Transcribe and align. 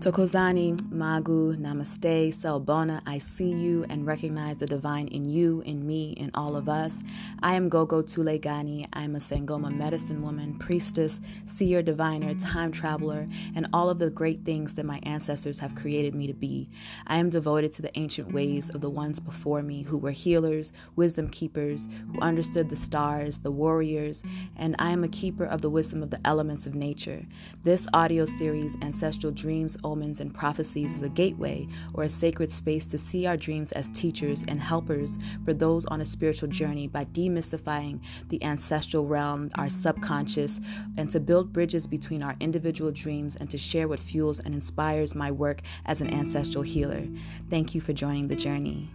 Tokozani, 0.00 0.74
Magu, 0.84 1.54
Namaste, 1.58 2.32
Selbona, 2.34 3.02
I 3.04 3.18
see 3.18 3.50
you 3.50 3.84
and 3.90 4.06
recognize 4.06 4.56
the 4.56 4.64
divine 4.64 5.08
in 5.08 5.26
you, 5.26 5.60
in 5.66 5.86
me, 5.86 6.12
in 6.12 6.30
all 6.32 6.56
of 6.56 6.70
us. 6.70 7.02
I 7.42 7.52
am 7.52 7.68
Gogo 7.68 8.00
Tulegani. 8.00 8.88
I 8.94 9.02
am 9.02 9.14
a 9.14 9.18
Sangoma 9.18 9.70
medicine 9.70 10.22
woman, 10.22 10.58
priestess, 10.58 11.20
seer, 11.44 11.82
diviner, 11.82 12.32
time 12.32 12.72
traveler, 12.72 13.28
and 13.54 13.66
all 13.74 13.90
of 13.90 13.98
the 13.98 14.08
great 14.08 14.42
things 14.42 14.72
that 14.74 14.86
my 14.86 15.00
ancestors 15.02 15.58
have 15.58 15.74
created 15.74 16.14
me 16.14 16.26
to 16.28 16.32
be. 16.32 16.70
I 17.06 17.18
am 17.18 17.28
devoted 17.28 17.70
to 17.72 17.82
the 17.82 17.98
ancient 17.98 18.32
ways 18.32 18.70
of 18.70 18.80
the 18.80 18.88
ones 18.88 19.20
before 19.20 19.62
me 19.62 19.82
who 19.82 19.98
were 19.98 20.12
healers, 20.12 20.72
wisdom 20.96 21.28
keepers, 21.28 21.90
who 22.10 22.18
understood 22.22 22.70
the 22.70 22.76
stars, 22.76 23.40
the 23.40 23.50
warriors, 23.50 24.22
and 24.56 24.76
I 24.78 24.92
am 24.92 25.04
a 25.04 25.08
keeper 25.08 25.44
of 25.44 25.60
the 25.60 25.68
wisdom 25.68 26.02
of 26.02 26.08
the 26.08 26.20
elements 26.24 26.64
of 26.64 26.74
nature. 26.74 27.26
This 27.64 27.86
audio 27.92 28.24
series, 28.24 28.78
Ancestral 28.80 29.32
Dreams, 29.32 29.76
omens, 29.90 30.20
and 30.20 30.34
prophecies 30.34 30.96
is 30.96 31.02
a 31.02 31.08
gateway 31.08 31.66
or 31.94 32.04
a 32.04 32.08
sacred 32.08 32.50
space 32.50 32.86
to 32.86 32.98
see 32.98 33.26
our 33.26 33.36
dreams 33.36 33.72
as 33.72 33.88
teachers 33.88 34.44
and 34.48 34.60
helpers 34.60 35.18
for 35.44 35.52
those 35.52 35.84
on 35.86 36.00
a 36.00 36.04
spiritual 36.04 36.48
journey 36.48 36.86
by 36.86 37.04
demystifying 37.06 38.00
the 38.28 38.42
ancestral 38.42 39.06
realm, 39.06 39.50
our 39.56 39.68
subconscious, 39.68 40.60
and 40.96 41.10
to 41.10 41.20
build 41.20 41.52
bridges 41.52 41.86
between 41.86 42.22
our 42.22 42.36
individual 42.40 42.90
dreams 42.90 43.36
and 43.36 43.50
to 43.50 43.58
share 43.58 43.88
what 43.88 44.00
fuels 44.00 44.40
and 44.40 44.54
inspires 44.54 45.14
my 45.14 45.30
work 45.30 45.62
as 45.86 46.00
an 46.00 46.12
ancestral 46.12 46.62
healer. 46.62 47.06
Thank 47.48 47.74
you 47.74 47.80
for 47.80 47.92
joining 47.92 48.28
the 48.28 48.36
journey. 48.36 48.90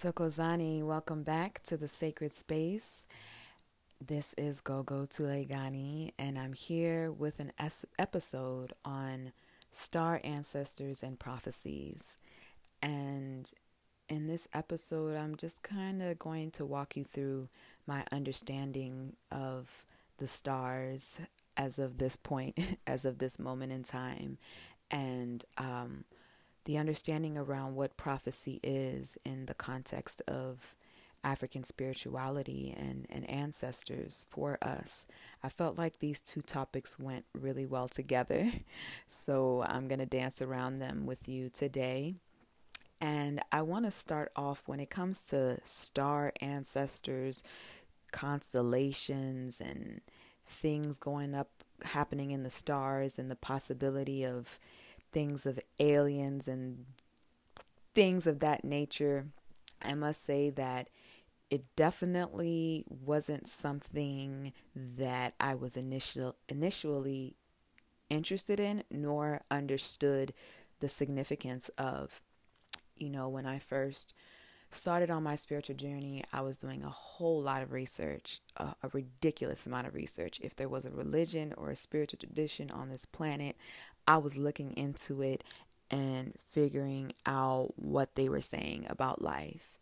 Tokozani, 0.00 0.82
welcome 0.82 1.22
back 1.22 1.62
to 1.64 1.76
the 1.76 1.86
sacred 1.86 2.32
space. 2.32 3.06
This 4.04 4.34
is 4.38 4.62
Gogo 4.62 5.04
Tulegani, 5.04 6.12
and 6.18 6.38
I'm 6.38 6.54
here 6.54 7.12
with 7.12 7.38
an 7.38 7.52
es- 7.58 7.84
episode 7.98 8.72
on 8.82 9.32
star 9.72 10.22
ancestors 10.24 11.02
and 11.02 11.18
prophecies. 11.18 12.16
And 12.82 13.52
in 14.08 14.26
this 14.26 14.48
episode, 14.54 15.16
I'm 15.16 15.36
just 15.36 15.62
kind 15.62 16.02
of 16.02 16.18
going 16.18 16.50
to 16.52 16.64
walk 16.64 16.96
you 16.96 17.04
through 17.04 17.50
my 17.86 18.02
understanding 18.10 19.16
of 19.30 19.84
the 20.16 20.26
stars 20.26 21.20
as 21.58 21.78
of 21.78 21.98
this 21.98 22.16
point, 22.16 22.58
as 22.86 23.04
of 23.04 23.18
this 23.18 23.38
moment 23.38 23.70
in 23.70 23.82
time, 23.82 24.38
and 24.90 25.44
um, 25.58 26.04
the 26.64 26.78
understanding 26.78 27.36
around 27.36 27.74
what 27.74 27.98
prophecy 27.98 28.60
is 28.62 29.18
in 29.26 29.44
the 29.44 29.54
context 29.54 30.22
of 30.26 30.74
African 31.22 31.64
spirituality 31.64 32.74
and, 32.76 33.06
and 33.10 33.28
ancestors 33.28 34.26
for 34.30 34.58
us. 34.62 35.06
I 35.42 35.48
felt 35.48 35.78
like 35.78 35.98
these 35.98 36.20
two 36.20 36.42
topics 36.42 36.98
went 36.98 37.24
really 37.38 37.66
well 37.66 37.88
together. 37.88 38.50
So 39.08 39.64
I'm 39.66 39.88
going 39.88 39.98
to 39.98 40.06
dance 40.06 40.40
around 40.40 40.78
them 40.78 41.04
with 41.04 41.28
you 41.28 41.50
today. 41.50 42.14
And 43.00 43.40
I 43.50 43.62
want 43.62 43.84
to 43.86 43.90
start 43.90 44.30
off 44.36 44.62
when 44.66 44.80
it 44.80 44.90
comes 44.90 45.20
to 45.28 45.58
star 45.64 46.32
ancestors, 46.40 47.42
constellations, 48.12 49.60
and 49.60 50.00
things 50.48 50.98
going 50.98 51.34
up, 51.34 51.48
happening 51.82 52.30
in 52.30 52.42
the 52.42 52.50
stars, 52.50 53.18
and 53.18 53.30
the 53.30 53.36
possibility 53.36 54.24
of 54.24 54.58
things 55.12 55.44
of 55.44 55.58
aliens 55.78 56.46
and 56.46 56.84
things 57.94 58.26
of 58.26 58.40
that 58.40 58.64
nature. 58.64 59.26
I 59.82 59.94
must 59.94 60.24
say 60.24 60.50
that 60.50 60.88
it 61.50 61.64
definitely 61.76 62.84
wasn't 62.88 63.48
something 63.48 64.52
that 64.74 65.34
I 65.40 65.54
was 65.56 65.76
initial 65.76 66.36
initially 66.48 67.36
interested 68.08 68.60
in 68.60 68.84
nor 68.90 69.42
understood 69.50 70.32
the 70.80 70.88
significance 70.88 71.68
of. 71.76 72.22
You 72.96 73.08
know, 73.08 73.30
when 73.30 73.46
I 73.46 73.58
first 73.58 74.12
started 74.70 75.10
on 75.10 75.22
my 75.22 75.34
spiritual 75.34 75.76
journey, 75.76 76.22
I 76.32 76.42
was 76.42 76.58
doing 76.58 76.84
a 76.84 76.90
whole 76.90 77.40
lot 77.40 77.62
of 77.62 77.72
research, 77.72 78.40
a, 78.56 78.74
a, 78.82 78.88
ridiculous 78.92 79.66
amount 79.66 79.86
of 79.86 79.94
research. 79.94 80.38
If 80.42 80.54
there 80.54 80.68
was 80.68 80.84
a 80.84 80.90
religion 80.90 81.54
or 81.56 81.70
a 81.70 81.76
spiritual 81.76 82.18
tradition 82.18 82.70
on 82.70 82.88
this 82.88 83.06
planet, 83.06 83.56
I 84.06 84.18
was 84.18 84.36
looking 84.36 84.72
into 84.76 85.22
it 85.22 85.44
and 85.90 86.34
figuring 86.50 87.12
out 87.26 87.72
what 87.76 88.14
they 88.14 88.28
were 88.28 88.40
saying 88.40 88.86
about 88.88 89.22
life. 89.22 89.79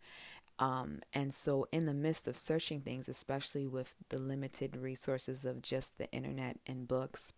Um, 0.59 0.99
and 1.13 1.33
so, 1.33 1.67
in 1.71 1.85
the 1.85 1.93
midst 1.93 2.27
of 2.27 2.35
searching 2.35 2.81
things, 2.81 3.07
especially 3.07 3.65
with 3.65 3.95
the 4.09 4.19
limited 4.19 4.75
resources 4.75 5.45
of 5.45 5.61
just 5.61 5.97
the 5.97 6.11
internet 6.11 6.57
and 6.67 6.87
books, 6.87 7.31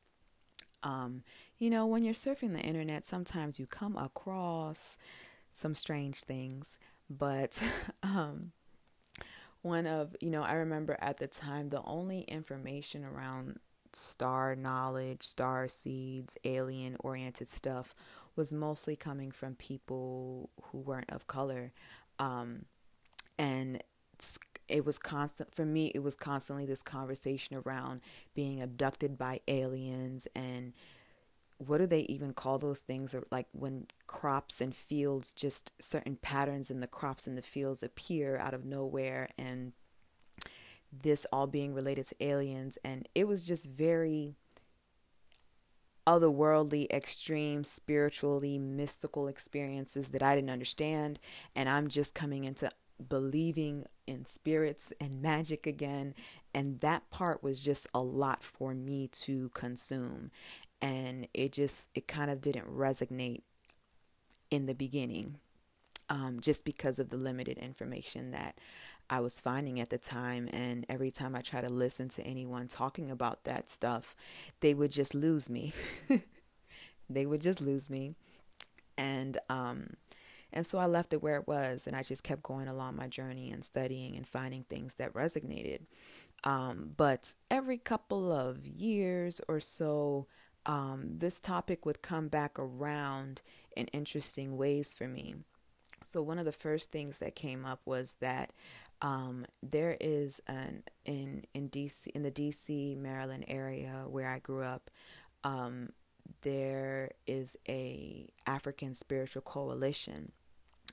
um, 0.84 1.24
you 1.60 1.70
know, 1.70 1.86
when 1.86 2.04
you're 2.04 2.16
surfing 2.16 2.54
the 2.54 2.62
internet, 2.62 3.06
sometimes 3.06 3.60
you 3.60 3.68
come 3.68 3.96
across 3.96 4.98
some 5.52 5.76
strange 5.76 6.22
things. 6.22 6.80
But 7.10 7.62
um, 8.04 8.52
one 9.62 9.86
of, 9.86 10.16
you 10.20 10.32
know, 10.32 10.44
I 10.44 10.54
remember 10.54 10.98
at 11.00 11.18
the 11.18 11.28
time 11.28 11.70
the 11.70 11.84
only 11.84 12.22
information 12.22 13.06
around 13.06 13.60
star 13.94 14.56
knowledge, 14.56 15.24
star 15.24 15.68
seeds, 15.68 16.38
alien 16.44 16.96
oriented 17.02 17.48
stuff 17.48 17.94
was 18.36 18.54
mostly 18.54 18.96
coming 18.96 19.30
from 19.32 19.56
people 19.56 20.50
who 20.64 20.80
weren't 20.80 21.12
of 21.12 21.28
color. 21.28 21.74
Um, 22.18 22.66
and 23.42 23.84
it 24.68 24.86
was 24.86 24.98
constant 24.98 25.54
for 25.54 25.66
me 25.66 25.92
it 25.96 26.00
was 26.00 26.16
constantly 26.16 26.66
this 26.66 26.84
conversation 26.84 27.62
around 27.66 28.02
being 28.36 28.62
abducted 28.62 29.18
by 29.18 29.40
aliens 29.48 30.28
and 30.36 30.74
what 31.58 31.78
do 31.78 31.86
they 31.86 32.02
even 32.02 32.34
call 32.34 32.58
those 32.58 32.82
things 32.82 33.14
or 33.14 33.24
like 33.32 33.48
when 33.52 33.86
crops 34.08 34.62
and 34.62 34.76
fields 34.76 35.34
just 35.34 35.74
certain 35.80 36.16
patterns 36.16 36.72
in 36.72 36.80
the 36.80 36.88
crops 36.88 37.28
and 37.28 37.38
the 37.38 37.42
fields 37.42 37.84
appear 37.84 38.38
out 38.38 38.54
of 38.54 38.66
nowhere 38.66 39.30
and 39.38 39.74
this 40.92 41.26
all 41.32 41.48
being 41.48 41.74
related 41.74 42.06
to 42.08 42.24
aliens. 42.24 42.78
And 42.84 43.08
it 43.16 43.28
was 43.28 43.44
just 43.44 43.70
very 43.70 44.36
otherworldly 46.06 46.90
extreme 46.92 47.64
spiritually 47.64 48.58
mystical 48.58 49.28
experiences 49.28 50.10
that 50.12 50.24
I 50.24 50.36
didn't 50.36 50.50
understand. 50.50 51.20
And 51.56 51.70
I'm 51.70 51.88
just 51.88 52.14
coming 52.14 52.44
into 52.44 52.70
believing 53.08 53.86
in 54.08 54.26
spirits 54.26 54.94
and 55.00 55.22
magic 55.22 55.66
again. 55.66 56.14
And 56.54 56.80
that 56.82 57.10
part 57.10 57.44
was 57.44 57.64
just 57.64 57.88
a 57.94 58.02
lot 58.02 58.44
for 58.44 58.74
me 58.74 59.08
to 59.08 59.50
consume. 59.50 60.32
And 60.82 61.28
it 61.34 61.52
just, 61.52 61.90
it 61.94 62.08
kind 62.08 62.32
of 62.32 62.42
didn't 62.42 62.68
resonate 62.68 63.42
in 64.50 64.66
the 64.66 64.74
beginning, 64.74 65.38
um, 66.10 66.40
just 66.42 66.66
because 66.66 67.00
of 67.00 67.10
the 67.10 67.18
limited 67.18 67.58
information 67.58 68.32
that 68.32 68.58
I 69.10 69.20
was 69.20 69.40
finding 69.40 69.80
at 69.80 69.90
the 69.90 69.98
time. 69.98 70.50
And 70.52 70.86
every 70.90 71.12
time 71.12 71.36
I 71.36 71.42
try 71.42 71.62
to 71.62 71.70
listen 71.70 72.10
to 72.10 72.24
anyone 72.24 72.68
talking 72.68 73.12
about 73.12 73.44
that 73.46 73.70
stuff, 73.70 74.16
they 74.60 74.74
would 74.74 74.92
just 74.92 75.14
lose 75.14 75.50
me. 75.50 75.74
they 77.10 77.26
would 77.26 77.42
just 77.42 77.62
lose 77.62 77.90
me. 77.90 78.16
And 78.98 79.38
um, 79.50 79.92
and 80.54 80.66
so 80.66 80.80
I 80.80 80.86
left 80.86 81.14
it 81.14 81.22
where 81.22 81.36
it 81.36 81.48
was 81.48 81.88
and 81.88 81.96
I 81.96 82.04
just 82.04 82.24
kept 82.24 82.44
going 82.44 82.68
along 82.68 82.96
my 82.96 83.08
journey 83.08 83.52
and 83.52 83.64
studying 83.64 84.16
and 84.16 84.28
finding 84.28 84.64
things 84.64 84.96
that 84.96 85.14
resonated. 85.14 85.82
Um, 86.44 86.94
but 86.98 87.36
every 87.50 87.78
couple 87.78 88.32
of 88.32 88.66
years 88.66 89.42
or 89.48 89.60
so, 89.60 90.28
um, 90.66 91.04
this 91.06 91.40
topic 91.40 91.86
would 91.86 92.02
come 92.02 92.28
back 92.28 92.58
around 92.58 93.42
in 93.76 93.88
interesting 93.88 94.58
ways 94.58 94.94
for 94.94 95.08
me. 95.08 95.36
So 96.04 96.22
one 96.22 96.40
of 96.40 96.46
the 96.46 96.52
first 96.52 96.92
things 96.92 97.18
that 97.20 97.36
came 97.36 97.66
up 97.66 97.82
was 97.86 98.16
that 98.20 98.54
um, 99.02 99.46
there 99.64 99.98
is 100.00 100.42
an 100.48 100.84
in 101.06 101.46
in 101.54 101.70
DC 101.70 102.08
in 102.08 102.24
the 102.24 102.32
DC 102.32 102.98
Maryland 102.98 103.46
area 103.48 104.06
where 104.08 104.28
I 104.28 104.40
grew 104.40 104.64
up. 104.64 104.90
Um, 105.44 105.90
there 106.44 107.12
is 107.28 107.58
a 107.68 108.30
African 108.46 108.94
spiritual 108.94 109.42
coalition 109.42 110.32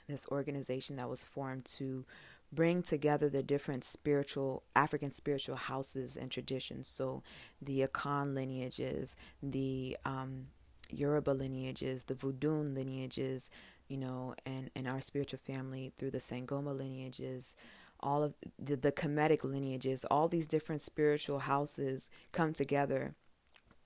this 0.09 0.27
organization 0.31 0.97
that 0.97 1.09
was 1.09 1.25
formed 1.25 1.65
to 1.65 2.05
bring 2.53 2.83
together 2.83 3.29
the 3.29 3.43
different 3.43 3.85
spiritual 3.85 4.63
African 4.75 5.11
spiritual 5.11 5.57
houses 5.57 6.17
and 6.17 6.31
traditions. 6.31 6.89
So 6.89 7.23
the 7.61 7.83
Akan 7.87 8.35
lineages, 8.35 9.17
the 9.43 9.97
um, 10.05 10.47
Yoruba 10.91 11.31
lineages, 11.31 12.05
the 12.05 12.15
Vodun 12.15 12.75
lineages, 12.75 13.51
you 13.89 13.99
know, 13.99 14.35
and, 14.47 14.71
and 14.75 14.89
our 14.89 15.01
spiritual 15.01 15.41
family 15.41 15.93
through 15.97 16.11
the 16.11 16.19
Sangoma 16.19 16.77
lineages, 16.77 17.57
all 18.01 18.23
of 18.23 18.35
the, 18.59 18.77
the 18.77 18.93
Kemetic 18.93 19.45
lineages, 19.45 20.05
all 20.11 20.29
these 20.29 20.47
different 20.47 20.83
spiritual 20.83 21.41
houses 21.41 22.09
come 22.33 22.53
together. 22.53 23.15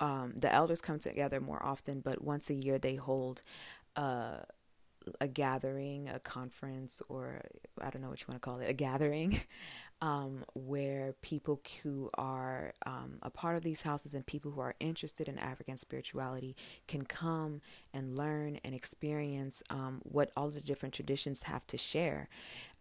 Um, 0.00 0.34
the 0.36 0.52
elders 0.52 0.80
come 0.80 0.98
together 0.98 1.40
more 1.40 1.64
often, 1.64 2.00
but 2.00 2.22
once 2.22 2.50
a 2.50 2.54
year 2.54 2.78
they 2.78 2.96
hold 2.96 3.40
uh, 3.94 4.38
a 5.20 5.28
gathering, 5.28 6.08
a 6.08 6.18
conference, 6.18 7.02
or 7.08 7.40
I 7.80 7.90
don't 7.90 8.02
know 8.02 8.10
what 8.10 8.20
you 8.20 8.26
want 8.28 8.40
to 8.40 8.44
call 8.44 8.60
it, 8.60 8.68
a 8.68 8.72
gathering, 8.72 9.40
um, 10.00 10.44
where 10.54 11.14
people 11.22 11.60
who 11.82 12.10
are 12.14 12.72
um, 12.86 13.18
a 13.22 13.30
part 13.30 13.56
of 13.56 13.62
these 13.62 13.82
houses 13.82 14.14
and 14.14 14.26
people 14.26 14.50
who 14.50 14.60
are 14.60 14.74
interested 14.80 15.28
in 15.28 15.38
African 15.38 15.76
spirituality 15.76 16.56
can 16.88 17.04
come 17.04 17.60
and 17.94 18.16
learn 18.16 18.58
and 18.64 18.74
experience 18.74 19.62
um, 19.70 20.00
what 20.04 20.30
all 20.36 20.50
the 20.50 20.60
different 20.60 20.94
traditions 20.94 21.44
have 21.44 21.66
to 21.68 21.78
share. 21.78 22.28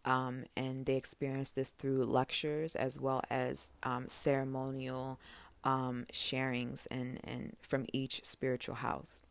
Um, 0.03 0.45
and 0.57 0.85
they 0.88 0.95
experience 0.95 1.51
this 1.51 1.71
through 1.71 2.06
lectures 2.06 2.75
as 2.75 3.00
well 3.00 3.21
as 3.29 3.71
um, 3.83 4.09
ceremonial 4.09 5.19
um, 5.63 6.07
sharings 6.12 6.88
and, 6.89 7.19
and 7.23 7.56
from 7.62 7.85
each 7.94 8.21
spiritual 8.25 8.75
house. 8.75 9.21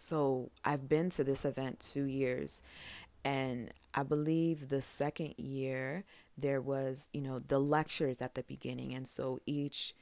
So 0.00 0.50
I've 0.64 0.88
been 0.88 1.10
to 1.10 1.24
this 1.24 1.44
event 1.44 1.78
two 1.78 2.04
years, 2.04 2.62
and 3.22 3.70
I 3.94 4.02
believe 4.02 4.68
the 4.68 4.80
second 4.80 5.34
year 5.36 6.04
there 6.38 6.60
was, 6.60 7.10
you 7.12 7.20
know, 7.20 7.38
the 7.38 7.58
lectures 7.58 8.22
at 8.22 8.34
the 8.34 8.42
beginning. 8.42 8.94
And 8.94 9.06
so 9.06 9.40
each 9.44 9.94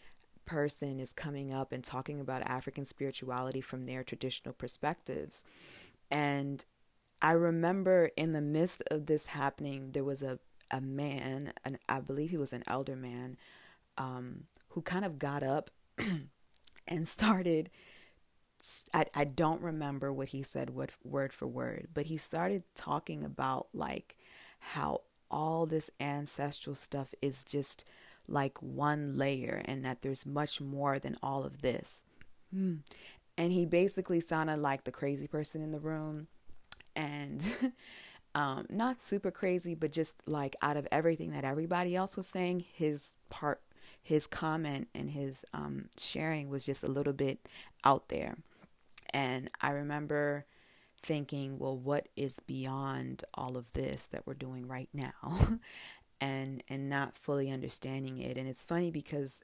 person 0.46 1.00
is 1.00 1.12
coming 1.12 1.52
up 1.52 1.72
and 1.72 1.82
talking 1.82 2.20
about 2.20 2.42
African 2.42 2.84
spirituality 2.84 3.60
from 3.60 3.86
their 3.86 4.04
traditional 4.04 4.54
perspectives. 4.54 5.44
And 6.12 6.64
I 7.20 7.32
remember 7.32 8.10
in 8.16 8.32
the 8.32 8.40
midst 8.40 8.82
of 8.92 9.06
this 9.06 9.26
happening, 9.26 9.90
there 9.92 10.04
was 10.04 10.22
a, 10.22 10.38
a 10.70 10.80
man, 10.80 11.52
and 11.64 11.76
I 11.88 12.00
believe 12.00 12.30
he 12.30 12.36
was 12.36 12.52
an 12.52 12.62
elder 12.68 12.94
man, 12.94 13.36
um, 13.98 14.44
who 14.70 14.80
kind 14.80 15.04
of 15.04 15.18
got 15.18 15.42
up 15.42 15.70
and 16.86 17.08
started. 17.08 17.68
I, 18.92 19.06
I 19.14 19.24
don't 19.24 19.60
remember 19.60 20.12
what 20.12 20.28
he 20.28 20.42
said 20.42 20.70
word, 20.70 20.92
word 21.04 21.32
for 21.32 21.46
word, 21.46 21.88
but 21.94 22.06
he 22.06 22.16
started 22.16 22.62
talking 22.74 23.24
about 23.24 23.68
like 23.72 24.16
how 24.58 25.02
all 25.30 25.66
this 25.66 25.90
ancestral 26.00 26.74
stuff 26.74 27.14
is 27.20 27.44
just 27.44 27.84
like 28.26 28.62
one 28.62 29.16
layer 29.16 29.62
and 29.64 29.84
that 29.84 30.02
there's 30.02 30.26
much 30.26 30.60
more 30.60 30.98
than 30.98 31.16
all 31.22 31.44
of 31.44 31.62
this. 31.62 32.04
Hmm. 32.52 32.76
And 33.36 33.52
he 33.52 33.66
basically 33.66 34.20
sounded 34.20 34.58
like 34.58 34.84
the 34.84 34.92
crazy 34.92 35.26
person 35.26 35.62
in 35.62 35.70
the 35.70 35.80
room 35.80 36.26
and 36.96 37.42
um, 38.34 38.66
not 38.68 39.00
super 39.00 39.30
crazy, 39.30 39.74
but 39.74 39.92
just 39.92 40.16
like 40.26 40.56
out 40.60 40.76
of 40.76 40.88
everything 40.90 41.30
that 41.30 41.44
everybody 41.44 41.94
else 41.94 42.16
was 42.16 42.26
saying, 42.26 42.64
his 42.72 43.16
part, 43.30 43.60
his 44.02 44.26
comment 44.26 44.88
and 44.94 45.10
his 45.10 45.44
um, 45.54 45.88
sharing 45.98 46.48
was 46.48 46.66
just 46.66 46.82
a 46.82 46.88
little 46.88 47.12
bit 47.12 47.38
out 47.84 48.08
there. 48.08 48.38
And 49.12 49.50
I 49.60 49.70
remember 49.70 50.46
thinking, 51.02 51.58
well, 51.58 51.76
what 51.76 52.08
is 52.16 52.40
beyond 52.40 53.24
all 53.34 53.56
of 53.56 53.72
this 53.72 54.06
that 54.06 54.26
we're 54.26 54.34
doing 54.34 54.66
right 54.66 54.88
now? 54.92 55.58
and 56.20 56.62
and 56.68 56.88
not 56.88 57.16
fully 57.16 57.50
understanding 57.50 58.18
it. 58.18 58.36
And 58.36 58.48
it's 58.48 58.64
funny 58.64 58.90
because 58.90 59.42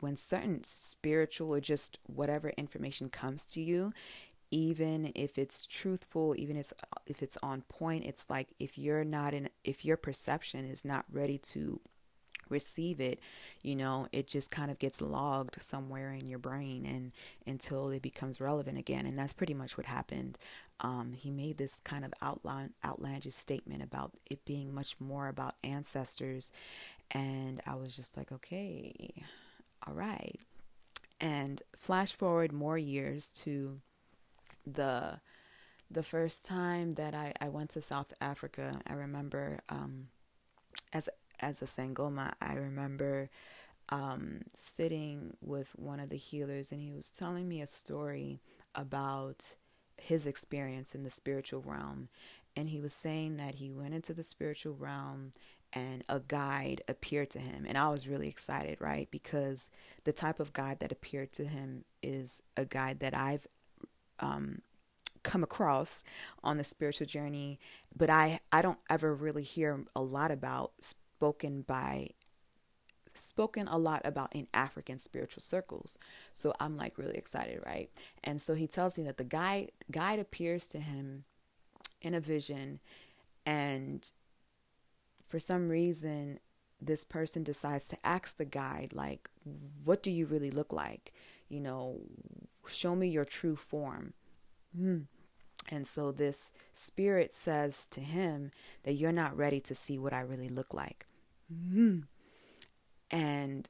when 0.00 0.16
certain 0.16 0.64
spiritual 0.64 1.54
or 1.54 1.60
just 1.60 1.98
whatever 2.06 2.50
information 2.50 3.10
comes 3.10 3.44
to 3.44 3.60
you, 3.60 3.92
even 4.50 5.12
if 5.14 5.38
it's 5.38 5.66
truthful, 5.66 6.34
even 6.38 6.56
if 6.56 6.72
if 7.06 7.22
it's 7.22 7.36
on 7.42 7.62
point, 7.62 8.04
it's 8.06 8.30
like 8.30 8.48
if 8.58 8.78
you're 8.78 9.04
not 9.04 9.34
in 9.34 9.50
if 9.64 9.84
your 9.84 9.96
perception 9.96 10.64
is 10.64 10.84
not 10.84 11.04
ready 11.12 11.38
to 11.38 11.80
receive 12.50 13.00
it, 13.00 13.20
you 13.62 13.76
know, 13.76 14.06
it 14.12 14.26
just 14.26 14.50
kind 14.50 14.70
of 14.70 14.78
gets 14.78 15.00
logged 15.00 15.60
somewhere 15.62 16.12
in 16.12 16.26
your 16.26 16.38
brain 16.38 16.86
and 16.86 17.12
until 17.46 17.90
it 17.90 18.02
becomes 18.02 18.40
relevant 18.40 18.78
again. 18.78 19.06
And 19.06 19.18
that's 19.18 19.32
pretty 19.32 19.54
much 19.54 19.76
what 19.76 19.86
happened. 19.86 20.38
Um, 20.80 21.12
he 21.12 21.30
made 21.30 21.58
this 21.58 21.80
kind 21.80 22.04
of 22.04 22.12
outline 22.22 22.72
outlandish 22.84 23.34
statement 23.34 23.82
about 23.82 24.12
it 24.30 24.44
being 24.44 24.74
much 24.74 24.96
more 25.00 25.28
about 25.28 25.56
ancestors. 25.64 26.52
And 27.10 27.60
I 27.66 27.74
was 27.74 27.96
just 27.96 28.16
like, 28.16 28.30
okay, 28.30 29.24
all 29.86 29.94
right. 29.94 30.38
And 31.20 31.62
flash 31.76 32.12
forward 32.12 32.52
more 32.52 32.78
years 32.78 33.30
to 33.42 33.80
the 34.66 35.20
the 35.90 36.02
first 36.02 36.44
time 36.44 36.92
that 36.92 37.14
I, 37.14 37.32
I 37.40 37.48
went 37.48 37.70
to 37.70 37.82
South 37.82 38.12
Africa, 38.20 38.72
I 38.86 38.92
remember 38.92 39.60
um, 39.68 40.08
as 40.92 41.08
as 41.40 41.62
a 41.62 41.66
Sangoma, 41.66 42.32
I 42.40 42.54
remember 42.54 43.30
um, 43.90 44.42
sitting 44.54 45.36
with 45.40 45.72
one 45.76 46.00
of 46.00 46.10
the 46.10 46.16
healers, 46.16 46.72
and 46.72 46.80
he 46.80 46.92
was 46.92 47.10
telling 47.10 47.48
me 47.48 47.60
a 47.60 47.66
story 47.66 48.40
about 48.74 49.54
his 49.96 50.26
experience 50.26 50.94
in 50.94 51.02
the 51.02 51.10
spiritual 51.10 51.62
realm. 51.62 52.08
And 52.56 52.68
he 52.68 52.80
was 52.80 52.92
saying 52.92 53.36
that 53.36 53.56
he 53.56 53.70
went 53.70 53.94
into 53.94 54.12
the 54.14 54.24
spiritual 54.24 54.74
realm 54.74 55.32
and 55.72 56.02
a 56.08 56.20
guide 56.20 56.82
appeared 56.88 57.30
to 57.30 57.38
him. 57.38 57.66
And 57.68 57.76
I 57.76 57.88
was 57.88 58.08
really 58.08 58.28
excited, 58.28 58.80
right? 58.80 59.08
Because 59.10 59.70
the 60.04 60.12
type 60.12 60.40
of 60.40 60.52
guide 60.52 60.80
that 60.80 60.92
appeared 60.92 61.32
to 61.32 61.44
him 61.44 61.84
is 62.02 62.42
a 62.56 62.64
guide 62.64 63.00
that 63.00 63.14
I've 63.14 63.46
um, 64.18 64.62
come 65.22 65.42
across 65.42 66.02
on 66.42 66.56
the 66.56 66.64
spiritual 66.64 67.06
journey, 67.06 67.58
but 67.94 68.08
I, 68.10 68.40
I 68.50 68.62
don't 68.62 68.78
ever 68.88 69.14
really 69.14 69.42
hear 69.42 69.84
a 69.94 70.00
lot 70.00 70.30
about 70.30 70.72
spoken 71.18 71.62
by 71.62 72.10
spoken 73.12 73.66
a 73.66 73.76
lot 73.76 74.00
about 74.04 74.32
in 74.32 74.46
African 74.54 75.00
spiritual 75.00 75.40
circles. 75.40 75.98
So 76.32 76.54
I'm 76.60 76.76
like 76.76 76.96
really 76.96 77.16
excited, 77.16 77.60
right? 77.66 77.90
And 78.22 78.40
so 78.40 78.54
he 78.54 78.68
tells 78.68 78.96
me 78.96 79.02
that 79.04 79.16
the 79.16 79.24
guide 79.24 79.72
guide 79.90 80.20
appears 80.20 80.68
to 80.68 80.78
him 80.78 81.24
in 82.00 82.14
a 82.14 82.20
vision 82.20 82.78
and 83.44 84.12
for 85.26 85.40
some 85.40 85.68
reason 85.68 86.38
this 86.80 87.02
person 87.02 87.42
decides 87.42 87.88
to 87.88 87.98
ask 88.06 88.36
the 88.36 88.44
guide 88.44 88.92
like 88.92 89.28
what 89.82 90.00
do 90.00 90.12
you 90.12 90.26
really 90.26 90.52
look 90.52 90.72
like? 90.72 91.12
You 91.48 91.58
know, 91.58 92.02
show 92.68 92.94
me 92.94 93.08
your 93.08 93.24
true 93.24 93.56
form. 93.56 94.12
Hmm. 94.76 94.98
And 95.68 95.84
so 95.84 96.12
this 96.12 96.52
spirit 96.72 97.34
says 97.34 97.88
to 97.90 98.00
him 98.00 98.52
that 98.84 98.92
you're 98.92 99.10
not 99.10 99.36
ready 99.36 99.60
to 99.62 99.74
see 99.74 99.98
what 99.98 100.12
I 100.12 100.20
really 100.20 100.48
look 100.48 100.72
like. 100.72 101.07
Mm-hmm. 101.52 102.00
And 103.10 103.68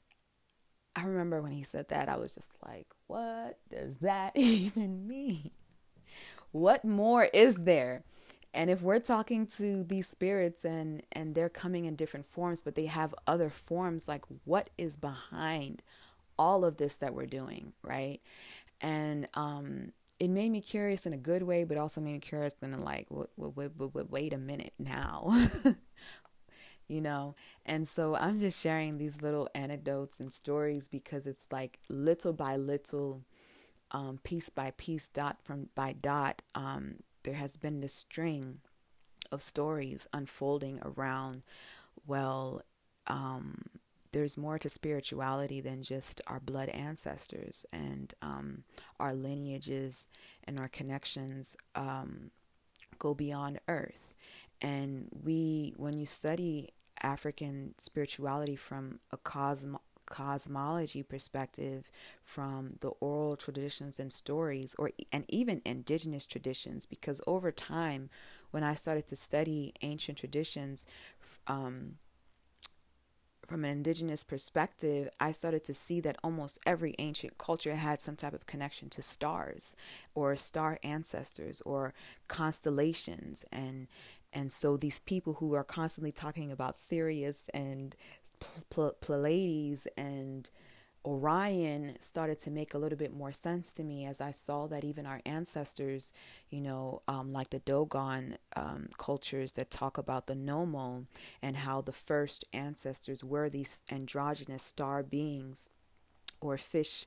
I 0.97 1.05
remember 1.05 1.41
when 1.43 1.53
he 1.53 1.63
said 1.63 1.89
that, 1.89 2.09
I 2.09 2.17
was 2.17 2.35
just 2.35 2.51
like, 2.67 2.87
what 3.07 3.59
does 3.71 3.99
that 3.99 4.33
even 4.37 5.07
mean? 5.07 5.51
What 6.53 6.85
more 6.85 7.25
is 7.25 7.57
there? 7.57 8.05
And 8.55 8.71
if 8.71 8.81
we're 8.83 8.99
talking 8.99 9.47
to 9.59 9.85
these 9.85 10.09
spirits 10.09 10.65
and 10.65 11.03
and 11.13 11.35
they're 11.35 11.51
coming 11.51 11.85
in 11.85 11.97
different 11.97 12.27
forms, 12.27 12.63
but 12.63 12.75
they 12.75 12.87
have 12.87 13.15
other 13.27 13.51
forms, 13.51 14.09
like 14.09 14.25
what 14.45 14.71
is 14.79 14.97
behind 14.97 15.83
all 16.39 16.65
of 16.65 16.79
this 16.79 16.97
that 16.97 17.15
we're 17.15 17.27
doing, 17.27 17.73
right? 17.83 18.21
And 18.81 19.29
um, 19.35 19.93
it 20.21 20.29
made 20.31 20.51
me 20.51 20.61
curious 20.63 21.07
in 21.07 21.13
a 21.13 21.19
good 21.19 21.43
way, 21.45 21.65
but 21.65 21.79
also 21.79 22.01
made 22.01 22.15
me 22.15 22.21
curious 22.21 22.55
in 22.63 22.83
like, 22.85 23.07
wait, 23.11 23.29
wait, 23.37 23.73
wait, 23.95 24.11
wait 24.11 24.33
a 24.33 24.39
minute 24.39 24.75
now. 24.79 25.33
you 26.89 27.01
know? 27.01 27.35
And 27.65 27.87
so 27.87 28.17
I'm 28.17 28.39
just 28.39 28.61
sharing 28.61 28.99
these 28.99 29.23
little 29.23 29.49
anecdotes 29.55 30.21
and 30.21 30.33
stories 30.33 30.89
because 30.89 31.27
it's 31.27 31.47
like 31.53 31.79
little 31.89 32.33
by 32.33 32.57
little, 32.57 33.23
um, 33.91 34.19
piece 34.23 34.49
by 34.49 34.73
piece, 34.77 35.09
dot 35.09 35.39
from 35.43 35.69
by 35.75 35.93
dot, 35.93 36.43
um, 36.55 36.97
there 37.23 37.35
has 37.35 37.57
been 37.57 37.81
this 37.81 37.95
string 37.95 38.61
of 39.31 39.43
stories 39.43 40.07
unfolding 40.13 40.81
around, 40.83 41.43
well, 42.07 42.63
um, 43.07 43.63
there's 44.13 44.39
more 44.39 44.59
to 44.59 44.69
spirituality 44.69 45.61
than 45.61 45.83
just 45.83 46.21
our 46.27 46.41
blood 46.41 46.69
ancestors 46.71 47.67
and 47.73 48.15
um, 48.23 48.65
our 48.99 49.15
lineages 49.15 50.09
and 50.45 50.59
our 50.59 50.69
connections 50.69 51.57
um, 51.75 52.31
go 52.99 53.15
beyond 53.15 53.61
earth. 53.69 54.15
And 54.61 55.09
we, 55.23 55.75
when 55.77 55.99
you 55.99 56.07
study 56.07 56.71
African 57.03 57.75
spirituality 57.79 58.57
from 58.57 59.01
a 59.11 59.17
cosmo- 59.17 59.83
cosmology 60.07 61.03
perspective, 61.03 61.91
from 62.25 62.77
the 62.81 62.89
oral 63.01 63.37
traditions 63.37 64.01
and 64.01 64.13
stories, 64.13 64.75
or 64.79 64.91
and 65.13 65.25
even 65.29 65.63
indigenous 65.65 66.27
traditions, 66.27 66.87
because 66.87 67.21
over 67.27 67.53
time, 67.53 68.11
when 68.51 68.63
I 68.63 68.75
started 68.75 69.07
to 69.09 69.17
study 69.17 69.75
ancient 69.83 70.19
traditions, 70.19 70.87
um, 71.47 71.97
from 73.49 73.65
an 73.65 73.71
indigenous 73.71 74.25
perspective, 74.25 75.09
I 75.19 75.33
started 75.33 75.65
to 75.65 75.75
see 75.75 76.01
that 76.01 76.19
almost 76.23 76.59
every 76.67 76.95
ancient 76.99 77.39
culture 77.39 77.75
had 77.75 77.99
some 77.99 78.15
type 78.15 78.35
of 78.35 78.45
connection 78.47 78.91
to 78.91 79.03
stars 79.03 79.75
or 80.15 80.37
star 80.37 80.79
ancestors 80.83 81.63
or 81.63 81.95
constellations 82.29 83.47
and 83.51 83.89
and 84.33 84.53
so 84.53 84.77
these 84.77 85.01
people 85.01 85.35
who 85.35 85.55
are 85.55 85.65
constantly 85.65 86.13
talking 86.13 86.53
about 86.53 86.77
Sirius 86.77 87.49
and 87.55 87.97
Pleiades 89.01 89.87
and 89.97 90.49
Orion 91.05 91.97
started 92.01 92.39
to 92.41 92.51
make 92.51 92.75
a 92.75 92.79
little 92.79 92.99
bit 92.99 93.15
more 93.15 93.33
sense 93.33 93.73
to 93.73 93.85
me 93.85 94.05
as 94.05 94.21
I 94.21 94.31
saw 94.31 94.67
that 94.67 94.85
even 94.85 95.07
our 95.07 95.21
ancestors, 95.25 96.13
you 96.51 96.61
know, 96.61 97.03
um, 97.09 97.33
like 97.33 97.51
the 97.51 97.61
Dogon 97.61 98.37
um, 98.57 98.89
cultures 98.99 99.53
that 99.53 99.71
talk 99.71 99.97
about 99.97 100.27
the 100.27 100.35
Nommo 100.35 101.07
and 101.41 101.57
how 101.57 101.81
the 101.81 101.93
first 101.93 102.45
ancestors 102.53 103.25
were 103.25 103.49
these 103.49 103.83
androgynous 103.91 104.63
star 104.63 105.03
beings 105.03 105.71
or 106.41 106.59
fish 106.59 107.07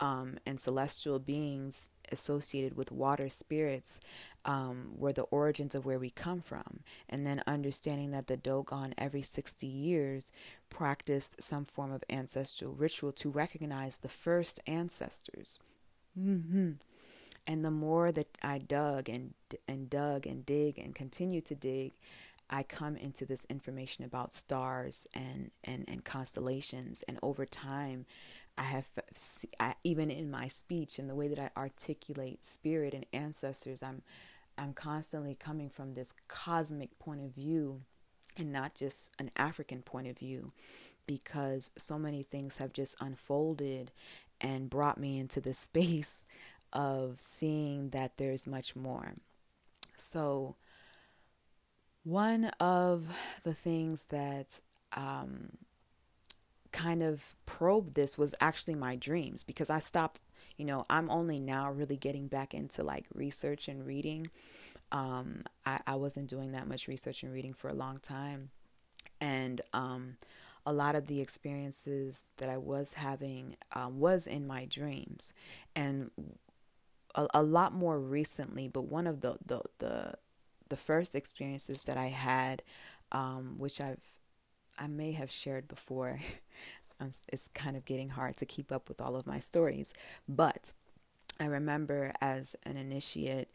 um, 0.00 0.38
and 0.46 0.58
celestial 0.58 1.18
beings 1.18 1.90
associated 2.12 2.76
with 2.76 2.92
water 2.92 3.28
spirits 3.28 4.00
um, 4.44 4.92
were 4.96 5.12
the 5.12 5.22
origins 5.22 5.74
of 5.74 5.84
where 5.84 5.98
we 5.98 6.10
come 6.10 6.40
from. 6.40 6.80
And 7.08 7.26
then 7.26 7.42
understanding 7.46 8.10
that 8.12 8.26
the 8.26 8.36
Dogon 8.36 8.94
every 8.98 9.22
60 9.22 9.66
years 9.66 10.32
practiced 10.70 11.42
some 11.42 11.64
form 11.64 11.92
of 11.92 12.04
ancestral 12.10 12.72
ritual 12.72 13.12
to 13.12 13.30
recognize 13.30 13.98
the 13.98 14.08
first 14.08 14.60
ancestors. 14.66 15.58
Mm-hmm. 16.18 16.72
And 17.46 17.64
the 17.64 17.70
more 17.70 18.12
that 18.12 18.38
I 18.42 18.58
dug 18.58 19.08
and 19.08 19.34
and 19.66 19.90
dug 19.90 20.26
and 20.26 20.46
dig 20.46 20.78
and 20.78 20.94
continue 20.94 21.40
to 21.40 21.54
dig, 21.54 21.92
I 22.48 22.62
come 22.62 22.96
into 22.96 23.26
this 23.26 23.46
information 23.50 24.04
about 24.04 24.32
stars 24.32 25.08
and 25.14 25.50
and 25.64 25.84
and 25.88 26.04
constellations. 26.04 27.02
And 27.08 27.18
over 27.22 27.44
time, 27.44 28.06
I 28.58 28.62
have 28.64 28.86
I, 29.58 29.74
even 29.82 30.10
in 30.10 30.30
my 30.30 30.48
speech 30.48 30.98
and 30.98 31.08
the 31.08 31.14
way 31.14 31.28
that 31.28 31.38
I 31.38 31.50
articulate 31.58 32.44
spirit 32.44 32.94
and 32.94 33.06
ancestors, 33.12 33.82
I'm 33.82 34.02
I'm 34.58 34.74
constantly 34.74 35.34
coming 35.34 35.70
from 35.70 35.94
this 35.94 36.14
cosmic 36.28 36.98
point 36.98 37.22
of 37.22 37.34
view 37.34 37.82
and 38.36 38.52
not 38.52 38.74
just 38.74 39.10
an 39.18 39.30
African 39.36 39.82
point 39.82 40.08
of 40.08 40.18
view 40.18 40.52
because 41.06 41.70
so 41.76 41.98
many 41.98 42.22
things 42.22 42.58
have 42.58 42.72
just 42.72 42.96
unfolded 43.00 43.90
and 44.40 44.70
brought 44.70 44.98
me 44.98 45.18
into 45.18 45.40
the 45.40 45.54
space 45.68 46.24
of 46.72 47.18
seeing 47.18 47.90
that 47.90 48.16
there's 48.16 48.46
much 48.46 48.74
more. 48.74 49.14
So, 49.96 50.56
one 52.04 52.46
of 52.58 53.06
the 53.44 53.54
things 53.54 54.06
that 54.06 54.60
um, 54.94 55.58
kind 56.72 57.02
of 57.02 57.36
probed 57.46 57.94
this 57.94 58.18
was 58.18 58.34
actually 58.40 58.74
my 58.74 58.96
dreams 58.96 59.44
because 59.44 59.70
I 59.70 59.78
stopped, 59.78 60.20
you 60.56 60.64
know, 60.64 60.84
I'm 60.90 61.10
only 61.10 61.38
now 61.38 61.70
really 61.70 61.96
getting 61.96 62.28
back 62.28 62.54
into 62.54 62.82
like 62.82 63.06
research 63.14 63.68
and 63.68 63.86
reading. 63.86 64.28
Um, 64.90 65.44
I, 65.64 65.80
I 65.86 65.94
wasn't 65.96 66.28
doing 66.28 66.52
that 66.52 66.66
much 66.66 66.88
research 66.88 67.22
and 67.22 67.32
reading 67.32 67.54
for 67.54 67.68
a 67.68 67.74
long 67.74 67.98
time. 67.98 68.50
And 69.20 69.60
um, 69.72 70.16
a 70.66 70.72
lot 70.72 70.94
of 70.94 71.06
the 71.06 71.20
experiences 71.20 72.24
that 72.38 72.48
I 72.48 72.58
was 72.58 72.94
having 72.94 73.56
um, 73.72 74.00
was 74.00 74.26
in 74.26 74.46
my 74.46 74.64
dreams. 74.64 75.32
And 75.74 76.10
a, 77.14 77.26
a 77.34 77.42
lot 77.42 77.72
more 77.72 77.98
recently, 77.98 78.68
but 78.68 78.82
one 78.82 79.06
of 79.06 79.20
the, 79.20 79.36
the, 79.44 79.62
the, 79.78 80.14
the 80.68 80.76
first 80.76 81.14
experiences 81.14 81.82
that 81.82 81.96
I 81.96 82.06
had, 82.06 82.62
um, 83.12 83.56
which 83.58 83.80
I've 83.80 84.00
I 84.82 84.88
may 84.88 85.12
have 85.12 85.30
shared 85.30 85.68
before. 85.68 86.20
it's 87.28 87.48
kind 87.54 87.76
of 87.76 87.84
getting 87.84 88.10
hard 88.10 88.36
to 88.38 88.46
keep 88.46 88.72
up 88.72 88.88
with 88.88 89.00
all 89.00 89.14
of 89.14 89.26
my 89.26 89.38
stories. 89.38 89.94
But 90.28 90.72
I 91.38 91.44
remember 91.44 92.12
as 92.20 92.56
an 92.64 92.76
initiate 92.76 93.48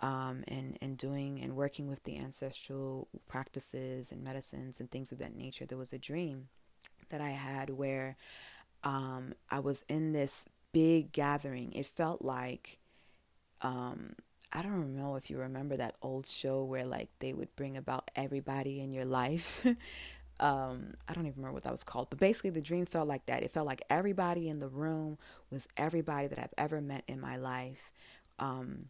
um, 0.00 0.42
and, 0.48 0.78
and 0.80 0.96
doing 0.96 1.40
and 1.42 1.54
working 1.54 1.86
with 1.88 2.04
the 2.04 2.18
ancestral 2.18 3.08
practices 3.28 4.10
and 4.10 4.24
medicines 4.24 4.80
and 4.80 4.90
things 4.90 5.12
of 5.12 5.18
that 5.18 5.36
nature, 5.36 5.66
there 5.66 5.78
was 5.78 5.92
a 5.92 5.98
dream 5.98 6.48
that 7.10 7.20
I 7.20 7.30
had 7.30 7.70
where 7.70 8.16
um, 8.82 9.34
I 9.50 9.60
was 9.60 9.84
in 9.86 10.12
this 10.12 10.46
big 10.72 11.12
gathering. 11.12 11.72
It 11.72 11.84
felt 11.84 12.22
like 12.22 12.78
um, 13.60 14.14
I 14.52 14.62
don't 14.62 14.96
know 14.96 15.16
if 15.16 15.30
you 15.30 15.38
remember 15.38 15.76
that 15.76 15.96
old 16.02 16.26
show 16.26 16.64
where 16.64 16.86
like 16.86 17.08
they 17.18 17.32
would 17.32 17.54
bring 17.54 17.76
about 17.76 18.10
everybody 18.16 18.80
in 18.80 18.92
your 18.92 19.04
life 19.04 19.66
um, 20.40 20.94
I 21.06 21.12
don't 21.12 21.26
even 21.26 21.36
remember 21.36 21.54
what 21.54 21.64
that 21.64 21.72
was 21.72 21.84
called, 21.84 22.08
but 22.10 22.18
basically 22.18 22.50
the 22.50 22.62
dream 22.62 22.86
felt 22.86 23.06
like 23.06 23.26
that. 23.26 23.42
It 23.42 23.50
felt 23.50 23.66
like 23.66 23.82
everybody 23.90 24.48
in 24.48 24.58
the 24.58 24.68
room 24.68 25.18
was 25.50 25.68
everybody 25.76 26.26
that 26.28 26.38
I've 26.38 26.54
ever 26.56 26.80
met 26.80 27.04
in 27.06 27.20
my 27.20 27.36
life. 27.36 27.92
Um, 28.38 28.86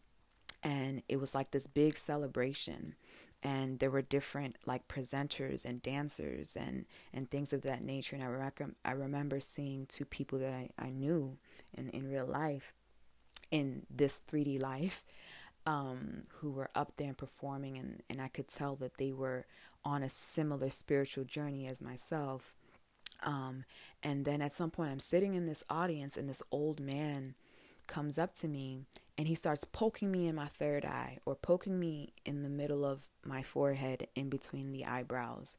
and 0.63 1.03
it 1.09 1.19
was 1.19 1.35
like 1.35 1.51
this 1.51 1.67
big 1.67 1.97
celebration. 1.97 2.95
And 3.43 3.79
there 3.79 3.91
were 3.91 4.03
different 4.03 4.57
like 4.67 4.87
presenters 4.87 5.65
and 5.65 5.83
dancers 5.83 6.57
and, 6.57 6.85
and 7.13 7.31
things 7.31 7.53
of 7.53 7.63
that 7.63 7.83
nature. 7.83 8.15
And 8.15 8.25
I, 8.25 8.29
rec- 8.29 8.63
I 8.85 8.93
remember 8.93 9.41
seeing 9.41 9.87
two 9.87 10.05
people 10.05 10.39
that 10.39 10.53
I, 10.53 10.71
I 10.79 10.91
knew 10.91 11.39
in, 11.77 11.89
in 11.91 12.09
real 12.09 12.27
life 12.27 12.75
in 13.51 13.87
this 13.91 14.21
3D 14.31 14.63
life 14.63 15.05
um, 15.67 16.25
who 16.39 16.53
were 16.53 16.71
up 16.75 16.93
there 16.97 17.09
and 17.09 17.19
performing. 17.19 17.79
And, 17.79 18.03
and 18.09 18.21
I 18.21 18.29
could 18.29 18.49
tell 18.49 18.77
that 18.77 18.99
they 18.99 19.13
were 19.13 19.47
on 19.85 20.03
a 20.03 20.09
similar 20.09 20.71
spiritual 20.71 21.25
journey 21.25 21.67
as 21.67 21.83
myself. 21.83 22.55
Um, 23.23 23.65
and 24.03 24.25
then 24.25 24.41
at 24.41 24.53
some 24.53 24.71
point, 24.71 24.91
I'm 24.91 25.01
sitting 25.01 25.35
in 25.35 25.47
this 25.47 25.63
audience, 25.69 26.17
and 26.17 26.29
this 26.29 26.43
old 26.51 26.81
man 26.81 27.35
comes 27.91 28.19
up 28.19 28.33
to 28.33 28.47
me 28.47 28.85
and 29.19 29.27
he 29.27 29.35
starts 29.35 29.65
poking 29.65 30.11
me 30.11 30.29
in 30.29 30.35
my 30.35 30.47
third 30.47 30.85
eye 30.85 31.19
or 31.27 31.35
poking 31.35 31.79
me 31.79 32.15
in 32.25 32.43
the 32.43 32.49
middle 32.49 32.85
of 32.85 33.01
my 33.25 33.43
forehead 33.43 34.07
in 34.15 34.31
between 34.31 34.71
the 34.71 34.87
eyebrows. 34.87 35.57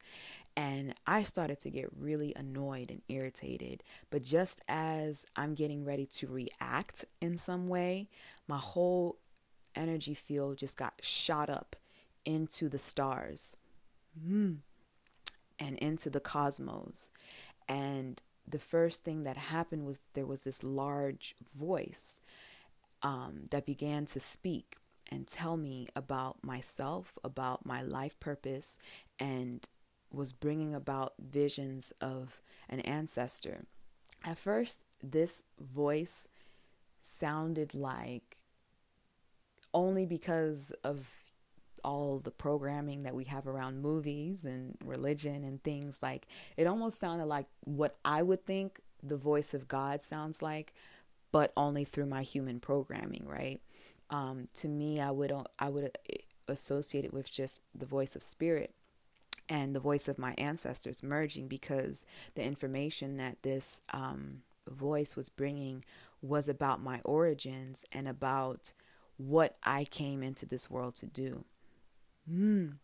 And 0.56 0.94
I 1.06 1.22
started 1.22 1.60
to 1.60 1.70
get 1.70 1.88
really 1.96 2.32
annoyed 2.34 2.90
and 2.90 3.02
irritated. 3.08 3.82
But 4.10 4.24
just 4.24 4.62
as 4.66 5.26
I'm 5.36 5.54
getting 5.54 5.84
ready 5.84 6.06
to 6.06 6.26
react 6.26 7.04
in 7.20 7.38
some 7.38 7.68
way, 7.68 8.08
my 8.48 8.58
whole 8.58 9.18
energy 9.74 10.14
field 10.14 10.58
just 10.58 10.76
got 10.76 10.94
shot 11.02 11.50
up 11.50 11.76
into 12.24 12.68
the 12.68 12.78
stars 12.78 13.56
mm, 14.18 14.58
and 15.58 15.78
into 15.78 16.10
the 16.10 16.20
cosmos. 16.20 17.10
And 17.68 18.20
the 18.46 18.58
first 18.58 19.04
thing 19.04 19.22
that 19.24 19.36
happened 19.36 19.86
was 19.86 20.00
there 20.14 20.26
was 20.26 20.42
this 20.42 20.62
large 20.62 21.34
voice 21.54 22.20
um, 23.02 23.48
that 23.50 23.66
began 23.66 24.06
to 24.06 24.20
speak 24.20 24.76
and 25.10 25.26
tell 25.26 25.56
me 25.56 25.88
about 25.94 26.42
myself, 26.42 27.18
about 27.22 27.66
my 27.66 27.82
life 27.82 28.18
purpose, 28.18 28.78
and 29.18 29.68
was 30.12 30.32
bringing 30.32 30.74
about 30.74 31.14
visions 31.18 31.92
of 32.00 32.40
an 32.68 32.80
ancestor. 32.80 33.64
At 34.24 34.38
first, 34.38 34.80
this 35.02 35.44
voice 35.58 36.28
sounded 37.00 37.74
like 37.74 38.38
only 39.74 40.06
because 40.06 40.72
of 40.84 41.24
all 41.84 42.18
the 42.18 42.30
programming 42.30 43.02
that 43.02 43.14
we 43.14 43.24
have 43.24 43.46
around 43.46 43.82
movies 43.82 44.44
and 44.44 44.76
religion 44.84 45.42
and 45.42 45.62
things 45.64 45.98
like 46.00 46.28
it 46.56 46.66
almost 46.66 47.00
sounded 47.00 47.26
like 47.26 47.46
what 47.64 47.96
I 48.04 48.22
would 48.22 48.46
think 48.46 48.78
the 49.02 49.16
voice 49.16 49.52
of 49.52 49.66
God 49.68 50.00
sounds 50.00 50.42
like, 50.42 50.72
but 51.32 51.52
only 51.56 51.84
through 51.84 52.06
my 52.06 52.22
human 52.22 52.60
programming, 52.60 53.26
right? 53.26 53.60
Um, 54.10 54.48
to 54.54 54.68
me, 54.68 55.00
I 55.00 55.10
would 55.10 55.32
I 55.58 55.68
would 55.68 55.96
associate 56.48 57.04
it 57.04 57.12
with 57.12 57.30
just 57.32 57.62
the 57.74 57.86
voice 57.86 58.14
of 58.14 58.22
spirit 58.22 58.74
and 59.48 59.74
the 59.74 59.80
voice 59.80 60.06
of 60.06 60.18
my 60.18 60.34
ancestors 60.38 61.02
merging 61.02 61.48
because 61.48 62.04
the 62.34 62.44
information 62.44 63.16
that 63.16 63.42
this 63.42 63.82
um, 63.92 64.42
voice 64.68 65.16
was 65.16 65.28
bringing 65.28 65.84
was 66.20 66.48
about 66.48 66.82
my 66.82 67.00
origins 67.04 67.84
and 67.92 68.06
about 68.06 68.72
what 69.16 69.56
I 69.62 69.84
came 69.84 70.22
into 70.22 70.46
this 70.46 70.70
world 70.70 70.94
to 70.96 71.06
do 71.06 71.44
mm, 72.30 72.74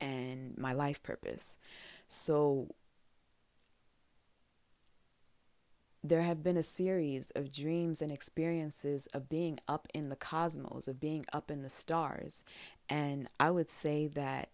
and 0.00 0.58
my 0.58 0.72
life 0.72 1.02
purpose. 1.02 1.56
So 2.06 2.68
there 6.02 6.22
have 6.22 6.42
been 6.42 6.56
a 6.56 6.62
series 6.62 7.30
of 7.34 7.52
dreams 7.52 8.00
and 8.00 8.10
experiences 8.10 9.06
of 9.08 9.28
being 9.28 9.58
up 9.66 9.88
in 9.92 10.08
the 10.08 10.16
cosmos, 10.16 10.88
of 10.88 11.00
being 11.00 11.24
up 11.32 11.50
in 11.50 11.62
the 11.62 11.70
stars. 11.70 12.44
And 12.88 13.28
I 13.38 13.50
would 13.50 13.68
say 13.68 14.06
that, 14.08 14.50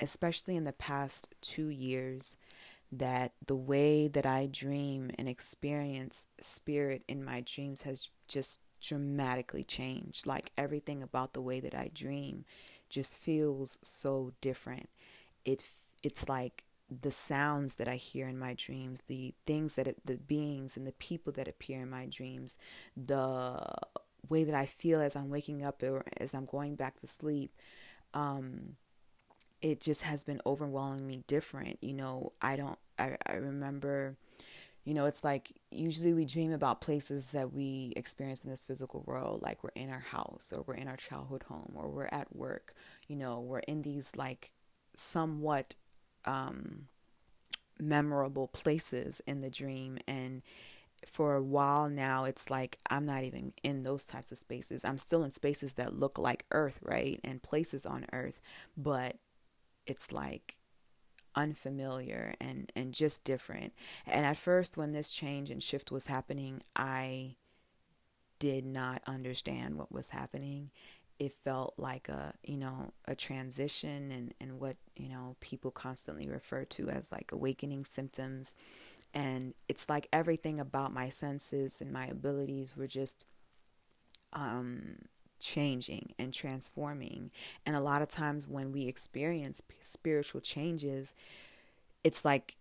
especially 0.00 0.56
in 0.56 0.64
the 0.64 0.72
past 0.72 1.34
two 1.42 1.68
years, 1.68 2.36
that 2.90 3.34
the 3.46 3.56
way 3.56 4.08
that 4.08 4.26
I 4.26 4.48
dream 4.50 5.12
and 5.16 5.28
experience 5.28 6.26
spirit 6.40 7.02
in 7.06 7.24
my 7.24 7.42
dreams 7.42 7.82
has 7.82 8.10
just 8.26 8.60
dramatically 8.80 9.64
changed. 9.64 10.26
Like 10.26 10.52
everything 10.58 11.02
about 11.02 11.32
the 11.32 11.40
way 11.42 11.60
that 11.60 11.74
I 11.74 11.90
dream 11.94 12.44
just 12.88 13.16
feels 13.18 13.78
so 13.82 14.32
different. 14.40 14.88
It 15.44 15.64
it's 16.02 16.28
like 16.28 16.64
the 16.90 17.12
sounds 17.12 17.76
that 17.76 17.88
I 17.88 17.96
hear 17.96 18.28
in 18.28 18.38
my 18.38 18.54
dreams, 18.54 19.02
the 19.06 19.34
things 19.46 19.76
that 19.76 19.86
it, 19.86 20.04
the 20.04 20.16
beings 20.16 20.76
and 20.76 20.86
the 20.86 20.92
people 20.92 21.32
that 21.34 21.46
appear 21.48 21.82
in 21.82 21.90
my 21.90 22.06
dreams, 22.06 22.58
the 22.96 23.62
way 24.28 24.44
that 24.44 24.54
I 24.54 24.66
feel 24.66 25.00
as 25.00 25.16
I'm 25.16 25.30
waking 25.30 25.64
up 25.64 25.82
or 25.82 26.04
as 26.18 26.34
I'm 26.34 26.46
going 26.46 26.74
back 26.76 26.98
to 26.98 27.06
sleep. 27.06 27.52
Um, 28.14 28.76
it 29.62 29.80
just 29.80 30.02
has 30.02 30.24
been 30.24 30.40
overwhelmingly 30.46 31.24
different. 31.26 31.78
You 31.82 31.94
know, 31.94 32.32
I 32.40 32.56
don't. 32.56 32.78
I 32.98 33.16
I 33.26 33.34
remember 33.34 34.16
you 34.90 34.94
know, 34.94 35.06
it's 35.06 35.22
like 35.22 35.52
usually 35.70 36.12
we 36.12 36.24
dream 36.24 36.50
about 36.50 36.80
places 36.80 37.30
that 37.30 37.52
we 37.52 37.92
experience 37.94 38.42
in 38.42 38.50
this 38.50 38.64
physical 38.64 39.04
world, 39.06 39.40
like 39.40 39.62
we're 39.62 39.70
in 39.76 39.88
our 39.88 40.00
house 40.00 40.52
or 40.52 40.64
we're 40.66 40.74
in 40.74 40.88
our 40.88 40.96
childhood 40.96 41.44
home 41.44 41.74
or 41.76 41.88
we're 41.88 42.08
at 42.10 42.34
work, 42.34 42.74
you 43.06 43.14
know, 43.14 43.38
we're 43.38 43.60
in 43.60 43.82
these 43.82 44.16
like 44.16 44.50
somewhat 44.96 45.76
um, 46.24 46.88
memorable 47.78 48.48
places 48.48 49.22
in 49.28 49.42
the 49.42 49.48
dream. 49.48 49.96
And 50.08 50.42
for 51.06 51.36
a 51.36 51.42
while 51.42 51.88
now, 51.88 52.24
it's 52.24 52.50
like 52.50 52.76
I'm 52.90 53.06
not 53.06 53.22
even 53.22 53.52
in 53.62 53.84
those 53.84 54.06
types 54.06 54.32
of 54.32 54.38
spaces. 54.38 54.84
I'm 54.84 54.98
still 54.98 55.22
in 55.22 55.30
spaces 55.30 55.74
that 55.74 56.00
look 56.00 56.18
like 56.18 56.46
Earth, 56.50 56.80
right? 56.82 57.20
And 57.22 57.40
places 57.40 57.86
on 57.86 58.06
Earth, 58.12 58.40
but 58.76 59.18
it's 59.86 60.10
like 60.10 60.56
unfamiliar 61.40 62.34
and 62.40 62.70
and 62.76 62.92
just 62.92 63.24
different. 63.24 63.72
And 64.06 64.26
at 64.26 64.36
first 64.36 64.76
when 64.76 64.92
this 64.92 65.12
change 65.12 65.50
and 65.50 65.62
shift 65.62 65.90
was 65.90 66.06
happening, 66.06 66.62
I 66.76 67.36
did 68.38 68.64
not 68.64 69.02
understand 69.06 69.76
what 69.76 69.92
was 69.92 70.10
happening. 70.10 70.70
It 71.18 71.34
felt 71.34 71.74
like 71.76 72.08
a, 72.08 72.32
you 72.42 72.56
know, 72.56 72.92
a 73.06 73.14
transition 73.14 74.10
and 74.10 74.34
and 74.40 74.58
what, 74.60 74.76
you 74.96 75.08
know, 75.08 75.36
people 75.40 75.70
constantly 75.70 76.28
refer 76.28 76.64
to 76.64 76.88
as 76.88 77.12
like 77.12 77.32
awakening 77.32 77.84
symptoms. 77.84 78.54
And 79.12 79.54
it's 79.68 79.88
like 79.88 80.08
everything 80.12 80.60
about 80.60 80.94
my 80.94 81.08
senses 81.08 81.80
and 81.80 81.92
my 81.92 82.06
abilities 82.06 82.76
were 82.76 82.86
just 82.86 83.26
um 84.32 84.96
changing 85.40 86.14
and 86.18 86.32
transforming. 86.34 87.30
And 87.66 87.76
a 87.76 87.80
lot 87.80 88.02
of 88.02 88.08
times 88.08 88.46
when 88.46 88.72
we 88.72 88.86
experience 88.86 89.62
spiritual 89.80 90.40
changes, 90.40 91.14
it's 92.04 92.24
like 92.24 92.56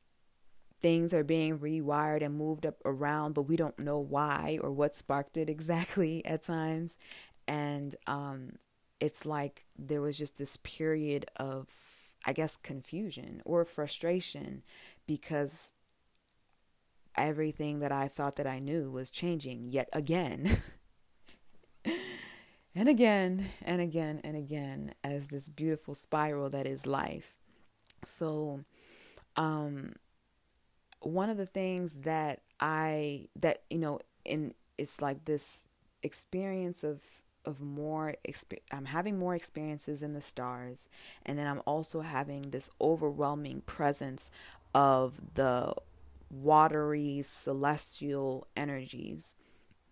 things 0.81 1.13
are 1.13 1.23
being 1.23 1.59
rewired 1.59 2.23
and 2.23 2.37
moved 2.37 2.65
up 2.65 2.77
around, 2.85 3.33
but 3.33 3.43
we 3.43 3.55
don't 3.55 3.79
know 3.79 3.99
why 3.99 4.59
or 4.61 4.71
what 4.71 4.95
sparked 4.95 5.37
it 5.37 5.49
exactly 5.51 6.25
at 6.25 6.43
times. 6.43 6.97
And 7.47 7.95
um, 8.07 8.53
it's 8.99 9.25
like 9.25 9.65
there 9.77 10.01
was 10.01 10.17
just 10.17 10.37
this 10.37 10.57
period 10.57 11.25
of, 11.37 11.67
I 12.25 12.33
guess, 12.33 12.57
confusion 12.57 13.41
or 13.45 13.65
frustration 13.65 14.63
because 15.07 15.73
everything 17.15 17.79
that 17.79 17.91
I 17.91 18.07
thought 18.07 18.35
that 18.37 18.47
I 18.47 18.59
knew 18.59 18.89
was 18.91 19.09
changing 19.11 19.65
yet 19.67 19.89
again. 19.93 20.57
and 22.75 22.87
again 22.87 23.45
and 23.63 23.81
again 23.81 24.21
and 24.23 24.35
again 24.35 24.93
as 25.03 25.27
this 25.27 25.49
beautiful 25.49 25.93
spiral 25.93 26.49
that 26.49 26.67
is 26.67 26.85
life. 26.85 27.35
So, 28.05 28.63
um, 29.35 29.93
one 31.01 31.29
of 31.29 31.37
the 31.37 31.45
things 31.45 31.95
that 32.01 32.41
I 32.59 33.29
that 33.37 33.63
you 33.69 33.79
know 33.79 33.99
in 34.25 34.53
it's 34.77 35.01
like 35.01 35.25
this 35.25 35.65
experience 36.03 36.83
of 36.83 37.01
of 37.45 37.61
more 37.61 38.15
exp- 38.27 38.59
I'm 38.71 38.85
having 38.85 39.17
more 39.17 39.33
experiences 39.33 40.03
in 40.03 40.13
the 40.13 40.21
stars 40.21 40.89
and 41.25 41.39
then 41.39 41.47
I'm 41.47 41.61
also 41.65 42.01
having 42.01 42.51
this 42.51 42.69
overwhelming 42.81 43.61
presence 43.61 44.29
of 44.75 45.13
the 45.35 45.73
watery 46.29 47.21
celestial 47.23 48.47
energies 48.55 49.35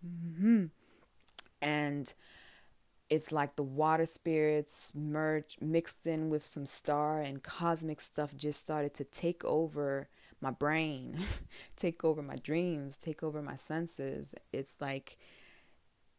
mm-hmm. 0.06 0.66
and 1.60 2.14
it's 3.10 3.32
like 3.32 3.56
the 3.56 3.62
water 3.62 4.06
spirits 4.06 4.92
merged 4.94 5.62
mixed 5.62 6.06
in 6.06 6.28
with 6.28 6.44
some 6.44 6.66
star 6.66 7.20
and 7.20 7.42
cosmic 7.42 8.00
stuff 8.00 8.36
just 8.36 8.60
started 8.60 8.94
to 8.94 9.04
take 9.04 9.44
over 9.44 10.08
my 10.40 10.50
brain 10.50 11.18
take 11.76 12.04
over 12.04 12.22
my 12.22 12.36
dreams 12.36 12.96
take 12.96 13.22
over 13.22 13.42
my 13.42 13.56
senses. 13.56 14.34
It's 14.52 14.80
like 14.80 15.16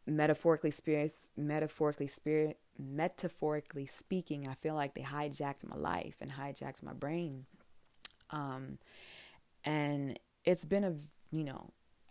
metaphorically 0.06 0.72
spirit 0.72 1.14
metaphorically 1.36 2.08
spirit 2.08 2.58
metaphorically 2.78 3.86
speaking 3.86 4.48
i 4.48 4.54
feel 4.54 4.74
like 4.74 4.94
they 4.94 5.02
hijacked 5.02 5.62
my 5.62 5.76
life 5.76 6.16
and 6.20 6.32
hijacked 6.32 6.82
my 6.82 6.92
brain. 6.92 7.46
Um 8.30 8.78
and 9.64 10.18
it's 10.44 10.64
been 10.64 10.84
a 10.84 10.94
you 11.30 11.44
know 11.44 11.70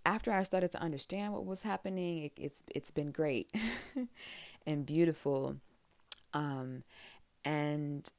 after 0.09 0.31
i 0.31 0.43
started 0.43 0.71
to 0.71 0.81
understand 0.81 1.33
what 1.33 1.45
was 1.45 1.61
happening 1.63 2.23
it, 2.25 2.33
it's 2.35 2.63
it's 2.75 2.91
been 2.91 3.11
great 3.11 3.47
and 4.65 4.85
beautiful. 4.85 5.55
Um, 6.33 6.83
and 7.43 8.09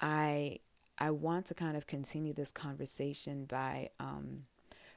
I 0.00 0.58
I 0.98 1.10
want 1.10 1.46
to 1.46 1.54
kind 1.54 1.76
of 1.76 1.86
continue 1.86 2.32
this 2.32 2.52
conversation 2.52 3.44
by 3.44 3.90
um, 3.98 4.44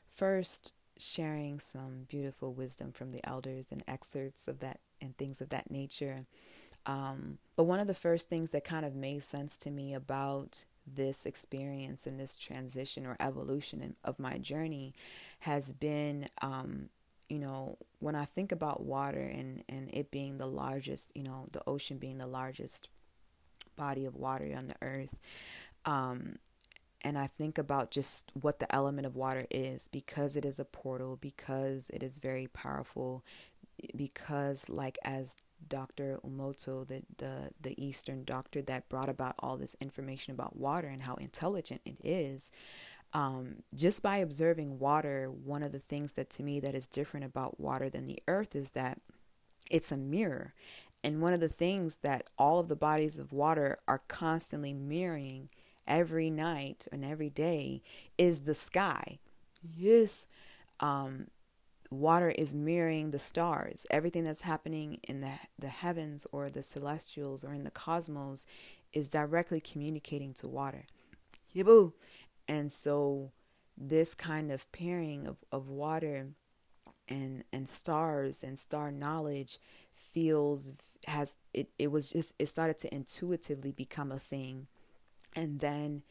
first 0.09 0.73
sharing 0.97 1.59
some 1.59 2.05
beautiful 2.07 2.53
wisdom 2.53 2.91
from 2.91 3.11
the 3.11 3.23
elders 3.27 3.67
and 3.71 3.83
excerpts 3.87 4.47
of 4.47 4.59
that 4.59 4.79
and 5.01 5.15
things 5.17 5.41
of 5.41 5.49
that 5.49 5.69
nature. 5.69 6.25
Um, 6.85 7.37
but 7.55 7.65
one 7.65 7.79
of 7.79 7.87
the 7.87 7.93
first 7.93 8.29
things 8.29 8.51
that 8.51 8.63
kind 8.63 8.85
of 8.85 8.95
made 8.95 9.23
sense 9.23 9.57
to 9.57 9.71
me 9.71 9.93
about 9.93 10.65
this 10.91 11.25
experience 11.25 12.07
and 12.07 12.19
this 12.19 12.37
transition 12.37 13.05
or 13.05 13.17
evolution 13.19 13.95
of 14.03 14.19
my 14.19 14.37
journey 14.37 14.93
has 15.39 15.73
been 15.73 16.27
um, 16.41 16.89
you 17.29 17.39
know, 17.39 17.77
when 17.99 18.15
I 18.15 18.25
think 18.25 18.51
about 18.51 18.83
water 18.83 19.19
and, 19.19 19.63
and 19.67 19.89
it 19.93 20.11
being 20.11 20.37
the 20.37 20.47
largest, 20.47 21.11
you 21.13 21.23
know, 21.23 21.47
the 21.51 21.61
ocean 21.67 21.97
being 21.97 22.17
the 22.17 22.27
largest 22.27 22.89
body 23.75 24.05
of 24.05 24.15
water 24.15 24.49
on 24.55 24.67
the 24.67 24.75
earth, 24.81 25.15
um, 25.85 26.37
and 27.01 27.17
I 27.17 27.27
think 27.27 27.57
about 27.57 27.91
just 27.91 28.31
what 28.41 28.59
the 28.59 28.73
element 28.73 29.05
of 29.05 29.15
water 29.15 29.45
is 29.51 29.87
because 29.87 30.35
it 30.35 30.45
is 30.45 30.59
a 30.59 30.65
portal, 30.65 31.17
because 31.21 31.91
it 31.93 32.01
is 32.01 32.17
very 32.17 32.47
powerful, 32.47 33.23
because, 33.95 34.67
like, 34.67 34.97
as 35.03 35.35
Dr. 35.67 36.19
Emoto, 36.25 36.87
the, 36.87 37.03
the, 37.17 37.49
the 37.59 37.83
Eastern 37.83 38.23
doctor 38.23 38.61
that 38.63 38.89
brought 38.89 39.09
about 39.09 39.35
all 39.39 39.57
this 39.57 39.75
information 39.81 40.33
about 40.33 40.55
water 40.55 40.87
and 40.87 41.03
how 41.03 41.15
intelligent 41.15 41.81
it 41.85 41.97
is, 42.03 42.51
um, 43.13 43.63
just 43.73 44.03
by 44.03 44.17
observing 44.17 44.79
water, 44.79 45.29
one 45.31 45.63
of 45.63 45.71
the 45.71 45.79
things 45.79 46.13
that 46.13 46.29
to 46.31 46.43
me 46.43 46.59
that 46.59 46.75
is 46.75 46.87
different 46.87 47.25
about 47.25 47.59
water 47.59 47.89
than 47.89 48.05
the 48.05 48.21
earth 48.27 48.55
is 48.55 48.71
that 48.71 48.99
it's 49.69 49.91
a 49.91 49.97
mirror. 49.97 50.53
And 51.03 51.21
one 51.21 51.33
of 51.33 51.39
the 51.39 51.47
things 51.47 51.97
that 51.97 52.29
all 52.37 52.59
of 52.59 52.67
the 52.67 52.75
bodies 52.75 53.19
of 53.19 53.31
water 53.31 53.77
are 53.87 54.01
constantly 54.07 54.73
mirroring 54.73 55.49
every 55.87 56.29
night 56.29 56.87
and 56.91 57.05
every 57.05 57.29
day 57.29 57.81
is 58.17 58.41
the 58.41 58.55
sky. 58.55 59.19
Yes. 59.61 60.27
Um, 60.79 61.27
water 61.89 62.29
is 62.29 62.53
mirroring 62.53 63.11
the 63.11 63.19
stars. 63.19 63.85
Everything 63.89 64.23
that's 64.23 64.41
happening 64.41 64.99
in 65.03 65.21
the, 65.21 65.33
the 65.57 65.67
heavens 65.67 66.27
or 66.31 66.49
the 66.49 66.63
celestials 66.63 67.43
or 67.43 67.53
in 67.53 67.63
the 67.63 67.71
cosmos 67.71 68.45
is 68.93 69.07
directly 69.07 69.61
communicating 69.61 70.33
to 70.33 70.47
water. 70.47 70.85
And 72.47 72.71
so 72.71 73.31
this 73.77 74.15
kind 74.15 74.51
of 74.51 74.71
pairing 74.71 75.27
of, 75.27 75.37
of 75.51 75.69
water 75.69 76.29
and 77.07 77.43
and 77.53 77.69
stars 77.69 78.43
and 78.43 78.57
star 78.59 78.91
knowledge 78.91 79.59
feels 79.93 80.73
has 81.05 81.37
it, 81.53 81.69
it 81.77 81.91
was 81.91 82.11
just 82.11 82.33
it 82.39 82.47
started 82.47 82.77
to 82.79 82.93
intuitively 82.93 83.71
become 83.71 84.11
a 84.11 84.19
thing 84.19 84.67
and 85.35 85.59
then 85.59 86.03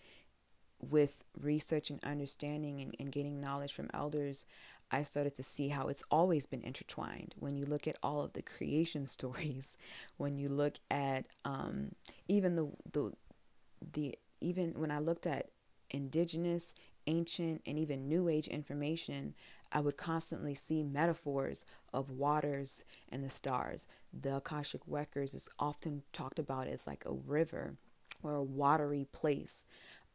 with 0.80 1.24
research 1.38 1.90
and 1.90 2.02
understanding 2.04 2.80
and, 2.80 2.94
and 2.98 3.12
getting 3.12 3.40
knowledge 3.40 3.72
from 3.72 3.90
elders 3.92 4.46
i 4.90 5.02
started 5.02 5.34
to 5.34 5.42
see 5.42 5.68
how 5.68 5.88
it's 5.88 6.04
always 6.10 6.46
been 6.46 6.62
intertwined 6.62 7.34
when 7.38 7.56
you 7.56 7.66
look 7.66 7.86
at 7.86 7.98
all 8.02 8.20
of 8.20 8.32
the 8.32 8.42
creation 8.42 9.06
stories 9.16 9.76
when 10.16 10.36
you 10.38 10.48
look 10.48 10.76
at 10.90 11.26
um, 11.44 11.92
even 12.28 12.56
the 12.56 12.70
the 12.92 13.12
the 13.92 14.18
even 14.40 14.72
when 14.74 14.90
i 14.90 14.98
looked 14.98 15.26
at 15.26 15.50
indigenous, 15.90 16.74
ancient, 17.06 17.62
and 17.66 17.78
even 17.78 18.08
new 18.08 18.28
age 18.28 18.48
information, 18.48 19.34
I 19.72 19.80
would 19.80 19.96
constantly 19.96 20.54
see 20.54 20.82
metaphors 20.82 21.64
of 21.92 22.10
waters 22.10 22.84
and 23.08 23.24
the 23.24 23.30
stars. 23.30 23.86
The 24.12 24.36
Akashic 24.36 24.80
Records 24.86 25.34
is 25.34 25.48
often 25.58 26.02
talked 26.12 26.38
about 26.38 26.68
as 26.68 26.86
like 26.86 27.04
a 27.04 27.12
river 27.12 27.76
or 28.22 28.34
a 28.34 28.42
watery 28.42 29.06
place. 29.12 29.66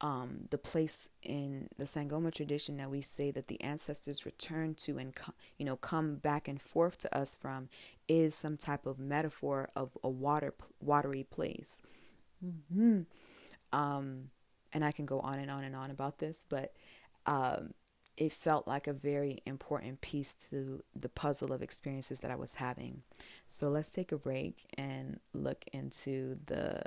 Um, 0.04 0.48
the 0.50 0.58
place 0.58 1.10
in 1.22 1.70
the 1.78 1.84
Sangoma 1.84 2.34
tradition 2.34 2.78
that 2.78 2.90
we 2.90 3.02
say 3.02 3.30
that 3.30 3.48
the 3.48 3.62
ancestors 3.62 4.26
return 4.26 4.74
to 4.76 4.98
and 4.98 5.14
you 5.60 5.66
know 5.66 5.76
come 5.76 6.16
back 6.16 6.48
and 6.48 6.60
forth 6.60 6.98
to 7.00 7.16
us 7.16 7.36
from 7.36 7.70
is 8.08 8.34
some 8.34 8.58
type 8.58 8.88
of 8.88 8.98
metaphor 8.98 9.70
of 9.76 9.96
a 10.04 10.10
water 10.10 10.54
watery 10.80 11.24
place. 11.24 11.84
Mm-hmm. 12.44 13.02
Um, 13.72 14.30
and 14.74 14.84
I 14.84 14.92
can 14.92 15.06
go 15.06 15.20
on 15.20 15.40
and 15.40 15.52
on 15.52 15.64
and 15.64 15.76
on 15.76 15.92
about 15.92 16.18
this, 16.18 16.46
but 16.50 16.74
um, 17.26 17.74
it 18.18 18.34
felt 18.34 18.68
like 18.68 18.88
a 18.88 18.94
very 18.94 19.42
important 19.46 20.02
piece 20.02 20.34
to 20.50 20.84
the 20.96 21.10
puzzle 21.10 21.54
of 21.54 21.62
experiences 21.62 22.20
that 22.20 22.32
I 22.32 22.36
was 22.36 22.56
having. 22.56 23.04
So 23.48 23.70
let's 23.70 23.92
take 23.92 24.12
a 24.12 24.18
break 24.18 24.66
and 24.78 25.20
look 25.34 25.66
into 25.74 26.38
the 26.46 26.84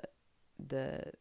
the 0.59 1.12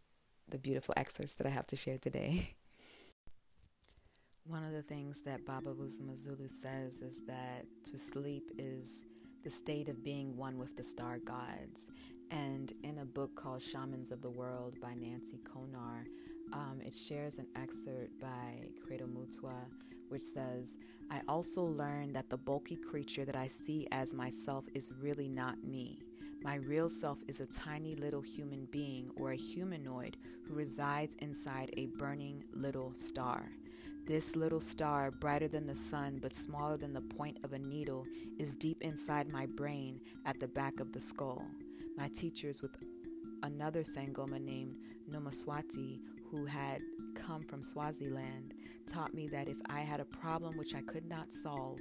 the 0.54 0.60
beautiful 0.60 0.94
excerpts 0.96 1.34
that 1.34 1.48
I 1.48 1.50
have 1.50 1.66
to 1.68 1.76
share 1.76 1.98
today. 1.98 2.52
One 4.46 4.63
of 4.63 4.72
the 4.72 4.84
things 4.84 5.24
that 5.24 5.46
Baba 5.48 5.74
Vusamazulu 5.74 6.48
says 6.48 7.02
is 7.02 7.22
that 7.26 7.66
to 7.86 7.98
sleep 7.98 8.52
is 8.60 9.04
the 9.44 9.50
state 9.50 9.89
of 9.89 10.04
being 10.04 10.38
one 10.38 10.60
with 10.60 10.78
the 10.78 10.84
star 10.84 11.18
gods. 11.18 11.89
And 12.30 12.72
in 12.84 13.00
a 13.00 13.06
book 13.06 13.36
called 13.36 13.63
Shamans 13.63 14.12
of 14.12 14.22
the 14.22 14.30
World 14.30 14.76
by 14.80 14.94
Nancy 14.94 15.39
Connor, 15.52 16.06
um, 16.52 16.82
it 16.86 16.94
shares 16.94 17.39
an 17.39 17.48
excerpt 17.56 18.20
by 18.22 18.68
Credo 18.86 19.08
Mutwa, 19.08 19.56
which 20.10 20.22
says, 20.22 20.78
I 21.10 21.22
also 21.28 21.63
learned 21.63 22.16
that 22.16 22.30
the 22.30 22.38
bulky 22.38 22.76
creature 22.76 23.26
that 23.26 23.36
I 23.36 23.48
see 23.48 23.88
as 23.92 24.13
myself 24.13 24.66
is 24.76 24.92
really 25.02 25.30
not 25.30 25.63
me. 25.63 26.00
My 26.43 26.56
real 26.56 26.89
self 26.89 27.19
is 27.29 27.39
a 27.39 27.45
tiny 27.45 27.95
little 27.95 28.21
human 28.21 28.67
being 28.69 29.10
or 29.15 29.32
a 29.32 29.38
humanoid 29.38 30.17
who 30.45 30.53
resides 30.53 31.15
inside 31.21 31.69
a 31.77 31.86
burning 31.86 32.43
little 32.53 32.93
star. 32.93 33.45
This 34.06 34.36
little 34.36 34.60
star, 34.60 35.10
brighter 35.10 35.47
than 35.47 35.65
the 35.65 35.75
sun 35.75 36.19
but 36.21 36.36
smaller 36.36 36.75
than 36.75 36.91
the 36.91 36.99
point 36.99 37.38
of 37.45 37.53
a 37.53 37.60
needle, 37.60 38.06
is 38.38 38.53
deep 38.56 38.82
inside 38.82 39.32
my 39.32 39.45
brain 39.45 40.01
at 40.25 40.38
the 40.41 40.49
back 40.49 40.82
of 40.82 40.91
the 40.91 40.99
skull. 40.99 41.45
My 41.95 42.10
teachers, 42.10 42.62
with 42.62 42.75
another 43.43 43.84
Sangoma 43.84 44.41
named 44.41 44.75
Nomaswati, 45.10 46.01
who 46.29 46.45
had 46.45 46.82
come 47.15 47.43
from 47.43 47.63
Swaziland, 47.63 48.53
taught 48.86 49.13
me 49.13 49.27
that 49.27 49.47
if 49.47 49.58
I 49.69 49.79
had 49.79 50.01
a 50.01 50.06
problem 50.06 50.58
which 50.58 50.75
I 50.75 50.82
could 50.82 51.06
not 51.06 51.32
solve, 51.32 51.79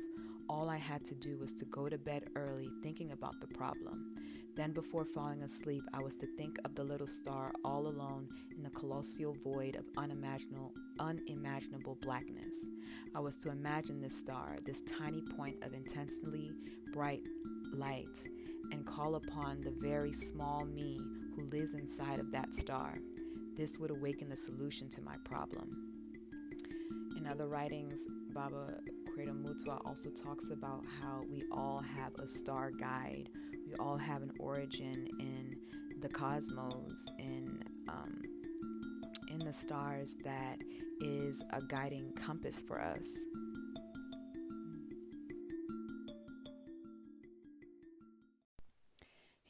all 0.48 0.70
I 0.70 0.76
had 0.76 1.04
to 1.06 1.16
do 1.16 1.36
was 1.38 1.52
to 1.54 1.64
go 1.64 1.88
to 1.88 1.98
bed 1.98 2.28
early 2.36 2.70
thinking 2.80 3.10
about 3.10 3.40
the 3.40 3.48
problem. 3.48 4.11
Then, 4.54 4.72
before 4.72 5.06
falling 5.06 5.42
asleep, 5.42 5.82
I 5.94 6.02
was 6.02 6.14
to 6.16 6.26
think 6.36 6.58
of 6.64 6.74
the 6.74 6.84
little 6.84 7.06
star 7.06 7.50
all 7.64 7.86
alone 7.86 8.28
in 8.54 8.62
the 8.62 8.70
colossal 8.70 9.34
void 9.42 9.76
of 9.76 9.86
unimaginable, 9.96 10.72
unimaginable 11.00 11.96
blackness. 12.02 12.68
I 13.14 13.20
was 13.20 13.36
to 13.38 13.50
imagine 13.50 14.00
this 14.00 14.16
star, 14.16 14.58
this 14.64 14.82
tiny 14.82 15.22
point 15.22 15.64
of 15.64 15.72
intensely 15.72 16.52
bright 16.92 17.26
light, 17.72 18.28
and 18.72 18.84
call 18.84 19.14
upon 19.14 19.62
the 19.62 19.74
very 19.80 20.12
small 20.12 20.66
me 20.66 21.00
who 21.34 21.44
lives 21.44 21.72
inside 21.72 22.20
of 22.20 22.30
that 22.32 22.54
star. 22.54 22.94
This 23.56 23.78
would 23.78 23.90
awaken 23.90 24.28
the 24.28 24.36
solution 24.36 24.90
to 24.90 25.00
my 25.00 25.16
problem. 25.24 25.88
In 27.16 27.26
other 27.26 27.46
writings, 27.46 28.06
Baba 28.34 28.78
Credo 29.14 29.32
Mutwa 29.32 29.80
also 29.86 30.10
talks 30.10 30.50
about 30.50 30.84
how 31.00 31.20
we 31.30 31.42
all 31.52 31.82
have 31.96 32.12
a 32.18 32.26
star 32.26 32.70
guide. 32.70 33.28
All 33.78 33.96
have 33.96 34.22
an 34.22 34.32
origin 34.38 35.08
in 35.18 35.50
the 36.00 36.08
cosmos, 36.08 37.06
in 37.18 37.62
um, 37.88 38.20
in 39.28 39.38
the 39.38 39.52
stars 39.52 40.16
that 40.24 40.58
is 41.00 41.42
a 41.50 41.60
guiding 41.62 42.12
compass 42.14 42.62
for 42.62 42.80
us. 42.80 43.08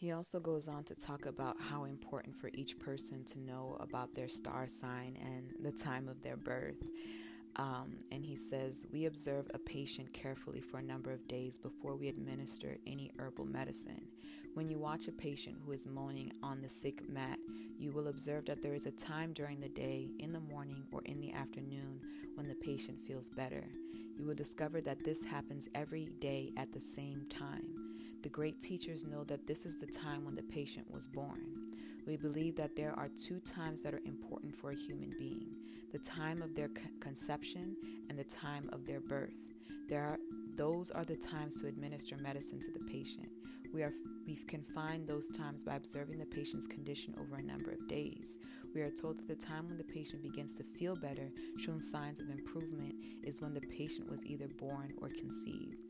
He 0.03 0.11
also 0.11 0.41
goes 0.41 0.67
on 0.67 0.83
to 0.85 0.97
talk 0.97 1.27
about 1.27 1.57
how 1.61 1.85
important 1.85 2.35
for 2.35 2.51
each 2.55 2.77
person 2.77 3.25
to 3.27 3.39
know 3.39 3.77
about 3.79 4.13
their 4.13 4.29
star 4.29 4.67
sign 4.67 5.17
and 5.25 5.53
the 5.63 5.71
time 5.71 6.09
of 6.09 6.21
their 6.23 6.37
birth. 6.37 6.85
Um, 7.57 7.97
and 8.11 8.25
he 8.25 8.37
says, 8.37 8.87
We 8.93 9.07
observe 9.07 9.51
a 9.53 9.59
patient 9.59 10.13
carefully 10.13 10.61
for 10.61 10.79
a 10.79 10.83
number 10.83 11.11
of 11.11 11.29
days 11.29 11.59
before 11.59 11.97
we 11.97 12.09
administer 12.09 12.79
any 12.87 13.13
herbal 13.19 13.47
medicine. 13.47 14.07
When 14.55 14.69
you 14.69 14.79
watch 14.79 15.09
a 15.09 15.13
patient 15.13 15.57
who 15.65 15.73
is 15.73 15.87
moaning 15.87 16.33
on 16.43 16.61
the 16.61 16.69
sick 16.69 17.09
mat, 17.09 17.39
you 17.79 17.91
will 17.91 18.09
observe 18.09 18.45
that 18.47 18.63
there 18.63 18.75
is 18.75 18.87
a 18.87 18.91
time 18.91 19.33
during 19.33 19.61
the 19.61 19.69
day, 19.69 20.11
in 20.19 20.33
the 20.33 20.41
morning, 20.41 20.85
or 20.93 21.03
in 21.05 21.21
the 21.21 21.33
afternoon 21.33 22.01
when 22.35 22.49
the 22.49 22.55
patient 22.55 22.99
feels 23.07 23.31
better. 23.31 23.65
You 24.17 24.27
will 24.27 24.35
discover 24.35 24.81
that 24.83 25.05
this 25.05 25.25
happens 25.25 25.69
every 25.75 26.07
day 26.21 26.53
at 26.57 26.73
the 26.73 26.81
same 26.81 27.27
time. 27.29 27.93
The 28.23 28.29
great 28.29 28.61
teachers 28.61 29.05
know 29.05 29.25
that 29.25 29.47
this 29.47 29.67
is 29.67 29.77
the 29.77 29.87
time 29.87 30.25
when 30.25 30.37
the 30.37 30.43
patient 30.43 30.91
was 30.91 31.07
born. 31.07 31.73
We 32.07 32.17
believe 32.17 32.57
that 32.57 32.77
there 32.77 32.95
are 32.97 33.09
two 33.09 33.41
times 33.41 33.83
that 33.83 33.95
are 33.95 34.03
important 34.05 34.55
for 34.55 34.71
a 34.71 34.77
human 34.77 35.11
being 35.19 35.57
the 35.93 35.99
time 35.99 36.41
of 36.43 36.55
their 36.55 36.71
conception 37.01 37.77
and 38.09 38.19
the 38.19 38.25
time 38.25 38.65
of 38.73 38.87
their 38.87 39.01
birth. 39.01 39.35
There 39.89 40.03
are, 40.03 40.19
those 40.57 40.91
are 40.91 41.05
the 41.05 41.17
times 41.17 41.61
to 41.61 41.69
administer 41.69 42.17
medicine 42.17 42.61
to 42.61 42.71
the 42.73 42.85
patient. 42.91 43.29
We, 43.75 43.83
are, 43.83 43.93
we 44.27 44.37
can 44.37 44.63
find 44.63 45.07
those 45.07 45.29
times 45.29 45.63
by 45.63 45.77
observing 45.77 46.19
the 46.19 46.27
patient's 46.27 46.67
condition 46.67 47.15
over 47.19 47.37
a 47.37 47.43
number 47.43 47.71
of 47.71 47.89
days. 47.89 48.39
We 48.75 48.81
are 48.81 48.91
told 48.91 49.19
that 49.19 49.29
the 49.29 49.35
time 49.35 49.69
when 49.69 49.77
the 49.77 49.85
patient 49.85 50.23
begins 50.23 50.55
to 50.55 50.65
feel 50.65 50.97
better, 50.97 51.31
showing 51.59 51.81
signs 51.81 52.21
of 52.21 52.31
improvement, 52.31 52.95
is 53.23 53.41
when 53.41 53.53
the 53.53 53.61
patient 53.61 54.11
was 54.11 54.25
either 54.25 54.49
born 54.49 54.93
or 55.01 55.09
conceived. 55.09 55.81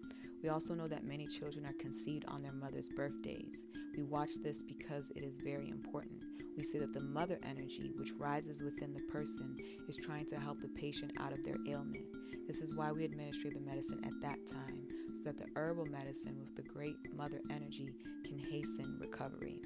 We 0.42 0.48
also 0.48 0.74
know 0.74 0.88
that 0.88 1.04
many 1.04 1.28
children 1.28 1.64
are 1.66 1.74
conceived 1.74 2.24
on 2.26 2.42
their 2.42 2.52
mother's 2.52 2.88
birthdays. 2.88 3.66
We 3.96 4.02
watch 4.02 4.30
this 4.42 4.62
because 4.62 5.10
it 5.14 5.22
is 5.22 5.36
very 5.36 5.68
important. 5.68 6.24
We 6.62 6.68
say 6.68 6.78
that 6.78 6.94
the 6.94 7.02
mother 7.02 7.40
energy, 7.42 7.90
which 7.96 8.12
rises 8.12 8.62
within 8.62 8.94
the 8.94 9.02
person, 9.12 9.56
is 9.88 9.96
trying 9.96 10.26
to 10.26 10.38
help 10.38 10.60
the 10.60 10.68
patient 10.68 11.10
out 11.18 11.32
of 11.32 11.42
their 11.42 11.56
ailment. 11.66 12.04
This 12.46 12.60
is 12.60 12.72
why 12.72 12.92
we 12.92 13.04
administer 13.04 13.50
the 13.50 13.58
medicine 13.58 14.00
at 14.04 14.20
that 14.20 14.46
time, 14.46 14.86
so 15.12 15.24
that 15.24 15.38
the 15.38 15.48
herbal 15.56 15.86
medicine 15.86 16.36
with 16.38 16.54
the 16.54 16.62
great 16.62 17.12
mother 17.16 17.40
energy 17.50 17.88
can 18.24 18.38
hasten 18.38 18.96
recovery. 19.00 19.58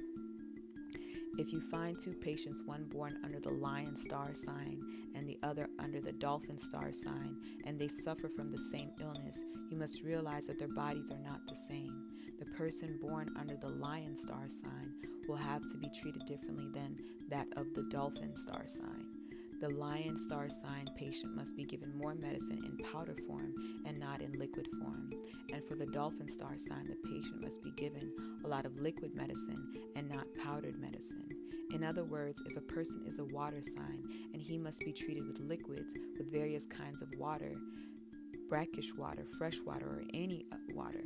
If 1.37 1.53
you 1.53 1.61
find 1.69 1.99
two 1.99 2.13
patients, 2.13 2.63
one 2.65 2.85
born 2.85 3.19
under 3.23 3.39
the 3.39 3.53
lion 3.53 3.95
star 3.95 4.33
sign 4.33 4.81
and 5.13 5.29
the 5.29 5.37
other 5.43 5.69
under 5.77 6.01
the 6.01 6.13
dolphin 6.13 6.57
star 6.57 6.91
sign, 6.91 7.37
and 7.67 7.77
they 7.77 7.89
suffer 7.89 8.27
from 8.27 8.49
the 8.49 8.59
same 8.71 8.89
illness, 8.99 9.43
you 9.69 9.77
must 9.77 10.01
realize 10.01 10.47
that 10.47 10.57
their 10.57 10.73
bodies 10.73 11.11
are 11.11 11.19
not 11.19 11.45
the 11.47 11.55
same. 11.69 12.07
The 12.39 12.45
person 12.57 12.97
born 12.99 13.35
under 13.39 13.55
the 13.55 13.69
lion 13.69 14.17
star 14.17 14.49
sign 14.49 14.95
will 15.27 15.35
have 15.35 15.61
to 15.71 15.77
be 15.77 15.89
treated 15.89 16.25
differently 16.25 16.67
than 16.73 16.97
that 17.29 17.47
of 17.55 17.73
the 17.73 17.83
dolphin 17.83 18.35
star 18.35 18.63
sign. 18.67 19.05
The 19.59 19.69
lion 19.69 20.17
star 20.19 20.49
sign 20.49 20.87
patient 20.95 21.35
must 21.35 21.55
be 21.55 21.65
given 21.65 21.97
more 21.97 22.13
medicine 22.13 22.63
in 22.63 22.91
powder 22.91 23.15
form 23.27 23.53
and 23.85 23.97
not 23.99 24.21
in 24.21 24.31
liquid 24.33 24.67
form. 24.79 25.09
And 25.51 25.63
for 25.65 25.75
the 25.75 25.87
dolphin 25.87 26.27
star 26.27 26.57
sign, 26.57 26.85
the 26.85 27.09
patient 27.09 27.43
must 27.43 27.63
be 27.63 27.71
given 27.71 28.11
a 28.45 28.47
lot 28.47 28.65
of 28.65 28.79
liquid 28.79 29.15
medicine 29.15 29.73
and 29.95 30.09
not 30.09 30.27
powdered 30.43 30.79
medicine. 30.79 31.27
In 31.73 31.83
other 31.83 32.03
words, 32.03 32.41
if 32.45 32.55
a 32.55 32.61
person 32.61 33.03
is 33.07 33.17
a 33.17 33.25
water 33.25 33.61
sign 33.61 34.03
and 34.31 34.41
he 34.41 34.59
must 34.59 34.79
be 34.79 34.93
treated 34.93 35.25
with 35.25 35.39
liquids 35.39 35.95
with 36.17 36.31
various 36.31 36.67
kinds 36.67 37.01
of 37.01 37.09
water, 37.17 37.55
brackish 38.49 38.93
water, 38.93 39.25
fresh 39.37 39.57
water, 39.65 39.85
or 39.85 40.03
any 40.13 40.45
uh, 40.51 40.57
water. 40.73 41.03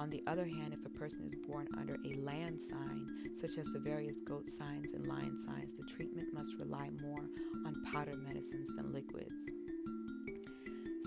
On 0.00 0.08
the 0.08 0.22
other 0.26 0.46
hand, 0.46 0.72
if 0.72 0.82
a 0.86 0.98
person 0.98 1.26
is 1.26 1.34
born 1.34 1.68
under 1.76 1.98
a 2.06 2.14
land 2.14 2.58
sign, 2.58 3.06
such 3.34 3.58
as 3.58 3.66
the 3.66 3.78
various 3.78 4.22
goat 4.22 4.46
signs 4.46 4.94
and 4.94 5.06
lion 5.06 5.38
signs, 5.38 5.74
the 5.74 5.84
treatment 5.84 6.32
must 6.32 6.54
rely 6.58 6.88
more 7.02 7.28
on 7.66 7.74
powder 7.92 8.16
medicines 8.16 8.70
than 8.74 8.94
liquids. 8.94 9.50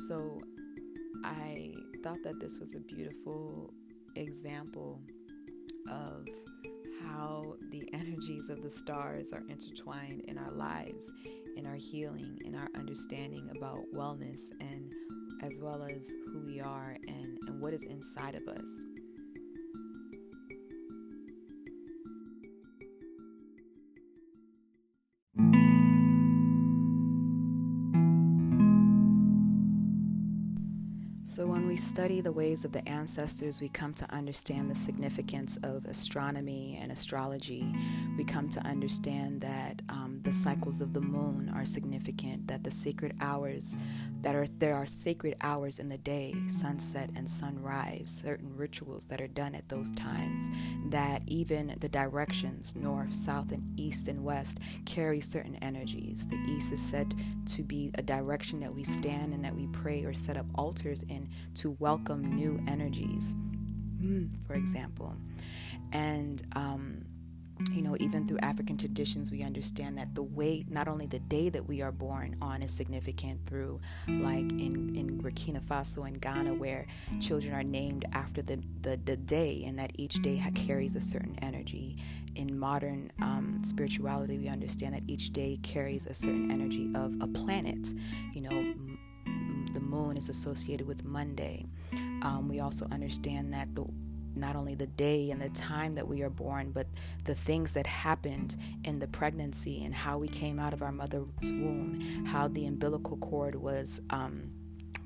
So 0.07 0.39
I 1.23 1.73
thought 2.03 2.21
that 2.23 2.39
this 2.39 2.59
was 2.59 2.75
a 2.75 2.81
beautiful 2.81 3.73
example 4.15 5.01
of 5.89 6.27
how 7.03 7.55
the 7.71 7.89
energies 7.93 8.49
of 8.49 8.61
the 8.61 8.69
stars 8.69 9.33
are 9.33 9.43
intertwined 9.49 10.21
in 10.27 10.37
our 10.37 10.51
lives, 10.51 11.11
in 11.57 11.65
our 11.65 11.77
healing, 11.77 12.37
in 12.45 12.53
our 12.53 12.69
understanding 12.75 13.49
about 13.57 13.79
wellness 13.91 14.51
and 14.61 14.93
as 15.41 15.59
well 15.61 15.81
as 15.81 16.13
who 16.31 16.45
we 16.45 16.61
are 16.61 16.95
and, 17.07 17.32
what 17.63 17.73
is 17.73 17.83
inside 17.83 18.35
of 18.35 18.45
us. 18.49 18.83
So, 31.25 31.47
when 31.47 31.65
we 31.65 31.77
study 31.77 32.19
the 32.19 32.33
ways 32.33 32.65
of 32.65 32.73
the 32.73 32.87
ancestors, 32.87 33.61
we 33.61 33.69
come 33.69 33.93
to 33.95 34.13
understand 34.13 34.69
the 34.69 34.75
significance 34.75 35.57
of 35.63 35.85
astronomy 35.85 36.77
and 36.79 36.91
astrology. 36.91 37.73
We 38.17 38.25
come 38.25 38.49
to 38.49 38.59
understand 38.67 39.41
that 39.41 39.81
um, 39.89 40.19
the 40.21 40.33
cycles 40.33 40.81
of 40.81 40.93
the 40.93 41.01
moon 41.01 41.51
are 41.55 41.65
significant, 41.65 42.47
that 42.49 42.63
the 42.63 42.71
sacred 42.71 43.15
hours 43.21 43.75
that 44.23 44.35
are 44.35 44.47
there 44.47 44.75
are 44.75 44.85
sacred 44.85 45.35
hours 45.41 45.79
in 45.79 45.89
the 45.89 45.97
day, 45.97 46.33
sunset 46.47 47.09
and 47.15 47.29
sunrise, 47.29 48.21
certain 48.23 48.55
rituals 48.55 49.05
that 49.05 49.21
are 49.21 49.27
done 49.27 49.53
at 49.53 49.67
those 49.69 49.91
times, 49.91 50.49
that 50.89 51.21
even 51.27 51.75
the 51.79 51.89
directions, 51.89 52.75
north, 52.75 53.13
south, 53.13 53.51
and 53.51 53.79
east 53.79 54.07
and 54.07 54.23
west, 54.23 54.59
carry 54.85 55.19
certain 55.19 55.55
energies. 55.57 56.25
The 56.25 56.37
east 56.47 56.71
is 56.71 56.81
said 56.81 57.13
to 57.47 57.63
be 57.63 57.91
a 57.95 58.01
direction 58.01 58.59
that 58.61 58.73
we 58.73 58.83
stand 58.83 59.33
and 59.33 59.43
that 59.43 59.53
we 59.53 59.67
pray 59.67 60.03
or 60.05 60.13
set 60.13 60.37
up 60.37 60.45
altars 60.55 61.03
in 61.03 61.29
to 61.55 61.71
welcome 61.79 62.33
new 62.33 62.61
energies, 62.67 63.35
for 64.47 64.55
example. 64.55 65.15
And 65.91 66.41
um, 66.55 67.02
you 67.71 67.81
know, 67.81 67.95
even 67.99 68.27
through 68.27 68.39
African 68.39 68.77
traditions, 68.77 69.31
we 69.31 69.43
understand 69.43 69.97
that 69.97 70.15
the 70.15 70.23
way, 70.23 70.65
not 70.69 70.87
only 70.87 71.05
the 71.05 71.19
day 71.19 71.49
that 71.49 71.67
we 71.67 71.81
are 71.81 71.91
born 71.91 72.35
on 72.41 72.61
is 72.61 72.71
significant 72.71 73.45
through, 73.45 73.79
like 74.07 74.49
in, 74.51 74.95
in 74.95 75.21
Burkina 75.21 75.61
Faso 75.61 76.07
and 76.07 76.19
Ghana, 76.19 76.53
where 76.53 76.85
children 77.19 77.53
are 77.53 77.63
named 77.63 78.05
after 78.13 78.41
the, 78.41 78.61
the, 78.81 78.99
the 79.05 79.17
day 79.17 79.63
and 79.65 79.77
that 79.79 79.91
each 79.95 80.21
day 80.21 80.43
carries 80.55 80.95
a 80.95 81.01
certain 81.01 81.37
energy. 81.41 81.97
In 82.35 82.57
modern 82.57 83.11
um, 83.21 83.61
spirituality, 83.63 84.39
we 84.39 84.47
understand 84.47 84.95
that 84.95 85.03
each 85.07 85.31
day 85.31 85.59
carries 85.61 86.07
a 86.07 86.13
certain 86.13 86.49
energy 86.51 86.91
of 86.95 87.13
a 87.21 87.27
planet. 87.27 87.93
You 88.33 88.41
know, 88.41 88.49
m- 88.49 89.69
the 89.73 89.79
moon 89.79 90.17
is 90.17 90.29
associated 90.29 90.87
with 90.87 91.03
Monday. 91.03 91.65
Um, 92.23 92.47
we 92.49 92.59
also 92.59 92.87
understand 92.91 93.53
that 93.53 93.75
the 93.75 93.85
not 94.35 94.55
only 94.55 94.75
the 94.75 94.87
day 94.87 95.31
and 95.31 95.41
the 95.41 95.49
time 95.49 95.95
that 95.95 96.07
we 96.07 96.21
are 96.21 96.29
born, 96.29 96.71
but 96.71 96.87
the 97.25 97.35
things 97.35 97.73
that 97.73 97.87
happened 97.87 98.55
in 98.83 98.99
the 98.99 99.07
pregnancy 99.07 99.83
and 99.83 99.93
how 99.93 100.17
we 100.17 100.27
came 100.27 100.59
out 100.59 100.73
of 100.73 100.81
our 100.81 100.91
mother's 100.91 101.27
womb, 101.41 102.25
how 102.25 102.47
the 102.47 102.65
umbilical 102.65 103.17
cord 103.17 103.55
was 103.55 104.01
um, 104.09 104.51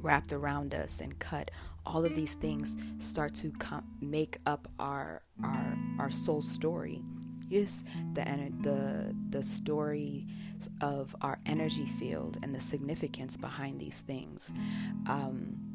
wrapped 0.01 0.31
around 0.33 0.73
us 0.73 1.01
and 1.01 1.17
cut. 1.19 1.51
All 1.85 2.03
of 2.03 2.15
these 2.15 2.33
things 2.35 2.77
start 2.99 3.33
to 3.35 3.51
come, 3.51 3.85
make 4.01 4.37
up 4.45 4.67
our 4.79 5.21
our 5.43 5.77
our 5.99 6.11
soul 6.11 6.41
story. 6.41 7.01
Yes, 7.49 7.83
the 8.13 8.23
the 8.61 9.15
the 9.29 9.43
story 9.43 10.27
of 10.81 11.15
our 11.21 11.37
energy 11.45 11.85
field 11.85 12.37
and 12.43 12.53
the 12.53 12.59
significance 12.59 13.37
behind 13.37 13.79
these 13.79 14.01
things. 14.01 14.51
Um, 15.07 15.66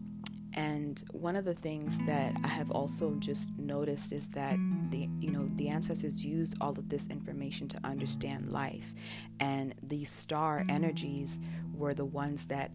and 0.54 1.02
one 1.12 1.36
of 1.36 1.44
the 1.44 1.54
things 1.54 1.98
that 2.06 2.36
I 2.44 2.48
have 2.48 2.70
also 2.70 3.14
just 3.18 3.50
noticed 3.56 4.12
is 4.12 4.28
that 4.30 4.56
the 4.90 5.08
you 5.20 5.30
know 5.30 5.48
the 5.54 5.68
ancestors 5.68 6.24
used 6.24 6.56
all 6.60 6.72
of 6.72 6.88
this 6.88 7.06
information 7.08 7.68
to 7.68 7.80
understand 7.84 8.50
life, 8.50 8.94
and 9.40 9.74
these 9.82 10.10
star 10.10 10.64
energies 10.68 11.40
were 11.74 11.94
the 11.94 12.04
ones 12.04 12.46
that 12.48 12.70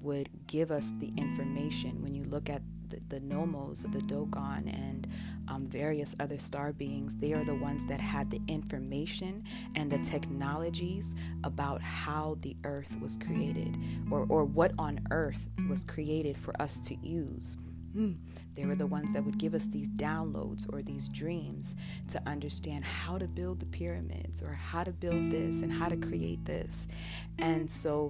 would 0.00 0.28
give 0.46 0.70
us 0.70 0.92
the 0.98 1.12
information. 1.16 2.02
When 2.02 2.14
you 2.14 2.24
look 2.24 2.48
at 2.48 2.62
the, 2.90 3.00
the 3.08 3.20
Nommos 3.20 3.90
the 3.90 4.02
Dogon 4.02 4.68
and 4.68 5.06
um, 5.48 5.66
various 5.66 6.14
other 6.20 6.38
star 6.38 6.72
beings, 6.72 7.16
they 7.16 7.32
are 7.32 7.44
the 7.44 7.54
ones 7.54 7.86
that 7.86 8.00
had 8.00 8.30
the 8.30 8.40
information 8.48 9.42
and 9.74 9.90
the 9.90 9.98
technologies 9.98 11.14
about 11.44 11.80
how 11.80 12.36
the 12.40 12.56
earth 12.64 12.96
was 13.00 13.16
created 13.16 13.76
or, 14.10 14.26
or 14.28 14.44
what 14.44 14.72
on 14.78 15.00
earth 15.10 15.48
was 15.68 15.84
created 15.84 16.36
for 16.36 16.60
us 16.60 16.78
to 16.80 16.94
use. 17.02 17.56
Hmm. 17.92 18.12
They 18.54 18.66
were 18.66 18.74
the 18.74 18.86
ones 18.86 19.12
that 19.14 19.24
would 19.24 19.38
give 19.38 19.54
us 19.54 19.66
these 19.66 19.88
downloads 19.88 20.72
or 20.72 20.82
these 20.82 21.08
dreams 21.08 21.76
to 22.08 22.22
understand 22.28 22.84
how 22.84 23.18
to 23.18 23.26
build 23.26 23.60
the 23.60 23.66
pyramids 23.66 24.42
or 24.42 24.52
how 24.52 24.84
to 24.84 24.92
build 24.92 25.30
this 25.30 25.62
and 25.62 25.72
how 25.72 25.88
to 25.88 25.96
create 25.96 26.44
this. 26.44 26.88
And 27.38 27.70
so, 27.70 28.08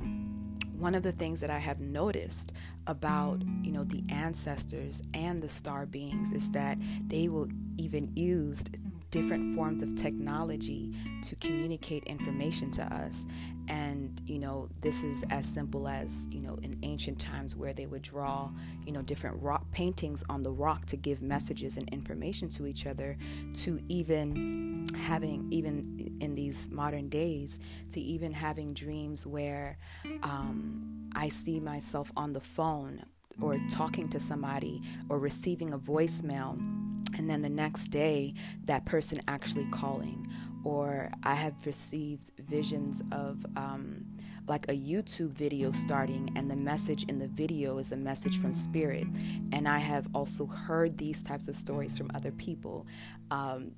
one 0.79 0.95
of 0.95 1.03
the 1.03 1.13
things 1.13 1.41
that 1.41 1.51
I 1.51 1.59
have 1.59 1.81
noticed 1.81 2.53
about 2.87 3.43
you 3.63 3.71
know 3.71 3.85
the 3.85 4.03
ancestors 4.09 5.03
and 5.13 5.43
the 5.43 5.49
star 5.49 5.85
beings 5.87 6.33
is 6.33 6.51
that 6.53 6.79
they 7.07 7.29
will 7.29 7.49
even 7.77 8.11
use 8.17 8.65
different 9.11 9.57
forms 9.57 9.83
of 9.83 9.97
technology 9.97 10.93
to 11.23 11.37
communicate 11.37 12.05
information 12.05 12.71
to 12.73 12.83
us. 12.95 13.27
And 13.69 14.21
you 14.27 14.39
know 14.39 14.69
this 14.81 15.03
is 15.03 15.25
as 15.31 15.45
simple 15.45 15.89
as 15.89 16.27
you 16.31 16.41
know 16.41 16.57
in 16.63 16.79
ancient 16.83 17.19
times 17.19 17.57
where 17.57 17.73
they 17.73 17.87
would 17.87 18.03
draw 18.03 18.51
you 18.87 18.93
know 18.93 19.03
different 19.03 19.43
rock 19.43 19.71
paintings 19.73 20.23
on 20.29 20.43
the 20.43 20.51
rock 20.53 20.87
to 20.87 20.97
give 20.97 21.21
messages 21.21 21.77
and 21.77 21.89
information 21.91 22.49
to 22.51 22.67
each 22.67 22.87
other 22.87 23.17
to 23.55 23.81
even 23.89 24.87
having 24.97 25.47
even 25.51 26.17
in 26.21 26.35
these 26.35 26.71
modern 26.71 27.09
days 27.09 27.61
to 27.91 28.01
even 28.01 28.33
having 28.33 28.73
dreams 28.73 29.27
where 29.27 29.79
um, 30.23 31.11
i 31.15 31.29
see 31.29 31.59
myself 31.61 32.13
on 32.17 32.33
the 32.33 32.41
phone 32.41 33.03
or 33.41 33.59
talking 33.69 34.09
to 34.09 34.21
somebody 34.21 34.81
or 35.09 35.19
receiving 35.19 35.73
a 35.73 35.79
voicemail 35.79 36.59
and 37.17 37.29
then 37.29 37.43
the 37.43 37.51
next 37.51 37.89
day 37.89 38.35
that 38.65 38.85
person 38.85 39.21
actually 39.29 39.67
calling 39.71 40.27
or 40.65 41.11
i 41.23 41.35
have 41.35 41.55
received 41.67 42.31
visions 42.39 43.03
of 43.13 43.45
um, 43.57 44.05
like 44.49 44.69
a 44.69 44.75
youtube 44.75 45.31
video 45.31 45.73
starting 45.73 46.31
and 46.37 46.51
the 46.51 46.57
message 46.57 47.05
in 47.05 47.19
the 47.19 47.29
video 47.29 47.79
is 47.79 47.93
a 47.93 47.97
message 47.97 48.39
from 48.39 48.53
spirit. 48.53 49.07
And 49.53 49.69
i 49.69 49.79
have 49.79 50.07
also 50.15 50.47
heard 50.47 50.99
these 50.99 51.23
types 51.23 51.49
of 51.49 51.57
stories 51.57 51.97
from 51.97 52.11
other 52.15 52.33
people 52.33 52.87
um, 53.31 53.73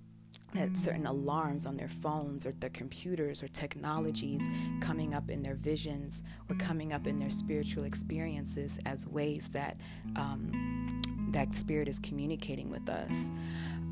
that 0.55 0.77
certain 0.77 1.07
alarms 1.07 1.67
on 1.67 1.77
their 1.77 1.89
phones 1.89 2.45
or 2.45 2.53
their 2.53 2.71
computers 2.71 3.43
or 3.43 3.49
technologies 3.49 4.47
coming 4.81 5.15
up 5.15 5.31
in 5.31 5.43
their 5.43 5.55
visions 5.55 6.23
or 6.49 6.57
coming 6.57 6.93
up 6.93 7.07
in 7.07 7.19
their 7.19 7.31
spiritual 7.31 7.85
experiences 7.85 8.79
as 8.85 9.07
ways 9.07 9.49
that 9.51 9.79
um, 10.17 11.01
that 11.33 11.55
spirit 11.55 11.89
is 11.89 11.99
communicating 11.99 12.71
with 12.71 12.89
us. 12.89 13.31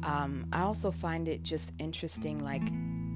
Um, 0.03 0.46
I 0.53 0.62
also 0.62 0.90
find 0.90 1.29
it 1.29 1.42
just 1.42 1.72
interesting, 1.79 2.38
like 2.38 2.62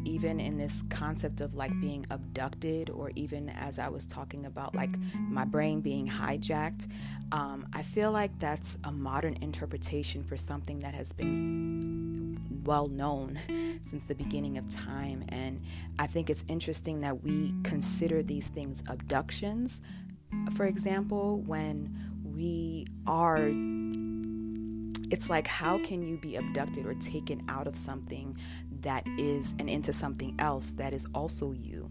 even 0.04 0.38
in 0.38 0.58
this 0.58 0.82
concept 0.90 1.40
of 1.40 1.54
like 1.54 1.72
being 1.80 2.06
abducted, 2.10 2.90
or 2.90 3.10
even 3.14 3.48
as 3.48 3.78
I 3.78 3.88
was 3.88 4.04
talking 4.04 4.44
about, 4.44 4.74
like 4.74 4.94
my 5.18 5.44
brain 5.44 5.80
being 5.80 6.06
hijacked. 6.06 6.86
Um, 7.32 7.66
I 7.72 7.82
feel 7.82 8.12
like 8.12 8.38
that's 8.38 8.78
a 8.84 8.92
modern 8.92 9.38
interpretation 9.40 10.22
for 10.22 10.36
something 10.36 10.80
that 10.80 10.94
has 10.94 11.12
been 11.12 12.38
well 12.64 12.88
known 12.88 13.38
since 13.82 14.04
the 14.04 14.14
beginning 14.14 14.58
of 14.58 14.68
time. 14.70 15.24
And 15.28 15.62
I 15.98 16.06
think 16.06 16.28
it's 16.28 16.44
interesting 16.48 17.00
that 17.00 17.22
we 17.22 17.54
consider 17.62 18.22
these 18.22 18.48
things 18.48 18.82
abductions. 18.88 19.82
For 20.54 20.66
example, 20.66 21.38
when 21.46 21.96
we 22.22 22.86
are 23.06 23.50
it's 25.14 25.30
like 25.30 25.46
how 25.46 25.78
can 25.78 26.02
you 26.02 26.16
be 26.16 26.34
abducted 26.34 26.84
or 26.84 26.94
taken 26.94 27.40
out 27.48 27.68
of 27.68 27.76
something 27.76 28.36
that 28.80 29.06
is 29.16 29.54
and 29.60 29.70
into 29.70 29.92
something 29.92 30.34
else 30.40 30.72
that 30.72 30.92
is 30.92 31.06
also 31.14 31.52
you 31.52 31.88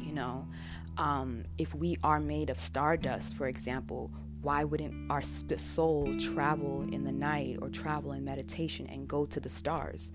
you 0.00 0.12
know? 0.12 0.48
Um, 0.96 1.44
if 1.58 1.74
we 1.74 1.98
are 2.02 2.20
made 2.20 2.48
of 2.48 2.58
stardust 2.58 3.36
for 3.36 3.48
example 3.48 4.10
why 4.40 4.64
wouldn't 4.64 5.10
our 5.10 5.20
soul 5.20 6.16
travel 6.18 6.88
in 6.90 7.04
the 7.04 7.12
night 7.12 7.58
or 7.60 7.68
travel 7.68 8.12
in 8.12 8.24
meditation 8.24 8.86
and 8.86 9.06
go 9.06 9.26
to 9.26 9.40
the 9.40 9.50
stars? 9.50 10.12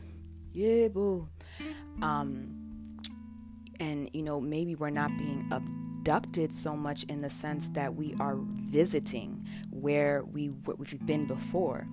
Yeah 0.52 0.88
boo. 0.88 1.30
Um, 2.02 2.98
and 3.80 4.10
you 4.12 4.24
know 4.24 4.42
maybe 4.42 4.74
we're 4.74 4.90
not 4.90 5.16
being 5.20 5.48
abducted 5.52 6.52
so 6.52 6.76
much 6.76 7.04
in 7.04 7.22
the 7.22 7.30
sense 7.30 7.70
that 7.70 7.94
we 7.94 8.16
are 8.20 8.38
visiting 8.40 9.48
where 9.70 10.24
we 10.24 10.50
we've 10.66 11.06
been 11.06 11.26
before 11.28 11.88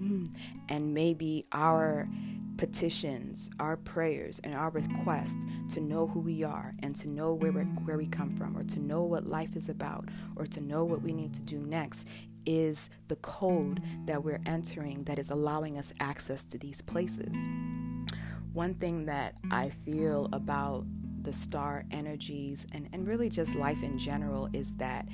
Mm. 0.00 0.30
and 0.70 0.94
maybe 0.94 1.44
our 1.52 2.08
petitions, 2.56 3.50
our 3.58 3.76
prayers, 3.76 4.40
and 4.44 4.54
our 4.54 4.70
request 4.70 5.36
to 5.70 5.80
know 5.80 6.06
who 6.06 6.20
we 6.20 6.42
are 6.42 6.74
and 6.82 6.96
to 6.96 7.10
know 7.10 7.34
where, 7.34 7.52
where 7.52 7.96
we 7.96 8.06
come 8.06 8.30
from 8.30 8.56
or 8.56 8.64
to 8.64 8.80
know 8.80 9.02
what 9.02 9.26
life 9.26 9.56
is 9.56 9.68
about 9.68 10.08
or 10.36 10.46
to 10.46 10.60
know 10.60 10.84
what 10.84 11.02
we 11.02 11.12
need 11.12 11.34
to 11.34 11.42
do 11.42 11.58
next 11.58 12.06
is 12.46 12.90
the 13.08 13.16
code 13.16 13.82
that 14.06 14.22
we're 14.24 14.40
entering 14.46 15.04
that 15.04 15.18
is 15.18 15.30
allowing 15.30 15.78
us 15.78 15.92
access 16.00 16.44
to 16.44 16.58
these 16.58 16.82
places. 16.82 17.36
One 18.52 18.74
thing 18.74 19.04
that 19.06 19.36
I 19.50 19.68
feel 19.68 20.28
about 20.32 20.84
the 21.22 21.32
star 21.32 21.84
energies 21.90 22.66
and, 22.72 22.88
and 22.92 23.06
really 23.06 23.28
just 23.28 23.54
life 23.54 23.82
in 23.82 23.98
general 23.98 24.48
is 24.52 24.72
that 24.76 25.06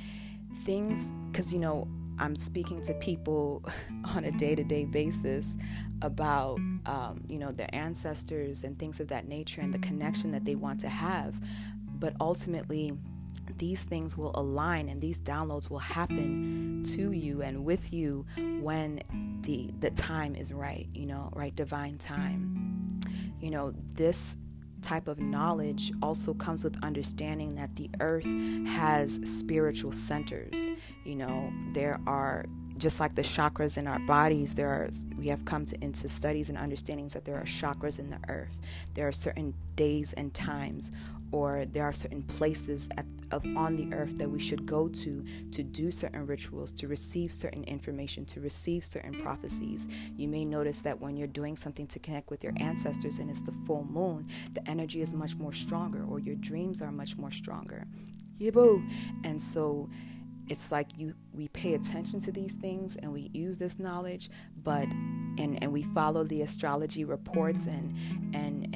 things, 0.64 1.12
because 1.30 1.52
you 1.52 1.58
know, 1.58 1.88
I'm 2.18 2.36
speaking 2.36 2.82
to 2.82 2.94
people 2.94 3.64
on 4.04 4.24
a 4.24 4.30
day 4.32 4.54
to 4.54 4.64
day 4.64 4.84
basis 4.84 5.56
about, 6.02 6.58
um, 6.86 7.22
you 7.28 7.38
know, 7.38 7.52
their 7.52 7.72
ancestors 7.72 8.64
and 8.64 8.78
things 8.78 9.00
of 9.00 9.08
that 9.08 9.28
nature 9.28 9.60
and 9.60 9.72
the 9.72 9.78
connection 9.78 10.30
that 10.32 10.44
they 10.44 10.54
want 10.54 10.80
to 10.80 10.88
have. 10.88 11.40
But 11.98 12.14
ultimately, 12.20 12.92
these 13.58 13.82
things 13.82 14.16
will 14.16 14.32
align 14.34 14.88
and 14.88 15.00
these 15.00 15.18
downloads 15.20 15.70
will 15.70 15.78
happen 15.78 16.82
to 16.84 17.12
you 17.12 17.42
and 17.42 17.64
with 17.64 17.92
you 17.92 18.26
when 18.60 19.00
the 19.42 19.70
the 19.80 19.90
time 19.90 20.34
is 20.34 20.52
right 20.52 20.88
you 20.92 21.06
know 21.06 21.30
right 21.32 21.54
divine 21.54 21.96
time 21.96 23.00
you 23.40 23.50
know 23.50 23.72
this 23.94 24.36
type 24.86 25.08
of 25.08 25.18
knowledge 25.18 25.92
also 26.00 26.32
comes 26.32 26.62
with 26.62 26.82
understanding 26.84 27.56
that 27.56 27.74
the 27.74 27.90
earth 27.98 28.26
has 28.68 29.20
spiritual 29.24 29.90
centers. 29.90 30.68
You 31.04 31.16
know, 31.16 31.52
there 31.72 32.00
are 32.06 32.46
just 32.78 33.00
like 33.00 33.16
the 33.16 33.22
chakras 33.22 33.78
in 33.78 33.88
our 33.88 33.98
bodies, 34.00 34.54
there 34.54 34.68
are 34.68 34.88
we 35.16 35.26
have 35.26 35.44
come 35.44 35.64
to, 35.64 35.82
into 35.82 36.08
studies 36.08 36.50
and 36.50 36.56
understandings 36.58 37.14
that 37.14 37.24
there 37.24 37.36
are 37.36 37.44
chakras 37.44 37.98
in 37.98 38.10
the 38.10 38.20
earth. 38.28 38.56
There 38.94 39.08
are 39.08 39.12
certain 39.12 39.54
days 39.74 40.12
and 40.12 40.32
times 40.32 40.92
or 41.32 41.64
there 41.64 41.84
are 41.84 41.92
certain 41.92 42.22
places 42.22 42.88
at, 42.96 43.04
of 43.32 43.44
on 43.56 43.76
the 43.76 43.92
earth 43.94 44.18
that 44.18 44.30
we 44.30 44.38
should 44.38 44.66
go 44.66 44.88
to 44.88 45.24
to 45.50 45.62
do 45.62 45.90
certain 45.90 46.26
rituals, 46.26 46.72
to 46.72 46.86
receive 46.88 47.32
certain 47.32 47.64
information, 47.64 48.24
to 48.26 48.40
receive 48.40 48.84
certain 48.84 49.20
prophecies. 49.20 49.88
You 50.16 50.28
may 50.28 50.44
notice 50.44 50.80
that 50.82 51.00
when 51.00 51.16
you're 51.16 51.26
doing 51.26 51.56
something 51.56 51.86
to 51.88 51.98
connect 51.98 52.30
with 52.30 52.44
your 52.44 52.52
ancestors 52.58 53.18
and 53.18 53.30
it's 53.30 53.42
the 53.42 53.54
full 53.66 53.84
moon, 53.84 54.28
the 54.52 54.68
energy 54.68 55.00
is 55.00 55.12
much 55.12 55.36
more 55.36 55.52
stronger, 55.52 56.04
or 56.04 56.20
your 56.20 56.36
dreams 56.36 56.80
are 56.82 56.92
much 56.92 57.16
more 57.16 57.30
stronger. 57.30 57.86
Yebo. 58.38 58.88
And 59.24 59.40
so 59.40 59.88
it's 60.48 60.70
like 60.70 60.88
you 60.96 61.14
we 61.32 61.48
pay 61.48 61.74
attention 61.74 62.20
to 62.20 62.30
these 62.30 62.54
things 62.54 62.96
and 62.96 63.12
we 63.12 63.30
use 63.32 63.58
this 63.58 63.78
knowledge 63.78 64.30
but 64.62 64.88
and 65.38 65.58
and 65.60 65.72
we 65.72 65.82
follow 65.82 66.22
the 66.24 66.42
astrology 66.42 67.04
reports 67.04 67.66
and 67.66 67.94
and 68.34 68.74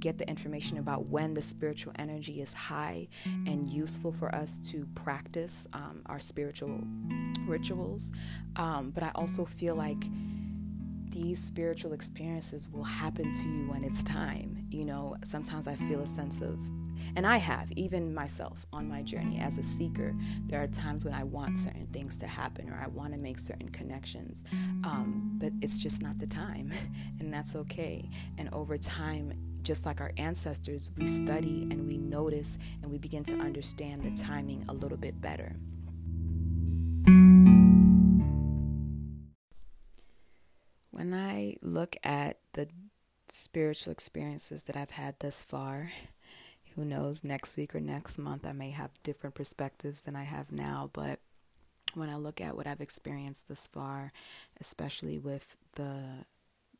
get 0.00 0.18
the 0.18 0.28
information 0.28 0.78
about 0.78 1.08
when 1.08 1.34
the 1.34 1.42
spiritual 1.42 1.92
energy 1.98 2.40
is 2.40 2.52
high 2.52 3.08
and 3.24 3.68
useful 3.68 4.12
for 4.12 4.34
us 4.34 4.58
to 4.58 4.86
practice 4.94 5.68
um, 5.72 6.02
our 6.06 6.18
spiritual 6.18 6.82
rituals. 7.46 8.12
Um, 8.56 8.90
but 8.90 9.02
i 9.02 9.10
also 9.14 9.44
feel 9.44 9.74
like 9.74 10.04
these 11.10 11.42
spiritual 11.42 11.92
experiences 11.92 12.68
will 12.68 12.84
happen 12.84 13.32
to 13.32 13.48
you 13.48 13.70
when 13.70 13.84
it's 13.84 14.02
time. 14.02 14.66
You 14.70 14.84
know 14.84 15.16
sometimes 15.24 15.66
i 15.66 15.74
feel 15.74 16.00
a 16.00 16.06
sense 16.06 16.40
of 16.40 16.58
and 17.16 17.26
I 17.26 17.38
have, 17.38 17.72
even 17.72 18.14
myself 18.14 18.66
on 18.72 18.88
my 18.88 19.02
journey 19.02 19.40
as 19.40 19.58
a 19.58 19.62
seeker, 19.62 20.14
there 20.46 20.62
are 20.62 20.66
times 20.68 21.04
when 21.04 21.14
I 21.14 21.24
want 21.24 21.58
certain 21.58 21.86
things 21.86 22.16
to 22.18 22.26
happen 22.26 22.70
or 22.70 22.80
I 22.80 22.88
want 22.88 23.12
to 23.14 23.18
make 23.18 23.38
certain 23.38 23.68
connections, 23.68 24.44
um, 24.84 25.32
but 25.40 25.52
it's 25.60 25.80
just 25.80 26.02
not 26.02 26.18
the 26.18 26.26
time, 26.26 26.72
and 27.20 27.32
that's 27.32 27.56
okay. 27.56 28.08
And 28.38 28.48
over 28.52 28.78
time, 28.78 29.32
just 29.62 29.86
like 29.86 30.00
our 30.00 30.12
ancestors, 30.16 30.90
we 30.96 31.06
study 31.06 31.68
and 31.70 31.86
we 31.86 31.98
notice 31.98 32.58
and 32.82 32.90
we 32.90 32.98
begin 32.98 33.24
to 33.24 33.34
understand 33.38 34.02
the 34.02 34.10
timing 34.22 34.64
a 34.68 34.72
little 34.72 34.98
bit 34.98 35.20
better. 35.20 35.56
When 40.90 41.14
I 41.14 41.56
look 41.62 41.96
at 42.02 42.38
the 42.52 42.68
spiritual 43.28 43.92
experiences 43.92 44.64
that 44.64 44.76
I've 44.76 44.90
had 44.90 45.16
thus 45.20 45.44
far, 45.44 45.92
who 46.74 46.84
knows, 46.84 47.24
next 47.24 47.56
week 47.56 47.74
or 47.74 47.80
next 47.80 48.18
month, 48.18 48.46
I 48.46 48.52
may 48.52 48.70
have 48.70 48.90
different 49.02 49.34
perspectives 49.34 50.02
than 50.02 50.14
I 50.14 50.24
have 50.24 50.52
now. 50.52 50.90
But 50.92 51.20
when 51.94 52.08
I 52.08 52.16
look 52.16 52.40
at 52.40 52.56
what 52.56 52.66
I've 52.66 52.80
experienced 52.80 53.48
thus 53.48 53.66
far, 53.66 54.12
especially 54.60 55.18
with 55.18 55.56
the 55.74 56.24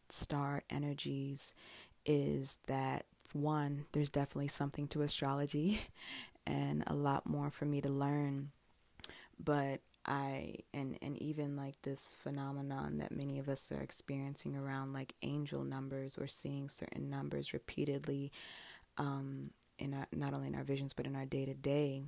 star 0.09 0.63
energies, 0.71 1.55
is 2.05 2.59
that 2.67 3.07
one, 3.33 3.87
there's 3.93 4.11
definitely 4.11 4.49
something 4.49 4.89
to 4.89 5.03
astrology 5.03 5.81
and 6.47 6.83
a 6.87 6.95
lot 6.95 7.29
more 7.29 7.51
for 7.51 7.65
me 7.65 7.81
to 7.81 7.89
learn. 7.89 8.51
But 9.43 9.81
I 10.07 10.57
and 10.73 10.99
and 11.03 11.17
even 11.19 11.57
like 11.57 11.81
this 11.83 12.17
phenomenon 12.21 12.99
that 12.99 13.13
many 13.13 13.39
of 13.39 13.49
us 13.49 13.71
are 13.71 13.81
experiencing 13.81 14.57
around 14.57 14.93
like 14.93 15.15
angel 15.23 15.63
numbers 15.63 16.17
or 16.19 16.27
seeing 16.27 16.69
certain 16.69 17.11
numbers 17.11 17.53
repeatedly 17.53 18.33
um, 18.99 19.51
in 19.79 19.95
our, 19.95 20.07
not 20.13 20.35
only 20.35 20.49
in 20.49 20.55
our 20.55 20.65
visions 20.65 20.95
but 20.95 21.07
in 21.07 21.17
our 21.17 21.27
day 21.27 21.45
to 21.45 21.55
day. 21.55 22.03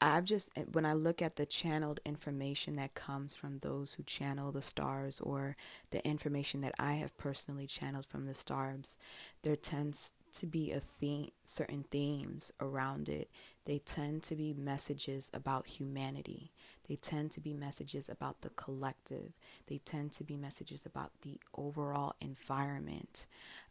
I've 0.00 0.24
just 0.24 0.50
when 0.72 0.86
I 0.86 0.92
look 0.92 1.20
at 1.22 1.36
the 1.36 1.46
channeled 1.46 2.00
information 2.04 2.76
that 2.76 2.94
comes 2.94 3.34
from 3.34 3.58
those 3.58 3.94
who 3.94 4.04
channel 4.04 4.52
the 4.52 4.62
stars 4.62 5.20
or 5.20 5.56
the 5.90 6.06
information 6.06 6.60
that 6.60 6.74
I 6.78 6.94
have 6.94 7.16
personally 7.18 7.66
channeled 7.66 8.06
from 8.06 8.26
the 8.26 8.34
stars, 8.34 8.96
there 9.42 9.56
tends 9.56 10.12
to 10.34 10.46
be 10.46 10.70
a 10.72 10.80
theme 10.80 11.30
certain 11.44 11.84
themes 11.90 12.52
around 12.60 13.08
it. 13.08 13.30
They 13.64 13.78
tend 13.78 14.22
to 14.24 14.36
be 14.36 14.54
messages 14.54 15.30
about 15.34 15.66
humanity. 15.66 16.52
They 16.88 16.96
tend 16.96 17.32
to 17.32 17.40
be 17.40 17.52
messages 17.52 18.08
about 18.08 18.42
the 18.42 18.50
collective. 18.50 19.32
They 19.66 19.78
tend 19.78 20.12
to 20.12 20.24
be 20.24 20.36
messages 20.36 20.86
about 20.86 21.10
the 21.22 21.40
overall 21.56 22.14
environment 22.20 23.26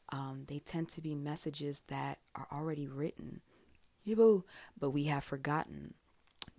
um, 0.09 0.43
they 0.47 0.59
tend 0.59 0.89
to 0.89 1.01
be 1.01 1.15
messages 1.15 1.81
that 1.87 2.19
are 2.35 2.47
already 2.51 2.87
written, 2.87 3.41
but 4.79 4.91
we 4.91 5.05
have 5.05 5.23
forgotten. 5.23 5.93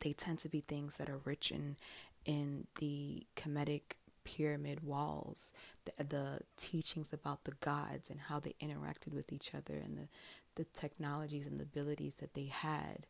They 0.01 0.13
tend 0.13 0.39
to 0.41 0.49
be 0.49 0.61
things 0.61 0.97
that 0.97 1.09
are 1.09 1.21
rich 1.25 1.51
in, 1.51 1.77
in 2.25 2.67
the 2.79 3.27
Kemetic 3.37 3.97
pyramid 4.25 4.83
walls, 4.83 5.53
the, 5.85 6.05
the 6.05 6.41
teachings 6.57 7.13
about 7.13 7.45
the 7.45 7.55
gods 7.61 8.11
and 8.11 8.21
how 8.21 8.39
they 8.39 8.55
interacted 8.63 9.15
with 9.15 9.33
each 9.33 9.55
other 9.55 9.75
and 9.75 9.97
the, 9.97 10.09
the 10.57 10.65
technologies 10.65 11.47
and 11.47 11.59
the 11.59 11.65
abilities 11.65 12.15
that 12.15 12.35
they 12.35 12.47
had. 12.47 13.07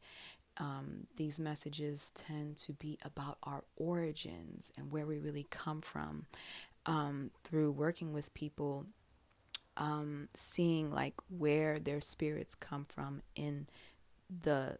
Um, 0.59 1.07
these 1.16 1.38
messages 1.38 2.11
tend 2.14 2.57
to 2.59 2.72
be 2.72 2.98
about 3.05 3.38
our 3.42 3.64
origins 3.77 4.72
and 4.77 4.90
where 4.90 5.07
we 5.07 5.18
really 5.18 5.46
come 5.51 5.81
from. 5.81 6.27
Um, 6.87 7.33
through 7.44 7.72
working 7.72 8.14
with 8.14 8.33
people 8.33 8.87
um, 9.79 10.29
seeing 10.35 10.92
like 10.92 11.14
where 11.29 11.79
their 11.79 12.01
spirits 12.01 12.55
come 12.55 12.85
from 12.85 13.22
in 13.35 13.68
the 14.29 14.79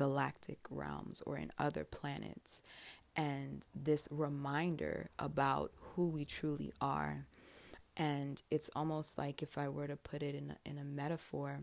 galactic 0.00 0.60
realms 0.70 1.22
or 1.26 1.36
in 1.36 1.52
other 1.58 1.84
planets. 1.84 2.62
And 3.14 3.66
this 3.74 4.08
reminder 4.10 5.10
about 5.18 5.72
who 5.76 6.08
we 6.08 6.24
truly 6.24 6.72
are. 6.80 7.26
And 7.98 8.40
it's 8.50 8.70
almost 8.74 9.18
like 9.18 9.42
if 9.42 9.58
I 9.58 9.68
were 9.68 9.86
to 9.86 9.96
put 9.96 10.22
it 10.22 10.34
in 10.34 10.52
a, 10.52 10.68
in 10.70 10.78
a 10.78 10.84
metaphor, 10.84 11.60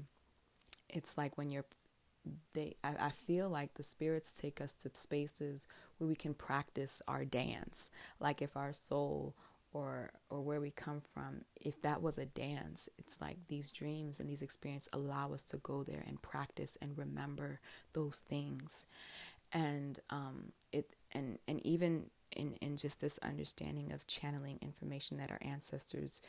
it's 0.87 1.17
like 1.17 1.35
when 1.35 1.49
you're 1.49 1.65
they 2.53 2.75
I, 2.83 2.95
I, 2.99 3.09
feel 3.09 3.49
like 3.49 3.75
the 3.75 3.83
spirits 3.83 4.37
take 4.37 4.59
us 4.59 4.73
to 4.83 4.91
spaces 4.93 5.65
where 5.97 6.09
we 6.09 6.15
can 6.15 6.33
practice 6.33 7.01
our 7.07 7.23
dance 7.23 7.89
like 8.19 8.41
if 8.41 8.57
our 8.57 8.73
soul 8.73 9.33
or 9.73 10.11
or 10.29 10.41
where 10.41 10.61
we 10.61 10.71
come 10.71 11.01
from 11.13 11.41
if 11.59 11.81
that 11.81 12.01
was 12.01 12.17
a 12.17 12.25
dance 12.25 12.89
it's 12.97 13.19
like 13.21 13.37
these 13.47 13.71
dreams 13.71 14.19
and 14.19 14.29
these 14.29 14.41
experiences 14.41 14.89
allow 14.93 15.33
us 15.33 15.43
to 15.43 15.57
go 15.57 15.83
there 15.83 16.03
and 16.07 16.21
practice 16.21 16.77
and 16.81 16.97
remember 16.97 17.59
those 17.93 18.21
things. 18.21 18.85
And 19.53 19.99
um 20.09 20.51
it 20.71 20.95
and 21.13 21.39
and 21.47 21.65
even 21.65 22.09
in 22.35 22.53
in 22.61 22.77
just 22.77 23.01
this 23.01 23.17
understanding 23.19 23.91
of 23.93 24.07
channeling 24.07 24.59
information 24.61 25.17
that 25.17 25.31
our 25.31 25.39
ancestors 25.41 26.21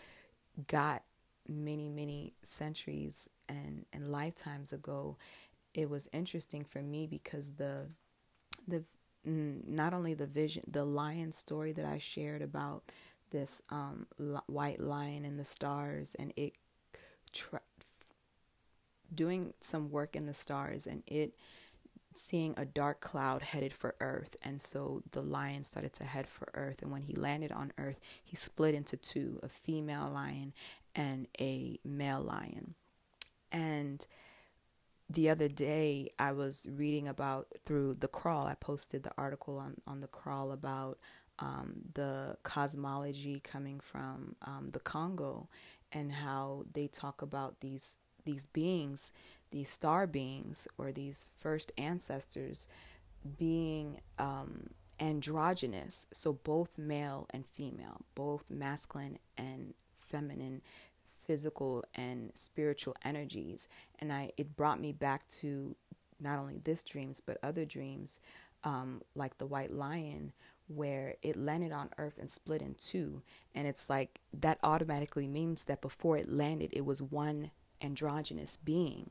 got 0.67 1.03
many 1.49 1.89
many 1.89 2.35
centuries 2.43 3.29
and 3.49 3.87
and 3.93 4.11
lifetimes 4.11 4.73
ago 4.73 5.17
it 5.75 5.89
was 5.91 6.09
interesting 6.13 6.65
for 6.65 6.83
me 6.83 7.07
because 7.07 7.53
the 7.53 7.89
the 8.67 8.85
not 9.25 9.93
only 9.95 10.15
the 10.15 10.27
vision 10.27 10.63
the 10.69 10.85
lion 10.85 11.33
story 11.33 11.73
that 11.73 11.85
I 11.85 11.99
shared 11.99 12.43
about 12.43 12.85
this 13.31 13.63
um, 13.71 14.07
white 14.47 14.81
lion 14.81 15.25
in 15.25 15.37
the 15.37 15.45
stars 15.45 16.15
and 16.19 16.33
it 16.37 16.55
tra- 17.33 17.61
doing 19.15 19.55
some 19.61 19.91
work 19.91 20.17
in 20.17 20.27
the 20.27 20.35
stars 20.35 20.87
and 20.87 21.03
it 21.07 21.35
seeing 22.15 22.55
a 22.57 22.65
dark 22.65 23.01
cloud 23.01 23.43
headed 23.43 23.73
for 23.73 23.95
earth. 24.01 24.37
And 24.43 24.61
so 24.61 25.03
the 25.13 25.23
lion 25.23 25.65
started 25.65 25.93
to 25.95 26.05
head 26.05 26.27
for 26.27 26.49
earth. 26.55 26.83
And 26.83 26.91
when 26.91 27.03
he 27.03 27.15
landed 27.15 27.53
on 27.53 27.73
earth 27.79 28.01
he 28.25 28.37
split 28.37 28.75
into 28.75 28.97
two 28.97 29.39
a 29.43 29.49
female 29.49 30.11
lion 30.13 30.53
and 30.95 31.29
a 31.41 31.79
male 31.85 32.21
lion. 32.21 32.75
And 33.53 34.07
the 35.11 35.31
other 35.31 35.49
day 35.49 36.11
I 36.19 36.33
was 36.33 36.67
reading 36.71 37.09
about 37.09 37.49
through 37.65 37.95
the 37.95 38.09
crawl 38.09 38.47
I 38.47 38.55
posted 38.55 39.05
the 39.05 39.13
article 39.17 39.59
on 39.59 39.81
on 39.87 40.01
the 40.01 40.07
crawl 40.07 40.53
about 40.53 40.99
um, 41.39 41.75
the 41.95 42.37
cosmology 42.43 43.41
coming 43.41 43.81
from 43.81 44.35
um, 44.43 44.71
the 44.73 44.81
Congo 44.81 45.49
and 45.93 46.13
how 46.13 46.65
they 46.73 46.87
talk 46.87 47.23
about 47.23 47.61
these 47.61 47.97
these 48.25 48.47
beings, 48.49 49.13
these 49.51 49.71
star 49.71 50.07
beings 50.07 50.69
or 50.77 50.93
these 50.93 51.31
first 51.39 51.73
ancestors 51.79 52.69
being 53.39 54.01
um, 54.19 54.69
androgynous, 55.01 56.07
so 56.13 56.35
both 56.35 56.77
male 56.77 57.27
and 57.31 57.47
female, 57.47 58.03
both 58.15 58.45
masculine 58.51 59.19
and 59.39 59.73
feminine 59.99 60.61
physical 61.27 61.85
and 61.95 62.33
spiritual 62.35 62.95
energies. 63.05 63.69
And 64.01 64.13
i 64.13 64.31
it 64.37 64.57
brought 64.57 64.81
me 64.81 64.93
back 64.93 65.27
to 65.29 65.75
not 66.21 66.39
only 66.39 66.59
this 66.65 66.83
dreams 66.83 67.23
but 67.25 67.39
other 67.43 67.65
dreams 67.65 68.21
um, 68.65 69.03
like 69.15 69.39
the 69.39 69.47
white 69.47 69.73
lion 69.73 70.33
where 70.69 71.15
it 71.23 71.37
landed 71.37 71.73
on 71.73 71.91
Earth 71.99 72.19
and 72.19 72.31
split 72.31 72.63
in 72.63 72.75
two. 72.75 73.23
And 73.55 73.67
it's 73.67 73.89
like 73.89 74.21
that 74.33 74.59
automatically 74.63 75.27
means 75.27 75.65
that 75.65 75.81
before 75.81 76.17
it 76.19 76.31
landed, 76.31 76.71
it 76.73 76.85
was 76.85 77.03
one 77.03 77.51
androgynous 77.83 78.57
being. 78.57 79.11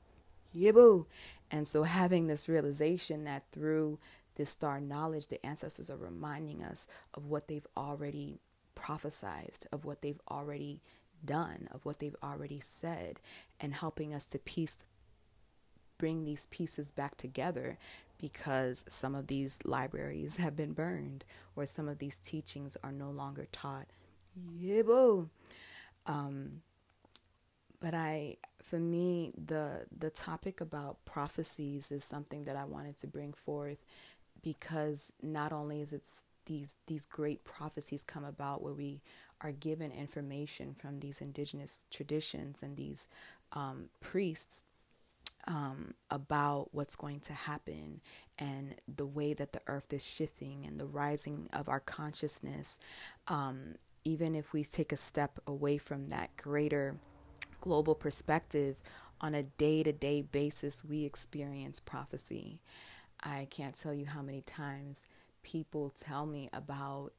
Yebo. 0.55 1.05
And 1.49 1.68
so 1.68 1.84
having 1.84 2.28
this 2.28 2.47
realization 2.47 3.24
that 3.26 3.43
through 3.51 3.99
this 4.36 4.51
star 4.51 4.80
knowledge, 4.80 5.28
the 5.28 5.43
ancestors 5.45 5.89
are 5.89 5.97
reminding 5.97 6.64
us 6.64 6.88
of 7.14 7.26
what 7.26 7.47
they've 7.47 7.68
already 7.76 8.39
prophesized, 8.76 9.66
of 9.72 9.84
what 9.84 10.01
they've 10.01 10.22
already 10.30 10.82
done, 11.26 11.68
of 11.72 11.86
what 11.86 11.99
they've 11.99 12.16
already 12.24 12.60
said, 12.60 13.20
and 13.60 13.74
helping 13.74 14.14
us 14.14 14.26
to 14.26 14.39
piece 14.39 14.78
bring 15.97 16.26
these 16.26 16.45
pieces 16.47 16.91
back 16.91 17.18
together 17.18 17.76
because 18.20 18.86
some 18.89 19.15
of 19.15 19.28
these 19.28 19.59
libraries 19.63 20.38
have 20.38 20.55
been 20.55 20.74
burned 20.74 21.26
or 21.55 21.65
some 21.65 21.88
of 21.88 21.99
these 21.99 22.18
teachings 22.18 22.78
are 22.84 22.91
no 22.91 23.09
longer 23.09 23.47
taught. 23.51 23.88
Yeah, 24.59 24.82
um, 26.05 26.61
but 27.80 27.93
I, 27.93 28.38
for 28.61 28.80
me, 28.80 29.34
the 29.38 29.86
the 29.95 30.09
topic 30.09 30.61
about 30.61 31.03
prophecies 31.05 31.91
is 31.91 32.03
something 32.03 32.45
that 32.45 32.55
I 32.55 32.65
wanted 32.65 32.97
to 32.99 33.07
bring 33.07 33.34
forth 33.34 33.78
because 34.41 35.11
not 35.22 35.51
only 35.51 35.82
is 35.82 35.93
it 35.93 36.03
these 36.45 36.76
these 36.88 37.05
great 37.05 37.43
prophecies 37.43 38.03
come 38.03 38.24
about 38.26 38.61
where 38.63 38.74
we 38.74 39.01
are 39.41 39.51
given 39.51 39.91
information 39.91 40.74
from 40.74 40.99
these 40.99 41.22
indigenous 41.22 41.86
traditions 41.91 42.63
and 42.63 42.76
these 42.76 43.07
um, 43.53 43.89
priests 44.01 44.63
um, 45.48 45.93
about 46.12 46.70
what's 46.72 46.95
going 46.95 47.22
to 47.22 47.34
happen 47.34 48.02
and 48.38 48.76
the 48.93 49.06
way 49.06 49.34
that 49.34 49.54
the 49.54 49.62
earth 49.68 49.91
is 49.93 50.06
shifting 50.06 50.66
and 50.66 50.80
the 50.80 50.86
rising 50.86 51.50
of 51.54 51.70
our 51.70 51.80
consciousness. 51.80 52.78
Um, 53.28 53.76
even 54.04 54.36
if 54.36 54.54
we 54.54 54.64
take 54.64 54.91
a 54.91 54.98
step 54.98 55.39
away 55.48 55.78
from 55.78 56.06
that 56.06 56.36
greater 56.38 56.95
global 57.62 57.95
perspective, 57.95 58.78
on 59.20 59.34
a 59.34 59.43
day 59.43 59.84
to 59.84 59.91
day 59.91 60.22
basis, 60.22 60.86
we 60.86 61.04
experience 61.04 61.80
prophecy. 61.80 62.60
I 63.24 63.48
can't 63.50 63.78
tell 63.78 63.93
you 63.93 64.06
how 64.06 64.22
many 64.22 64.41
times 64.41 65.08
people 65.43 65.89
tell 65.89 66.26
me 66.26 66.50
about 66.54 67.14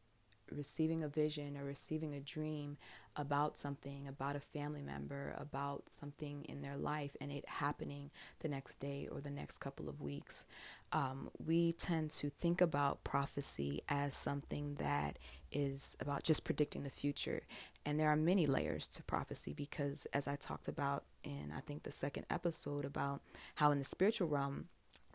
receiving 0.50 1.02
a 1.02 1.08
vision 1.08 1.56
or 1.56 1.64
receiving 1.64 2.14
a 2.14 2.20
dream 2.20 2.76
about 3.16 3.56
something, 3.56 4.06
about 4.06 4.36
a 4.36 4.40
family 4.40 4.80
member, 4.80 5.34
about 5.38 5.84
something 5.90 6.44
in 6.48 6.62
their 6.62 6.76
life, 6.76 7.16
and 7.20 7.32
it 7.32 7.44
happening 7.48 8.10
the 8.40 8.48
next 8.48 8.78
day 8.78 9.08
or 9.10 9.20
the 9.20 9.30
next 9.30 9.58
couple 9.58 9.88
of 9.88 10.00
weeks. 10.00 10.46
Um, 10.92 11.30
we 11.44 11.72
tend 11.72 12.10
to 12.12 12.30
think 12.30 12.60
about 12.60 13.04
prophecy 13.04 13.82
as 13.88 14.14
something 14.14 14.76
that 14.76 15.18
is 15.50 15.96
about 16.00 16.22
just 16.22 16.44
predicting 16.44 16.84
the 16.84 16.90
future. 16.90 17.42
And 17.84 17.98
there 17.98 18.08
are 18.08 18.16
many 18.16 18.46
layers 18.46 18.86
to 18.88 19.02
prophecy 19.02 19.52
because, 19.52 20.06
as 20.12 20.28
I 20.28 20.36
talked 20.36 20.68
about 20.68 21.04
in, 21.24 21.52
I 21.54 21.60
think, 21.60 21.82
the 21.82 21.92
second 21.92 22.26
episode 22.30 22.84
about 22.84 23.22
how 23.56 23.70
in 23.70 23.78
the 23.78 23.84
spiritual 23.84 24.28
realm, 24.28 24.68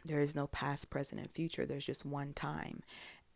there 0.05 0.19
is 0.19 0.35
no 0.35 0.47
past, 0.47 0.89
present, 0.89 1.21
and 1.21 1.31
future. 1.31 1.65
There's 1.65 1.85
just 1.85 2.05
one 2.05 2.33
time 2.33 2.83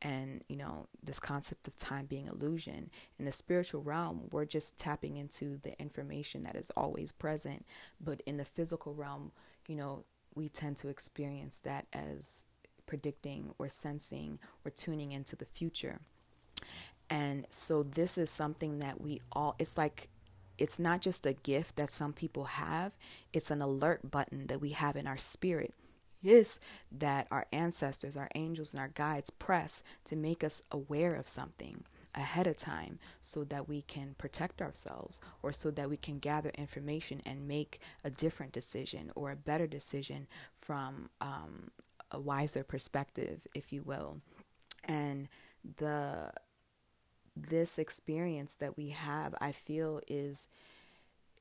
and 0.01 0.43
you 0.47 0.55
know 0.55 0.87
this 1.03 1.19
concept 1.19 1.67
of 1.67 1.75
time 1.75 2.05
being 2.05 2.27
illusion 2.27 2.89
in 3.17 3.25
the 3.25 3.31
spiritual 3.31 3.81
realm 3.81 4.27
we're 4.31 4.45
just 4.45 4.77
tapping 4.77 5.17
into 5.17 5.57
the 5.57 5.79
information 5.79 6.43
that 6.43 6.55
is 6.55 6.71
always 6.77 7.11
present 7.11 7.65
but 7.99 8.21
in 8.25 8.37
the 8.37 8.45
physical 8.45 8.93
realm 8.93 9.31
you 9.67 9.75
know 9.75 10.03
we 10.35 10.47
tend 10.47 10.77
to 10.77 10.87
experience 10.87 11.57
that 11.59 11.87
as 11.91 12.45
predicting 12.85 13.53
or 13.59 13.67
sensing 13.67 14.39
or 14.63 14.71
tuning 14.71 15.11
into 15.11 15.35
the 15.35 15.45
future. 15.45 15.99
And 17.09 17.45
so 17.49 17.83
this 17.83 18.17
is 18.17 18.29
something 18.29 18.79
that 18.79 19.01
we 19.01 19.21
all 19.31 19.55
it's 19.59 19.77
like 19.77 20.09
it's 20.57 20.79
not 20.79 21.01
just 21.01 21.25
a 21.25 21.33
gift 21.33 21.75
that 21.75 21.91
some 21.91 22.13
people 22.13 22.45
have 22.45 22.97
it's 23.31 23.51
an 23.51 23.61
alert 23.61 24.09
button 24.09 24.47
that 24.47 24.59
we 24.59 24.71
have 24.71 24.95
in 24.95 25.07
our 25.07 25.17
spirit 25.17 25.73
is 26.24 26.59
that 26.91 27.28
our 27.32 27.45
ancestors, 27.51 28.18
our 28.18 28.30
angels, 28.36 28.74
and 28.74 28.80
our 28.80 28.89
guides 28.89 29.30
press 29.30 29.84
to 30.05 30.15
make 30.15 30.43
us 30.43 30.61
aware 30.72 31.13
of 31.15 31.28
something 31.28 31.84
ahead 32.15 32.47
of 32.47 32.57
time 32.57 32.97
so 33.22 33.43
that 33.43 33.70
we 33.70 33.82
can 33.84 34.15
protect 34.18 34.61
ourselves 34.61 35.22
or 35.43 35.53
so 35.53 35.70
that 35.72 35.89
we 35.89 35.97
can 35.97 36.18
gather 36.18 36.49
information 36.57 37.22
and 37.26 37.47
make 37.47 37.80
a 38.03 38.09
different 38.09 38.51
decision 38.51 39.11
or 39.15 39.32
a 39.32 39.36
better 39.36 39.68
decision 39.68 40.28
from 40.59 41.09
um, 41.22 41.70
a 42.11 42.20
wiser 42.20 42.63
perspective, 42.63 43.45
if 43.53 43.72
you 43.72 43.84
will. 43.84 44.22
And 44.84 45.30
the 45.78 46.32
this 47.36 47.78
experience 47.78 48.55
that 48.55 48.78
we 48.78 48.89
have, 48.89 49.36
I 49.39 49.51
feel, 49.51 50.01
is 50.07 50.47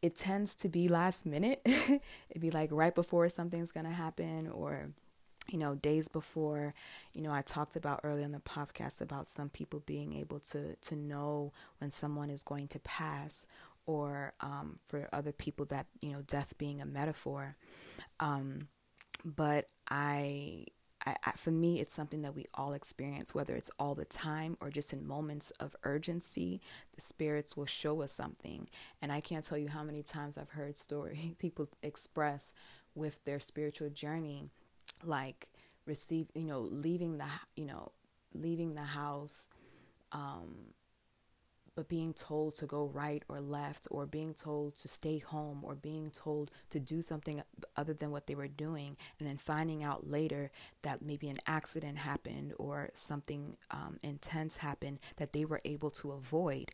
it 0.06 0.14
tends 0.14 0.54
to 0.54 0.68
be 0.68 0.86
last 0.86 1.26
minute. 1.26 1.60
It'd 1.66 2.40
be 2.40 2.52
like 2.52 2.70
right 2.70 2.94
before 2.94 3.28
something's 3.28 3.72
going 3.72 3.86
to 3.86 3.92
happen 3.92 4.48
or 4.48 4.86
you 5.48 5.58
know 5.58 5.74
days 5.76 6.08
before 6.08 6.74
you 7.12 7.22
know 7.22 7.30
i 7.30 7.40
talked 7.40 7.76
about 7.76 8.00
earlier 8.02 8.24
in 8.24 8.32
the 8.32 8.40
podcast 8.40 9.00
about 9.00 9.28
some 9.28 9.48
people 9.48 9.80
being 9.86 10.12
able 10.12 10.40
to 10.40 10.74
to 10.76 10.96
know 10.96 11.52
when 11.78 11.88
someone 11.88 12.30
is 12.30 12.42
going 12.42 12.66
to 12.66 12.80
pass 12.80 13.46
or 13.86 14.32
um, 14.40 14.80
for 14.88 15.08
other 15.12 15.30
people 15.30 15.64
that 15.66 15.86
you 16.00 16.10
know 16.10 16.20
death 16.22 16.58
being 16.58 16.80
a 16.80 16.84
metaphor 16.84 17.54
um, 18.18 18.66
but 19.24 19.68
i 19.88 20.64
I, 21.06 21.16
I, 21.24 21.32
for 21.32 21.50
me, 21.50 21.80
it's 21.80 21.94
something 21.94 22.22
that 22.22 22.34
we 22.34 22.46
all 22.54 22.72
experience, 22.72 23.34
whether 23.34 23.54
it's 23.54 23.70
all 23.78 23.94
the 23.94 24.04
time 24.04 24.56
or 24.60 24.70
just 24.70 24.92
in 24.92 25.06
moments 25.06 25.52
of 25.52 25.76
urgency. 25.84 26.60
The 26.94 27.00
spirits 27.00 27.56
will 27.56 27.66
show 27.66 28.02
us 28.02 28.12
something, 28.12 28.68
and 29.00 29.12
I 29.12 29.20
can't 29.20 29.44
tell 29.44 29.58
you 29.58 29.68
how 29.68 29.84
many 29.84 30.02
times 30.02 30.36
I've 30.36 30.50
heard 30.50 30.76
story 30.78 31.36
people 31.38 31.68
express 31.82 32.52
with 32.94 33.24
their 33.24 33.40
spiritual 33.40 33.90
journey, 33.90 34.50
like 35.04 35.48
receive, 35.86 36.28
you 36.34 36.44
know, 36.44 36.60
leaving 36.60 37.18
the, 37.18 37.26
you 37.56 37.66
know, 37.66 37.92
leaving 38.34 38.74
the 38.74 38.82
house, 38.82 39.48
um, 40.12 40.54
but 41.76 41.88
being 41.88 42.14
told 42.14 42.54
to 42.56 42.66
go 42.66 42.86
right 42.86 43.22
or 43.28 43.40
left, 43.40 43.86
or 43.90 44.06
being 44.06 44.34
told 44.34 44.74
to 44.76 44.88
stay 44.88 45.18
home, 45.18 45.60
or 45.62 45.74
being 45.74 46.10
told 46.10 46.50
to 46.70 46.80
do 46.80 47.02
something 47.02 47.42
other 47.76 47.92
than 47.92 48.10
what 48.10 48.26
they 48.26 48.34
were 48.34 48.48
doing, 48.48 48.96
and 49.20 49.28
then 49.28 49.36
finding 49.36 49.84
out 49.84 50.10
later 50.10 50.50
that 50.82 51.02
maybe 51.02 51.28
an 51.28 51.36
accident 51.46 51.98
happened 51.98 52.54
or 52.58 52.90
something 52.94 53.58
um, 53.70 53.98
intense 54.02 54.56
happened 54.56 54.98
that 55.18 55.34
they 55.34 55.44
were 55.44 55.60
able 55.64 55.90
to 55.90 56.10
avoid. 56.12 56.70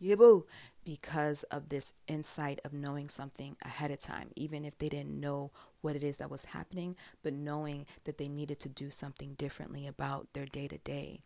Yebo, 0.00 0.44
because 0.84 1.42
of 1.44 1.68
this 1.68 1.94
insight 2.06 2.60
of 2.64 2.72
knowing 2.72 3.08
something 3.08 3.56
ahead 3.62 3.90
of 3.90 3.98
time, 3.98 4.30
even 4.36 4.64
if 4.64 4.78
they 4.78 4.88
didn't 4.88 5.18
know 5.18 5.50
what 5.80 5.96
it 5.96 6.04
is 6.04 6.18
that 6.18 6.30
was 6.30 6.46
happening, 6.46 6.94
but 7.22 7.32
knowing 7.32 7.86
that 8.04 8.18
they 8.18 8.28
needed 8.28 8.60
to 8.60 8.68
do 8.68 8.90
something 8.90 9.34
differently 9.34 9.86
about 9.86 10.32
their 10.32 10.46
day 10.46 10.68
to 10.68 10.78
day. 10.78 11.20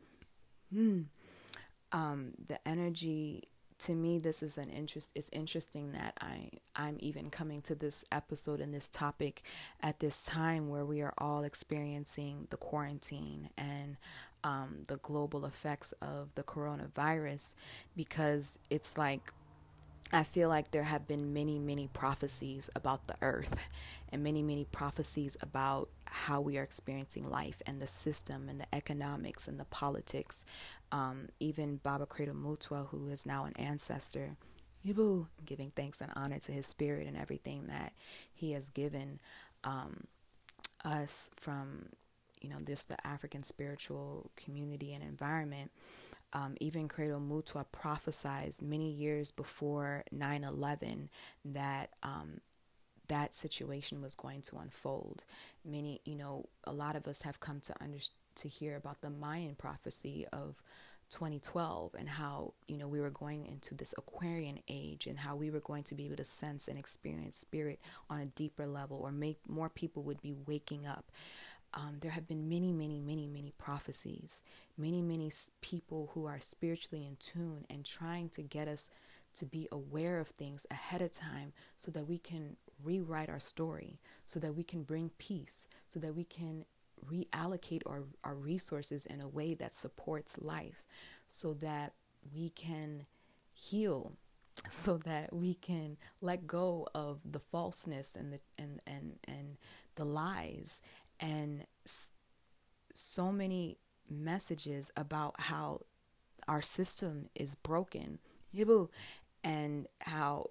Hmm 0.73 1.03
um, 1.93 2.33
the 2.49 2.59
energy 2.69 3.49
to 3.79 3.95
me 3.95 4.19
this 4.19 4.43
is 4.43 4.59
an 4.59 4.69
interest 4.71 5.13
it's 5.15 5.31
interesting 5.33 5.93
that 5.93 6.13
i 6.21 6.51
i'm 6.75 6.97
even 6.99 7.31
coming 7.31 7.63
to 7.63 7.77
this 7.77 8.05
episode 8.11 8.61
and 8.61 8.75
this 8.75 8.89
topic 8.89 9.43
at 9.81 10.01
this 10.01 10.25
time 10.25 10.69
where 10.69 10.85
we 10.85 11.01
are 11.01 11.15
all 11.17 11.45
experiencing 11.45 12.49
the 12.51 12.57
quarantine 12.57 13.49
and 13.57 13.97
um, 14.45 14.85
the 14.87 14.97
global 14.97 15.45
effects 15.47 15.93
of 16.01 16.35
the 16.35 16.43
coronavirus 16.43 17.55
because 17.97 18.59
it's 18.71 18.97
like 18.99 19.33
I 20.11 20.23
feel 20.23 20.49
like 20.49 20.71
there 20.71 20.85
have 20.85 21.07
been 21.07 21.35
many, 21.35 21.59
many 21.59 21.87
prophecies 21.87 22.71
about 22.75 23.07
the 23.09 23.17
earth 23.21 23.55
and 24.11 24.23
many, 24.23 24.43
many 24.43 24.65
prophecies 24.65 25.37
about 25.43 25.91
how 26.07 26.41
we 26.41 26.57
are 26.57 26.63
experiencing 26.63 27.29
life 27.29 27.61
and 27.67 27.81
the 27.81 27.87
system 27.87 28.49
and 28.49 28.59
the 28.59 28.75
economics 28.75 29.47
and 29.47 29.61
the 29.61 29.67
politics. 29.67 30.47
Um, 30.91 31.29
even 31.39 31.77
Baba 31.77 32.07
Credo 32.07 32.33
Mutwa, 32.33 32.89
who 32.89 33.09
is 33.09 33.27
now 33.27 33.45
an 33.45 33.53
ancestor, 33.57 34.37
Yebo, 34.87 35.27
giving 35.45 35.71
thanks 35.71 36.01
and 36.01 36.11
honor 36.17 36.39
to 36.39 36.53
his 36.53 36.67
spirit 36.67 37.07
and 37.07 37.17
everything 37.17 37.67
that 37.67 37.93
he 38.33 38.53
has 38.53 38.71
given 38.71 39.21
um, 39.65 40.05
us 40.85 41.31
from, 41.37 41.87
you 42.41 42.49
know, 42.49 42.59
this 42.59 42.85
the 42.85 43.07
African 43.07 43.43
spiritual 43.43 44.31
community 44.37 44.95
and 44.95 45.03
environment 45.03 45.71
um, 46.33 46.57
even 46.61 46.89
Credo 46.89 47.19
Mutwa 47.19 47.65
prophesied 47.73 48.55
many 48.63 48.91
years 48.91 49.31
before 49.31 50.05
9 50.13 50.45
11 50.45 51.09
that 51.47 51.91
um, 52.03 52.41
that 53.09 53.35
situation 53.35 54.03
was 54.03 54.15
going 54.15 54.43
to 54.43 54.59
unfold. 54.59 55.25
Many, 55.65 56.01
you 56.05 56.15
know, 56.15 56.45
a 56.65 56.73
lot 56.73 56.97
of 56.97 57.07
us 57.07 57.23
have 57.23 57.41
come 57.41 57.61
to 57.61 57.75
under, 57.81 57.99
to 58.39 58.49
hear 58.49 58.77
about 58.77 59.01
the 59.01 59.11
Mayan 59.11 59.55
prophecy 59.55 60.27
of 60.33 60.63
2012 61.11 61.95
and 61.99 62.09
how, 62.09 62.53
you 62.67 62.77
know, 62.77 62.89
we 62.89 63.01
were 63.01 63.11
going 63.11 63.47
into 63.47 63.75
this 63.75 63.95
Aquarian 63.97 64.61
age 64.69 65.07
and 65.07 65.19
how 65.19 65.37
we 65.37 65.51
were 65.51 65.61
going 65.61 65.83
to 65.85 65.95
be 65.95 66.07
able 66.07 66.17
to 66.17 66.25
sense 66.25 66.69
and 66.69 66.79
experience 66.79 67.37
spirit 67.37 67.81
on 68.11 68.21
a 68.21 68.27
deeper 68.27 68.67
level 68.67 69.01
or 69.03 69.13
make 69.13 69.39
more 69.49 69.69
people 69.69 70.03
would 70.03 70.21
be 70.21 70.35
waking 70.47 70.87
up. 70.87 71.11
Um, 71.75 71.99
there 72.01 72.13
have 72.13 72.27
been 72.27 72.49
many, 72.49 72.73
many, 72.73 72.99
many, 72.99 73.27
many 73.27 73.53
prophecies, 73.59 74.43
many, 74.77 75.03
many 75.03 75.31
people 75.61 76.11
who 76.15 76.27
are 76.27 76.41
spiritually 76.41 77.07
in 77.07 77.17
tune 77.17 77.65
and 77.69 77.85
trying 77.85 78.31
to 78.31 78.43
get 78.43 78.69
us 78.69 78.91
to 79.35 79.47
be 79.47 79.69
aware 79.71 80.19
of 80.19 80.29
things 80.29 80.67
ahead 80.71 81.03
of 81.03 81.13
time 81.13 81.53
so 81.77 81.91
that 81.91 82.09
we 82.09 82.19
can 82.19 82.57
rewrite 82.83 83.29
our 83.29 83.39
story, 83.39 84.01
so 84.25 84.41
that 84.41 84.55
we 84.55 84.65
can 84.65 84.83
bring 84.83 85.11
peace, 85.19 85.69
so 85.87 86.01
that 86.01 86.15
we 86.15 86.25
can 86.25 86.65
reallocate 87.07 87.83
our, 87.87 88.05
our 88.25 88.35
resources 88.35 89.07
in 89.07 89.21
a 89.21 89.29
way 89.29 89.55
that 89.55 89.75
supports 89.75 90.39
life, 90.41 90.85
so 91.27 91.53
that 91.55 91.95
we 92.35 92.51
can 92.51 93.07
heal 93.53 94.13
so 94.69 94.97
that 94.99 95.33
we 95.33 95.55
can 95.55 95.97
let 96.21 96.47
go 96.47 96.89
of 96.95 97.21
the 97.25 97.39
falseness 97.39 98.17
and 98.17 98.33
the 98.33 98.41
and 98.59 98.81
and 98.87 99.19
and 99.25 99.57
the 99.95 100.05
lies. 100.05 100.81
And 101.21 101.67
so 102.95 103.33
many 103.33 103.79
messages 104.11 104.91
about 104.97 105.39
how 105.41 105.83
our 106.47 106.63
system 106.63 107.29
is 107.35 107.55
broken 107.55 108.19
and 109.45 109.87
how 110.01 110.51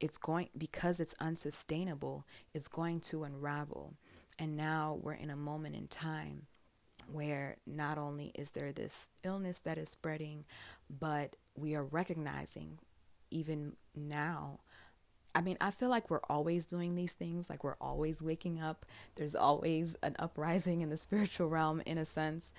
it's 0.00 0.18
going 0.18 0.48
because 0.56 1.00
it's 1.00 1.14
unsustainable 1.18 2.24
it's 2.54 2.68
going 2.68 3.00
to 3.00 3.24
unravel 3.24 3.94
and 4.38 4.56
now 4.56 4.98
we're 5.02 5.12
in 5.12 5.30
a 5.30 5.36
moment 5.36 5.74
in 5.74 5.88
time 5.88 6.46
where 7.10 7.56
not 7.66 7.98
only 7.98 8.32
is 8.34 8.50
there 8.50 8.72
this 8.72 9.08
illness 9.24 9.58
that 9.58 9.78
is 9.78 9.88
spreading 9.88 10.44
but 10.90 11.36
we 11.56 11.74
are 11.74 11.84
recognizing 11.84 12.78
even 13.30 13.74
now 13.94 14.60
I 15.34 15.40
mean, 15.40 15.56
I 15.60 15.70
feel 15.70 15.88
like 15.88 16.10
we're 16.10 16.20
always 16.28 16.66
doing 16.66 16.96
these 16.96 17.12
things, 17.12 17.48
like 17.48 17.62
we're 17.62 17.76
always 17.80 18.22
waking 18.22 18.60
up. 18.60 18.84
There's 19.14 19.36
always 19.36 19.96
an 20.02 20.16
uprising 20.18 20.80
in 20.80 20.90
the 20.90 20.96
spiritual 21.06 21.48
realm, 21.48 21.80
in 21.86 21.96
a 21.96 22.04
sense. 22.04 22.52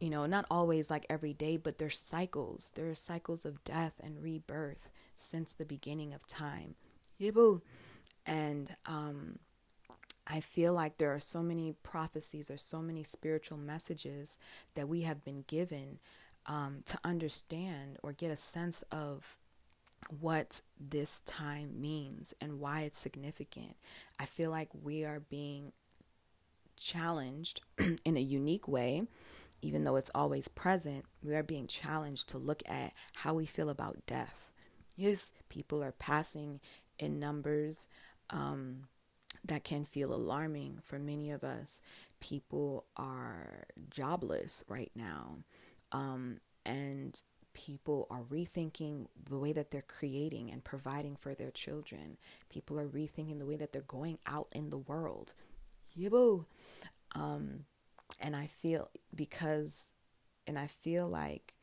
You 0.00 0.10
know, 0.10 0.26
not 0.26 0.44
always 0.50 0.90
like 0.90 1.06
every 1.08 1.32
day, 1.32 1.56
but 1.56 1.78
there's 1.78 1.98
cycles. 1.98 2.72
There 2.74 2.90
are 2.90 2.96
cycles 2.96 3.46
of 3.46 3.62
death 3.62 3.92
and 4.02 4.20
rebirth 4.20 4.90
since 5.14 5.52
the 5.52 5.64
beginning 5.64 6.12
of 6.12 6.26
time. 6.26 6.74
Yebo. 7.20 7.62
And 8.26 8.74
um, 8.86 9.38
I 10.26 10.40
feel 10.40 10.72
like 10.72 10.96
there 10.96 11.14
are 11.14 11.20
so 11.20 11.42
many 11.42 11.74
prophecies 11.82 12.50
or 12.50 12.56
so 12.56 12.82
many 12.82 13.04
spiritual 13.04 13.58
messages 13.58 14.38
that 14.74 14.88
we 14.88 15.02
have 15.02 15.24
been 15.24 15.44
given 15.46 15.98
um, 16.46 16.78
to 16.86 16.98
understand 17.04 17.98
or 18.02 18.12
get 18.12 18.30
a 18.30 18.36
sense 18.36 18.82
of 18.90 19.36
what 20.20 20.62
this 20.78 21.20
time 21.20 21.80
means 21.80 22.34
and 22.40 22.60
why 22.60 22.82
it's 22.82 22.98
significant. 22.98 23.76
I 24.18 24.24
feel 24.26 24.50
like 24.50 24.68
we 24.82 25.04
are 25.04 25.20
being 25.20 25.72
challenged 26.76 27.60
in 28.04 28.16
a 28.16 28.20
unique 28.20 28.68
way, 28.68 29.04
even 29.62 29.84
though 29.84 29.96
it's 29.96 30.10
always 30.14 30.48
present. 30.48 31.04
We 31.22 31.34
are 31.34 31.42
being 31.42 31.66
challenged 31.66 32.28
to 32.30 32.38
look 32.38 32.62
at 32.66 32.92
how 33.14 33.34
we 33.34 33.46
feel 33.46 33.68
about 33.70 34.06
death. 34.06 34.50
Yes, 34.96 35.32
people 35.48 35.82
are 35.82 35.92
passing 35.92 36.60
in 36.98 37.18
numbers 37.18 37.88
um, 38.30 38.84
that 39.46 39.64
can 39.64 39.84
feel 39.84 40.12
alarming 40.12 40.80
for 40.82 40.98
many 40.98 41.30
of 41.30 41.44
us. 41.44 41.80
People 42.20 42.86
are 42.96 43.64
jobless 43.90 44.64
right 44.68 44.90
now. 44.94 45.38
Um, 45.92 46.40
and 46.64 47.20
people 47.54 48.06
are 48.10 48.22
rethinking 48.22 49.06
the 49.30 49.38
way 49.38 49.52
that 49.52 49.70
they're 49.70 49.82
creating 49.82 50.50
and 50.50 50.62
providing 50.62 51.16
for 51.16 51.34
their 51.34 51.50
children. 51.50 52.18
People 52.50 52.78
are 52.78 52.88
rethinking 52.88 53.38
the 53.38 53.46
way 53.46 53.56
that 53.56 53.72
they're 53.72 53.82
going 53.82 54.18
out 54.26 54.48
in 54.52 54.70
the 54.70 54.78
world. 54.78 55.32
Yebo. 55.98 56.44
Um, 57.14 57.64
and 58.20 58.36
I 58.36 58.46
feel 58.46 58.90
because, 59.14 59.88
and 60.46 60.58
I 60.58 60.66
feel 60.66 61.08
like, 61.08 61.54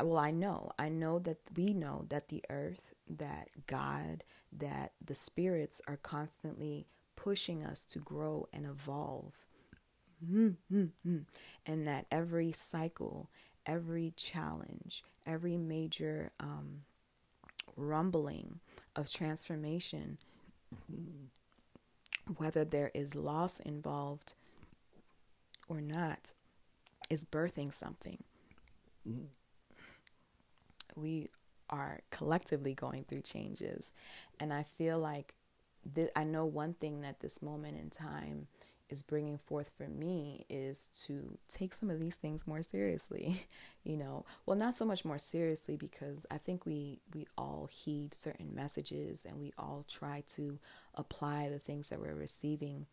well, 0.00 0.18
I 0.18 0.30
know, 0.30 0.70
I 0.78 0.88
know 0.88 1.18
that 1.20 1.38
we 1.56 1.72
know 1.72 2.06
that 2.08 2.28
the 2.28 2.44
earth, 2.50 2.94
that 3.08 3.48
God, 3.66 4.24
that 4.58 4.92
the 5.04 5.14
spirits 5.14 5.80
are 5.86 5.96
constantly 5.96 6.86
pushing 7.16 7.64
us 7.64 7.86
to 7.86 7.98
grow 7.98 8.46
and 8.52 8.66
evolve. 8.66 9.34
Mm-hmm. 10.24 11.18
And 11.66 11.86
that 11.86 12.06
every 12.10 12.52
cycle 12.52 13.30
every 13.66 14.12
challenge, 14.16 15.02
every 15.26 15.56
major 15.56 16.30
um, 16.40 16.82
rumbling 17.76 18.60
of 18.96 19.10
transformation, 19.10 20.18
whether 22.36 22.64
there 22.64 22.90
is 22.94 23.14
loss 23.14 23.60
involved 23.60 24.34
or 25.68 25.80
not, 25.80 26.32
is 27.10 27.24
birthing 27.24 27.72
something. 27.72 28.22
We 30.96 31.28
are 31.74 32.00
collectively 32.10 32.72
going 32.72 33.04
through 33.04 33.22
changes. 33.22 33.92
And 34.38 34.52
I 34.52 34.62
feel 34.62 34.98
like 34.98 35.34
th- 35.92 36.10
I 36.14 36.22
know 36.22 36.44
one 36.44 36.74
thing 36.74 37.00
that 37.00 37.20
this 37.20 37.42
moment 37.42 37.78
in 37.78 37.90
time 37.90 38.46
is 38.88 39.02
bringing 39.02 39.38
forth 39.38 39.72
for 39.76 39.88
me 39.88 40.46
is 40.48 40.88
to 41.06 41.36
take 41.48 41.74
some 41.74 41.90
of 41.90 41.98
these 41.98 42.14
things 42.16 42.46
more 42.46 42.62
seriously 42.62 43.46
you 43.82 43.96
know 43.96 44.26
well 44.44 44.56
not 44.56 44.74
so 44.74 44.84
much 44.84 45.06
more 45.06 45.16
seriously 45.16 45.74
because 45.74 46.26
i 46.30 46.36
think 46.36 46.66
we 46.66 47.00
we 47.14 47.26
all 47.38 47.66
heed 47.72 48.12
certain 48.12 48.54
messages 48.54 49.24
and 49.26 49.40
we 49.40 49.54
all 49.58 49.86
try 49.88 50.22
to 50.30 50.58
apply 50.94 51.48
the 51.48 51.58
things 51.58 51.88
that 51.88 51.98
we're 51.98 52.14
receiving 52.14 52.84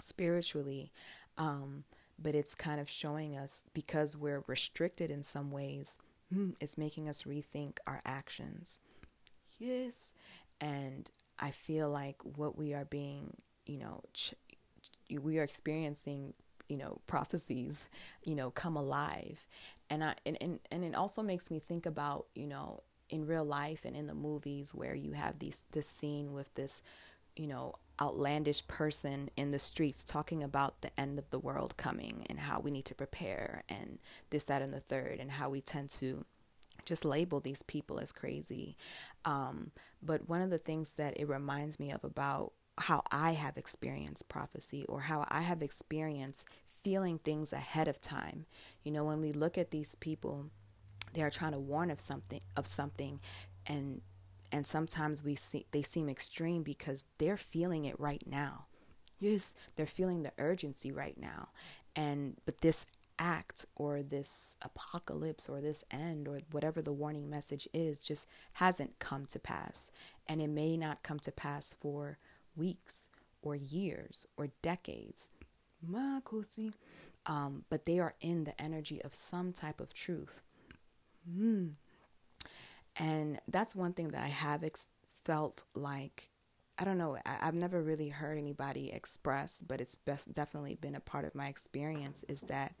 spiritually 0.00 0.92
um, 1.38 1.82
but 2.20 2.36
it's 2.36 2.54
kind 2.54 2.80
of 2.80 2.88
showing 2.88 3.36
us 3.36 3.64
because 3.74 4.16
we're 4.16 4.44
restricted 4.46 5.10
in 5.10 5.24
some 5.24 5.50
ways 5.50 5.98
Hmm, 6.32 6.50
it's 6.60 6.78
making 6.78 7.08
us 7.08 7.22
rethink 7.24 7.78
our 7.86 8.00
actions. 8.04 8.80
Yes. 9.58 10.14
And 10.60 11.10
i 11.38 11.50
feel 11.50 11.88
like 11.90 12.16
what 12.36 12.58
we 12.58 12.74
are 12.74 12.84
being 12.84 13.34
you 13.66 13.78
know 13.78 14.02
ch- 14.12 14.34
we 15.20 15.38
are 15.38 15.42
experiencing 15.42 16.34
you 16.68 16.76
know 16.76 17.00
prophecies 17.06 17.88
you 18.24 18.34
know 18.34 18.50
come 18.50 18.76
alive. 18.76 19.46
And 19.90 20.04
i 20.04 20.14
and, 20.26 20.38
and 20.40 20.60
and 20.70 20.84
it 20.84 20.94
also 20.94 21.22
makes 21.22 21.50
me 21.50 21.58
think 21.58 21.86
about 21.86 22.26
you 22.34 22.46
know 22.46 22.82
in 23.10 23.26
real 23.26 23.44
life 23.44 23.84
and 23.84 23.96
in 23.96 24.06
the 24.06 24.14
movies 24.14 24.74
where 24.74 24.94
you 24.94 25.12
have 25.12 25.38
these 25.38 25.62
this 25.72 25.86
scene 25.88 26.32
with 26.32 26.54
this 26.54 26.82
you 27.36 27.46
know 27.46 27.74
outlandish 28.00 28.66
person 28.66 29.28
in 29.36 29.50
the 29.50 29.58
streets 29.58 30.02
talking 30.04 30.42
about 30.42 30.80
the 30.80 31.00
end 31.00 31.18
of 31.18 31.30
the 31.30 31.38
world 31.38 31.76
coming 31.76 32.26
and 32.28 32.40
how 32.40 32.58
we 32.58 32.70
need 32.70 32.84
to 32.84 32.94
prepare 32.94 33.62
and 33.68 33.98
this 34.30 34.44
that 34.44 34.62
and 34.62 34.72
the 34.72 34.80
third 34.80 35.18
and 35.20 35.32
how 35.32 35.50
we 35.50 35.60
tend 35.60 35.90
to 35.90 36.24
just 36.84 37.04
label 37.04 37.38
these 37.38 37.62
people 37.62 38.00
as 38.00 38.10
crazy 38.10 38.76
um, 39.24 39.70
but 40.02 40.28
one 40.28 40.40
of 40.40 40.50
the 40.50 40.58
things 40.58 40.94
that 40.94 41.18
it 41.18 41.28
reminds 41.28 41.78
me 41.78 41.92
of 41.92 42.02
about 42.02 42.52
how 42.78 43.02
I 43.10 43.32
have 43.32 43.56
experienced 43.56 44.28
prophecy 44.28 44.84
or 44.88 45.02
how 45.02 45.26
I 45.28 45.42
have 45.42 45.62
experienced 45.62 46.48
feeling 46.82 47.18
things 47.18 47.52
ahead 47.52 47.88
of 47.88 48.00
time. 48.00 48.46
You 48.82 48.92
know, 48.92 49.04
when 49.04 49.20
we 49.20 49.32
look 49.32 49.56
at 49.56 49.70
these 49.70 49.94
people, 49.94 50.46
they 51.12 51.22
are 51.22 51.30
trying 51.30 51.52
to 51.52 51.60
warn 51.60 51.90
of 51.90 52.00
something 52.00 52.40
of 52.56 52.66
something 52.66 53.20
and 53.66 54.00
and 54.52 54.66
sometimes 54.66 55.24
we 55.24 55.34
see 55.34 55.66
they 55.72 55.82
seem 55.82 56.08
extreme 56.08 56.62
because 56.62 57.06
they're 57.18 57.38
feeling 57.38 57.86
it 57.86 57.98
right 57.98 58.22
now. 58.26 58.66
Yes, 59.18 59.54
they're 59.76 59.86
feeling 59.86 60.22
the 60.22 60.32
urgency 60.38 60.92
right 60.92 61.18
now. 61.18 61.48
And 61.96 62.36
but 62.44 62.60
this 62.60 62.86
act 63.18 63.66
or 63.76 64.02
this 64.02 64.56
apocalypse 64.62 65.48
or 65.48 65.60
this 65.60 65.84
end 65.90 66.28
or 66.28 66.40
whatever 66.50 66.82
the 66.82 66.92
warning 66.92 67.30
message 67.30 67.68
is 67.72 68.00
just 68.00 68.28
hasn't 68.54 68.98
come 68.98 69.24
to 69.26 69.38
pass. 69.38 69.90
And 70.26 70.42
it 70.42 70.48
may 70.48 70.76
not 70.76 71.02
come 71.02 71.18
to 71.20 71.32
pass 71.32 71.74
for 71.80 72.18
weeks 72.54 73.08
or 73.40 73.56
years 73.56 74.26
or 74.36 74.48
decades. 74.60 75.28
Um, 77.24 77.64
but 77.70 77.86
they 77.86 77.98
are 77.98 78.14
in 78.20 78.44
the 78.44 78.60
energy 78.60 79.00
of 79.02 79.14
some 79.14 79.52
type 79.52 79.80
of 79.80 79.94
truth. 79.94 80.40
Mm. 81.30 81.74
And 82.96 83.40
that's 83.48 83.74
one 83.74 83.92
thing 83.92 84.08
that 84.08 84.22
I 84.22 84.28
have 84.28 84.62
ex- 84.62 84.90
felt 85.24 85.62
like, 85.74 86.30
I 86.78 86.84
don't 86.84 86.98
know, 86.98 87.16
I- 87.24 87.44
have 87.44 87.54
never 87.54 87.82
really 87.82 88.10
heard 88.10 88.38
anybody 88.38 88.92
express, 88.92 89.62
but 89.62 89.80
it's 89.80 89.96
best, 89.96 90.32
definitely 90.32 90.74
been 90.74 90.94
a 90.94 91.00
part 91.00 91.24
of 91.24 91.34
my 91.34 91.48
experience 91.48 92.24
is 92.28 92.42
that 92.42 92.74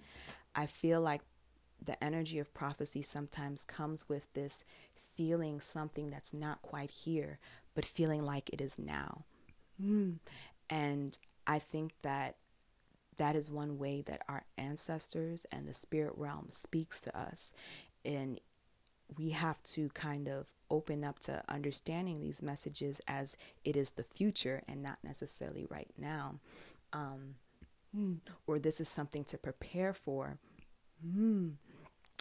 I 0.54 0.66
feel 0.66 1.00
like 1.00 1.22
the 1.84 2.02
energy 2.02 2.38
of 2.38 2.54
prophecy 2.54 3.02
sometimes 3.02 3.64
comes 3.64 4.08
with 4.08 4.32
this 4.34 4.64
feeling 4.94 5.60
something 5.60 6.10
that's 6.10 6.32
not 6.32 6.62
quite 6.62 6.90
here, 6.90 7.38
but 7.74 7.84
feeling 7.84 8.22
like 8.22 8.50
it 8.50 8.60
is 8.60 8.78
now. 8.78 9.24
Mm. 9.82 10.18
And 10.70 11.18
I 11.46 11.58
think 11.58 11.94
that 12.02 12.36
that 13.18 13.36
is 13.36 13.50
one 13.50 13.78
way 13.78 14.02
that 14.02 14.22
our 14.28 14.44
ancestors 14.56 15.46
and 15.52 15.66
the 15.66 15.74
spirit 15.74 16.14
realm 16.16 16.46
speaks 16.50 17.00
to 17.00 17.18
us. 17.18 17.52
And 18.04 18.40
we 19.18 19.30
have 19.30 19.62
to 19.62 19.88
kind 19.90 20.28
of 20.28 20.46
open 20.70 21.04
up 21.04 21.18
to 21.20 21.42
understanding 21.48 22.20
these 22.20 22.42
messages 22.42 23.00
as 23.06 23.36
it 23.64 23.76
is 23.76 23.90
the 23.90 24.04
future 24.04 24.62
and 24.66 24.82
not 24.82 24.98
necessarily 25.04 25.66
right 25.68 25.90
now. 25.98 26.40
Um, 26.92 27.36
mm. 27.96 28.18
or 28.46 28.58
this 28.58 28.80
is 28.80 28.88
something 28.88 29.24
to 29.24 29.38
prepare 29.38 29.92
for, 29.92 30.38
mm. 31.06 31.52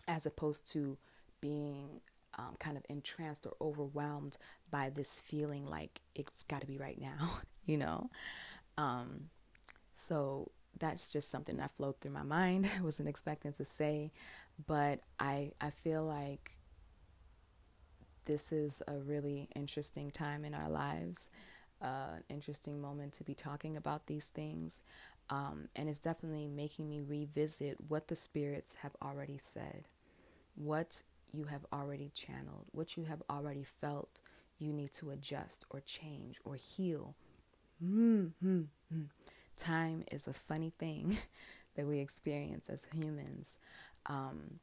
as 0.08 0.26
opposed 0.26 0.72
to 0.74 0.98
being 1.40 2.02
um, 2.38 2.56
kind 2.60 2.78
of 2.78 2.86
entranced 2.90 3.46
or 3.46 3.54
overwhelmed 3.62 4.38
by 4.70 4.90
this 4.90 5.22
feeling 5.22 5.66
like 5.66 6.02
it's 6.16 6.44
got 6.44 6.62
to 6.62 6.68
be 6.68 6.78
right 6.78 7.00
now, 7.00 7.40
you 7.66 7.78
know? 7.78 8.10
Um, 8.78 9.30
so 9.94 10.52
that's 10.80 11.12
just 11.12 11.30
something 11.30 11.58
that 11.58 11.72
flowed 11.72 12.00
through 12.00 12.12
my 12.12 12.24
mind. 12.24 12.70
I 12.80 12.82
wasn't 12.82 13.10
expecting 13.10 13.54
to 13.54 13.66
say, 13.66 14.12
but 14.68 15.02
I, 15.20 15.52
I 15.60 15.70
feel 15.70 16.04
like 16.04 16.52
this 18.26 18.52
is 18.52 18.82
a 18.88 18.98
really 19.00 19.50
interesting 19.56 20.12
time 20.12 20.46
in 20.46 20.54
our 20.54 20.70
lives. 20.70 21.30
uh, 21.82 22.16
an 22.18 22.24
interesting 22.30 22.80
moment 22.80 23.14
to 23.14 23.24
be 23.24 23.34
talking 23.34 23.76
about 23.76 24.06
these 24.06 24.28
things. 24.30 24.82
Um, 25.30 25.70
and 25.76 25.90
it's 25.90 26.00
definitely 26.00 26.48
making 26.48 26.90
me 26.90 27.00
revisit 27.02 27.78
what 27.88 28.08
the 28.08 28.16
spirits 28.16 28.76
have 28.76 28.96
already 29.02 29.38
said, 29.38 29.88
what 30.56 31.04
you 31.32 31.46
have 31.46 31.66
already 31.72 32.12
channeled, 32.14 32.66
what 32.72 32.98
you 32.98 33.06
have 33.06 33.24
already 33.30 33.64
felt 33.64 34.20
you 34.60 34.74
need 34.74 34.92
to 34.94 35.10
adjust 35.12 35.66
or 35.70 35.80
change 35.80 36.40
or 36.44 36.56
heal. 36.56 37.16
Mm-hmm. 37.84 38.64
Time 39.58 40.04
is 40.12 40.28
a 40.28 40.34
funny 40.34 40.72
thing 40.78 41.18
that 41.76 41.88
we 41.88 42.00
experience 42.00 42.70
as 42.70 42.88
humans. 42.94 43.58
Um, 44.06 44.60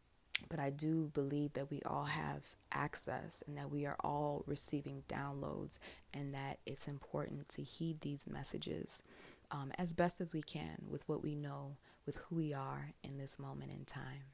but 0.48 0.58
I 0.58 0.70
do 0.70 1.10
believe 1.14 1.52
that 1.54 1.70
we 1.70 1.80
all 1.84 2.04
have 2.04 2.42
access 2.72 3.42
and 3.46 3.56
that 3.58 3.70
we 3.70 3.86
are 3.86 3.96
all 4.00 4.44
receiving 4.46 5.02
downloads 5.08 5.78
and 6.12 6.34
that 6.34 6.58
it's 6.66 6.88
important 6.88 7.48
to 7.50 7.62
heed 7.62 8.00
these 8.00 8.26
messages 8.26 9.02
um, 9.50 9.72
as 9.78 9.94
best 9.94 10.20
as 10.20 10.34
we 10.34 10.42
can 10.42 10.82
with 10.88 11.08
what 11.08 11.22
we 11.22 11.34
know, 11.34 11.76
with 12.06 12.16
who 12.16 12.36
we 12.36 12.52
are 12.52 12.92
in 13.02 13.18
this 13.18 13.38
moment 13.38 13.70
in 13.72 13.84
time. 13.84 14.24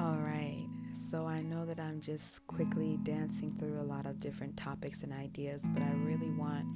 All 0.00 0.18
right, 0.18 0.66
so 0.94 1.26
I 1.26 1.42
know 1.42 1.64
that 1.66 1.78
I'm 1.78 2.00
just 2.00 2.46
quickly 2.46 2.98
dancing 3.02 3.54
through 3.58 3.80
a 3.80 3.82
lot 3.82 4.06
of 4.06 4.18
different 4.18 4.56
topics 4.56 5.02
and 5.02 5.12
ideas, 5.12 5.62
but 5.72 5.82
I 5.82 5.92
really 6.04 6.30
want 6.30 6.66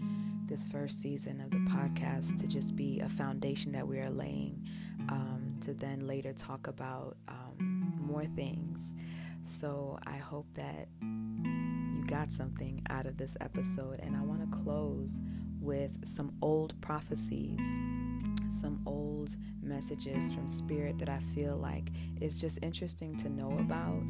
this 0.47 0.67
first 0.67 1.01
season 1.01 1.41
of 1.41 1.51
the 1.51 1.59
podcast 1.71 2.39
to 2.41 2.47
just 2.47 2.77
be 2.77 3.01
a 3.01 3.09
foundation 3.09 3.73
that 3.73 3.87
we 3.87 3.99
are 3.99 4.11
laying 4.11 4.67
um, 5.09 5.57
to 5.61 5.75
then 5.75 6.07
later 6.07 6.33
talk 6.33 6.67
about 6.67 7.17
um, 7.29 7.95
more 8.01 8.25
things. 8.25 8.95
So 9.43 9.99
I 10.07 10.17
hope 10.17 10.47
that 10.55 10.89
you 11.01 12.05
got 12.07 12.33
something 12.33 12.83
out 12.91 13.07
of 13.07 13.17
this 13.17 13.37
episode. 13.41 14.01
And 14.01 14.17
I 14.17 14.23
want 14.23 14.41
to 14.41 14.59
close 14.59 15.21
with 15.61 16.07
some 16.07 16.33
old 16.43 16.81
prophecies, 16.81 17.65
some 18.49 18.81
old 18.87 19.37
messages 19.63 20.33
from 20.33 20.47
Spirit 20.47 20.99
that 20.99 21.09
I 21.09 21.19
feel 21.35 21.57
like 21.57 21.91
is 22.21 22.41
just 22.41 22.59
interesting 22.63 23.17
to 23.17 23.29
know 23.29 23.53
about 23.59 24.03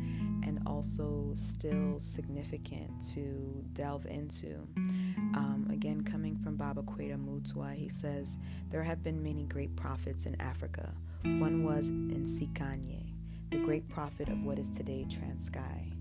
and 0.44 0.60
also 0.66 1.30
still 1.34 1.98
significant 1.98 2.90
to 3.14 3.64
delve 3.72 4.06
into. 4.06 4.66
Um, 5.34 5.66
again, 5.70 6.02
coming 6.02 6.36
from 6.36 6.56
Baba 6.56 6.82
Credo 6.82 7.16
Mutwa, 7.16 7.74
he 7.74 7.88
says, 7.88 8.38
There 8.70 8.82
have 8.82 9.02
been 9.02 9.22
many 9.22 9.44
great 9.44 9.74
prophets 9.76 10.26
in 10.26 10.40
Africa. 10.40 10.92
One 11.22 11.64
was 11.64 11.90
Nsikanye 11.90 13.16
the 13.50 13.58
great 13.58 13.88
prophet 13.88 14.28
of 14.28 14.42
what 14.42 14.58
is 14.58 14.68
today 14.68 15.06
Transkei, 15.08 15.92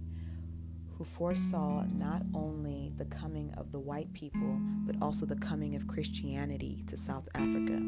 who 0.98 1.04
foresaw 1.04 1.86
not 1.94 2.24
only 2.34 2.92
the 2.98 3.06
coming 3.06 3.54
of 3.56 3.72
the 3.72 3.80
white 3.80 4.12
people, 4.14 4.60
but 4.86 4.96
also 5.02 5.26
the 5.26 5.36
coming 5.36 5.76
of 5.76 5.88
Christianity 5.88 6.84
to 6.88 6.98
South 6.98 7.28
Africa. 7.36 7.80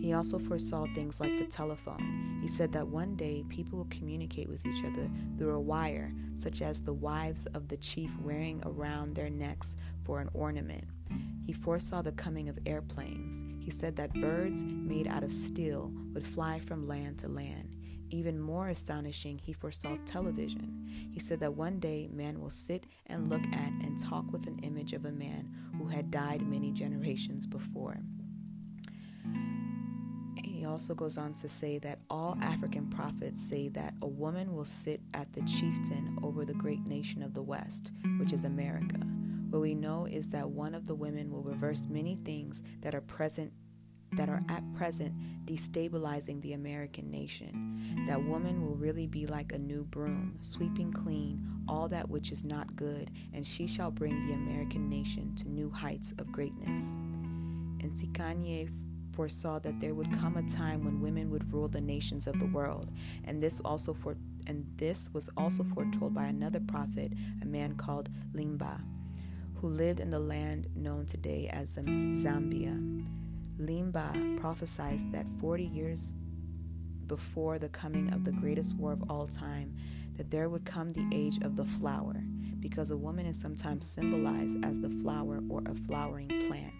He 0.00 0.12
also 0.14 0.38
foresaw 0.38 0.86
things 0.94 1.20
like 1.20 1.36
the 1.36 1.46
telephone. 1.46 2.38
He 2.40 2.48
said 2.48 2.72
that 2.72 2.86
one 2.86 3.16
day 3.16 3.44
people 3.48 3.78
will 3.78 3.88
communicate 3.90 4.48
with 4.48 4.64
each 4.66 4.84
other 4.84 5.10
through 5.36 5.54
a 5.54 5.60
wire, 5.60 6.12
such 6.36 6.62
as 6.62 6.80
the 6.80 6.92
wives 6.92 7.46
of 7.46 7.68
the 7.68 7.76
chief 7.78 8.16
wearing 8.20 8.62
around 8.64 9.14
their 9.14 9.30
necks 9.30 9.74
for 10.04 10.20
an 10.20 10.30
ornament. 10.34 10.84
He 11.44 11.52
foresaw 11.52 12.02
the 12.02 12.12
coming 12.12 12.48
of 12.48 12.58
airplanes. 12.66 13.44
He 13.60 13.70
said 13.70 13.96
that 13.96 14.12
birds 14.14 14.64
made 14.64 15.06
out 15.06 15.24
of 15.24 15.32
steel 15.32 15.92
would 16.14 16.26
fly 16.26 16.60
from 16.60 16.86
land 16.86 17.18
to 17.20 17.28
land. 17.28 17.76
Even 18.10 18.38
more 18.38 18.68
astonishing, 18.68 19.38
he 19.38 19.52
foresaw 19.52 19.96
television. 20.04 21.10
He 21.12 21.18
said 21.18 21.40
that 21.40 21.54
one 21.54 21.80
day 21.80 22.08
man 22.12 22.40
will 22.40 22.50
sit 22.50 22.86
and 23.06 23.30
look 23.30 23.42
at 23.42 23.70
and 23.70 23.98
talk 23.98 24.30
with 24.30 24.46
an 24.46 24.58
image 24.60 24.92
of 24.92 25.06
a 25.06 25.12
man 25.12 25.50
who 25.78 25.88
had 25.88 26.10
died 26.10 26.42
many 26.42 26.72
generations 26.72 27.46
before. 27.46 27.98
He 30.44 30.66
also 30.66 30.94
goes 30.94 31.18
on 31.18 31.32
to 31.34 31.48
say 31.48 31.78
that 31.78 32.00
all 32.08 32.36
African 32.40 32.88
prophets 32.88 33.42
say 33.42 33.68
that 33.70 33.94
a 34.02 34.06
woman 34.06 34.54
will 34.54 34.64
sit 34.64 35.00
at 35.14 35.32
the 35.32 35.42
chieftain 35.42 36.18
over 36.22 36.44
the 36.44 36.54
great 36.54 36.86
nation 36.86 37.22
of 37.22 37.34
the 37.34 37.42
West, 37.42 37.90
which 38.18 38.32
is 38.32 38.44
America. 38.44 39.00
What 39.52 39.60
we 39.60 39.74
know 39.74 40.06
is 40.06 40.28
that 40.28 40.48
one 40.48 40.74
of 40.74 40.86
the 40.86 40.94
women 40.94 41.30
will 41.30 41.42
reverse 41.42 41.86
many 41.86 42.16
things 42.24 42.62
that 42.80 42.94
are 42.94 43.02
present 43.02 43.52
that 44.12 44.30
are 44.30 44.42
at 44.48 44.62
present 44.74 45.12
destabilizing 45.44 46.40
the 46.40 46.54
American 46.54 47.10
nation. 47.10 48.04
That 48.06 48.24
woman 48.24 48.64
will 48.64 48.76
really 48.76 49.06
be 49.06 49.26
like 49.26 49.52
a 49.52 49.58
new 49.58 49.84
broom, 49.84 50.38
sweeping 50.40 50.90
clean 50.90 51.46
all 51.68 51.86
that 51.88 52.08
which 52.08 52.32
is 52.32 52.44
not 52.44 52.76
good, 52.76 53.10
and 53.34 53.46
she 53.46 53.66
shall 53.66 53.90
bring 53.90 54.26
the 54.26 54.32
American 54.32 54.88
nation 54.88 55.34
to 55.36 55.50
new 55.50 55.70
heights 55.70 56.14
of 56.16 56.32
greatness. 56.32 56.92
And 56.92 57.92
Sikanye 57.92 58.70
foresaw 59.14 59.58
that 59.58 59.80
there 59.80 59.94
would 59.94 60.10
come 60.18 60.38
a 60.38 60.48
time 60.48 60.82
when 60.82 61.02
women 61.02 61.28
would 61.28 61.52
rule 61.52 61.68
the 61.68 61.80
nations 61.82 62.26
of 62.26 62.38
the 62.38 62.46
world, 62.46 62.90
and 63.24 63.42
this 63.42 63.60
also 63.60 63.92
for 63.92 64.16
and 64.46 64.66
this 64.76 65.10
was 65.12 65.28
also 65.36 65.62
foretold 65.62 66.14
by 66.14 66.24
another 66.24 66.60
prophet, 66.60 67.12
a 67.42 67.46
man 67.46 67.76
called 67.76 68.08
Limba, 68.34 68.80
who 69.62 69.68
lived 69.68 70.00
in 70.00 70.10
the 70.10 70.18
land 70.18 70.66
known 70.74 71.06
today 71.06 71.48
as 71.52 71.76
Zambia. 71.76 73.06
Limba 73.60 74.36
prophesied 74.36 75.12
that 75.12 75.24
40 75.40 75.64
years 75.64 76.14
before 77.06 77.60
the 77.60 77.68
coming 77.68 78.12
of 78.12 78.24
the 78.24 78.32
greatest 78.32 78.74
war 78.74 78.92
of 78.92 79.08
all 79.08 79.28
time, 79.28 79.72
that 80.16 80.32
there 80.32 80.48
would 80.48 80.64
come 80.64 80.92
the 80.92 81.08
age 81.12 81.38
of 81.42 81.54
the 81.54 81.64
flower, 81.64 82.24
because 82.58 82.90
a 82.90 82.96
woman 82.96 83.24
is 83.24 83.40
sometimes 83.40 83.86
symbolized 83.86 84.64
as 84.64 84.80
the 84.80 84.90
flower 84.90 85.40
or 85.48 85.62
a 85.66 85.74
flowering 85.76 86.28
plant. 86.48 86.74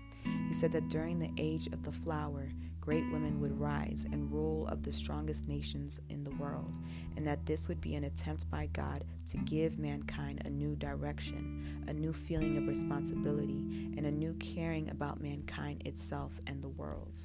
He 0.48 0.54
said 0.54 0.72
that 0.72 0.88
during 0.88 1.20
the 1.20 1.30
age 1.38 1.68
of 1.68 1.84
the 1.84 1.92
flower, 1.92 2.50
great 2.82 3.08
women 3.12 3.40
would 3.40 3.58
rise 3.60 4.04
and 4.10 4.30
rule 4.32 4.66
of 4.66 4.82
the 4.82 4.90
strongest 4.90 5.46
nations 5.46 6.00
in 6.10 6.24
the 6.24 6.32
world, 6.32 6.74
and 7.16 7.24
that 7.24 7.46
this 7.46 7.68
would 7.68 7.80
be 7.80 7.94
an 7.94 8.02
attempt 8.02 8.50
by 8.50 8.68
God 8.72 9.04
to 9.28 9.36
give 9.38 9.78
mankind 9.78 10.42
a 10.44 10.50
new 10.50 10.74
direction, 10.74 11.84
a 11.86 11.92
new 11.92 12.12
feeling 12.12 12.58
of 12.58 12.66
responsibility, 12.66 13.92
and 13.96 14.04
a 14.04 14.10
new 14.10 14.34
caring 14.34 14.90
about 14.90 15.22
mankind 15.22 15.86
itself 15.86 16.32
and 16.48 16.60
the 16.60 16.70
world. 16.70 17.16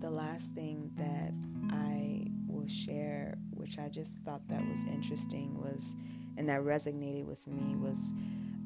The 0.00 0.10
last 0.10 0.52
thing 0.52 0.90
that 0.96 1.32
I 1.74 2.26
will 2.46 2.68
share, 2.68 3.38
which 3.50 3.78
I 3.78 3.88
just 3.88 4.18
thought 4.24 4.46
that 4.48 4.62
was 4.68 4.84
interesting, 4.84 5.58
was 5.58 5.96
and 6.36 6.46
that 6.50 6.60
resonated 6.60 7.24
with 7.24 7.46
me 7.46 7.76
was 7.76 8.14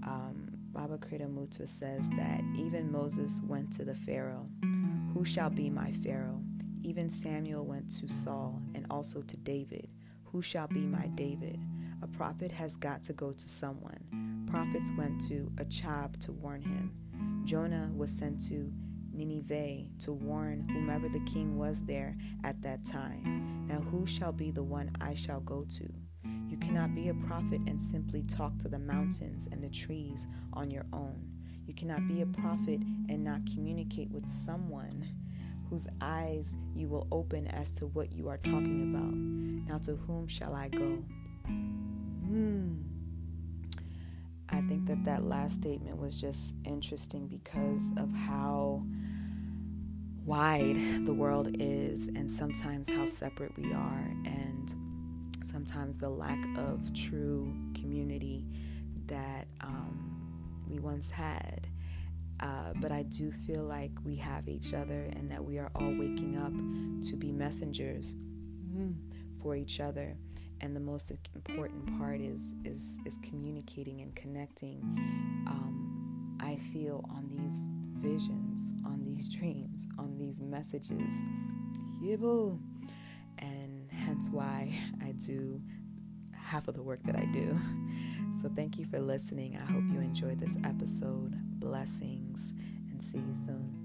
um, 0.03 0.54
Baba 0.75 0.99
Mutwa 0.99 1.69
says 1.69 2.11
that 2.17 2.43
even 2.57 2.91
Moses 2.91 3.41
went 3.47 3.73
to 3.75 3.85
the 3.85 3.95
Pharaoh. 3.95 4.49
Who 5.15 5.25
shall 5.25 5.49
be 5.49 5.71
my 5.71 5.93
Pharaoh? 5.93 6.43
Even 6.83 7.09
Samuel 7.09 7.65
went 7.65 7.89
to 8.01 8.09
Saul 8.09 8.61
and 8.75 8.85
also 8.91 9.23
to 9.23 9.37
David. 9.37 9.93
Who 10.25 10.43
shall 10.43 10.67
be 10.67 10.81
my 10.81 11.07
David? 11.15 11.61
A 12.03 12.09
prophet 12.09 12.51
has 12.51 12.75
got 12.75 13.05
to 13.05 13.13
go 13.13 13.33
to 13.33 13.49
someone. 13.49 14.47
Prophets 14.51 14.91
went 14.99 15.21
to 15.29 15.51
Achab 15.55 16.19
to 16.25 16.33
warn 16.33 16.61
him. 16.61 16.93
Jonah 17.45 17.91
was 17.95 18.11
sent 18.11 18.45
to 18.49 18.73
Nineveh 19.13 19.85
to 20.01 20.13
warn 20.13 20.69
whomever 20.69 21.09
the 21.09 21.21
king 21.21 21.57
was 21.57 21.85
there 21.85 22.17
at 22.43 22.61
that 22.63 22.85
time. 22.85 23.65
Now, 23.69 23.79
who 23.81 24.07
shall 24.07 24.33
be 24.33 24.51
the 24.51 24.65
one 24.65 24.91
I 25.01 25.15
shall 25.15 25.41
go 25.41 25.63
to? 25.77 25.89
You 26.55 26.61
cannot 26.61 26.95
be 26.95 27.09
a 27.09 27.15
prophet 27.15 27.63
and 27.67 27.81
simply 27.81 28.23
talk 28.23 28.57
to 28.59 28.69
the 28.69 28.79
mountains 28.79 29.49
and 29.51 29.61
the 29.61 29.69
trees 29.69 30.29
on 30.53 30.71
your 30.71 30.87
own. 30.93 31.21
You 31.67 31.75
cannot 31.75 32.07
be 32.07 32.21
a 32.21 32.27
prophet 32.27 32.81
and 33.09 33.25
not 33.25 33.41
communicate 33.53 34.09
with 34.13 34.29
someone 34.29 35.05
whose 35.69 35.89
eyes 36.01 36.57
you 36.73 36.87
will 36.87 37.09
open 37.11 37.49
as 37.49 37.73
to 37.73 37.87
what 37.87 38.13
you 38.13 38.29
are 38.29 38.37
talking 38.37 38.95
about. 38.95 39.17
Now, 39.69 39.79
to 39.79 39.97
whom 39.97 40.29
shall 40.29 40.55
I 40.55 40.69
go? 40.69 41.03
Hmm. 41.49 42.75
I 44.49 44.61
think 44.61 44.87
that 44.87 45.05
that 45.07 45.25
last 45.25 45.55
statement 45.55 45.99
was 45.99 46.21
just 46.21 46.55
interesting 46.65 47.27
because 47.27 47.93
of 47.97 48.15
how 48.15 48.85
wide 50.25 51.05
the 51.05 51.15
world 51.15 51.57
is 51.59 52.07
and 52.07 52.31
sometimes 52.31 52.89
how 52.89 53.09
separate 53.09 53.57
we 53.57 53.73
are. 53.73 54.09
And 54.25 54.84
sometimes 55.45 55.99
the 55.99 56.09
lack 56.09 56.39
of 56.57 56.93
true 56.95 57.55
community 57.75 58.47
that 59.07 59.47
um, 59.61 60.65
we 60.69 60.79
once 60.79 61.11
had. 61.11 61.69
Uh, 62.41 62.73
but 62.81 62.91
I 62.91 63.05
do 63.05 63.31
feel 63.31 63.63
like 63.63 63.93
we 64.05 64.17
have 64.17 64.49
each 64.49 64.75
other 64.75 65.09
and 65.15 65.31
that 65.31 65.43
we 65.43 65.59
are 65.59 65.71
all 65.75 65.95
waking 65.97 66.37
up 66.37 66.53
to 67.09 67.17
be 67.17 67.31
messengers 67.31 68.17
for 69.41 69.55
each 69.57 69.81
other. 69.81 70.17
And 70.61 70.75
the 70.75 70.81
most 70.81 71.13
important 71.35 71.99
part 71.99 72.21
is 72.21 72.55
is 72.65 72.99
is 73.05 73.19
communicating 73.23 74.01
and 74.01 74.15
connecting. 74.15 74.81
Um, 75.47 76.39
I 76.41 76.57
feel 76.57 77.05
on 77.11 77.29
these 77.29 77.69
visions, 78.03 78.73
on 78.85 79.05
these 79.05 79.29
dreams, 79.37 79.89
on 79.99 80.17
these 80.17 80.41
messages. 80.41 81.15
Yebo. 82.03 82.59
Hence 83.95 84.31
why 84.31 84.79
I 85.03 85.13
do 85.13 85.61
half 86.33 86.69
of 86.69 86.75
the 86.75 86.83
work 86.83 87.03
that 87.05 87.17
I 87.17 87.25
do. 87.27 87.59
So 88.41 88.49
thank 88.55 88.79
you 88.79 88.85
for 88.87 88.99
listening. 88.99 89.57
I 89.57 89.65
hope 89.65 89.85
you 89.91 90.01
enjoyed 90.01 90.41
this 90.41 90.57
episode. 90.65 91.37
Blessings 91.61 92.55
and 92.91 93.03
see 93.03 93.19
you 93.19 93.35
soon. 93.35 93.84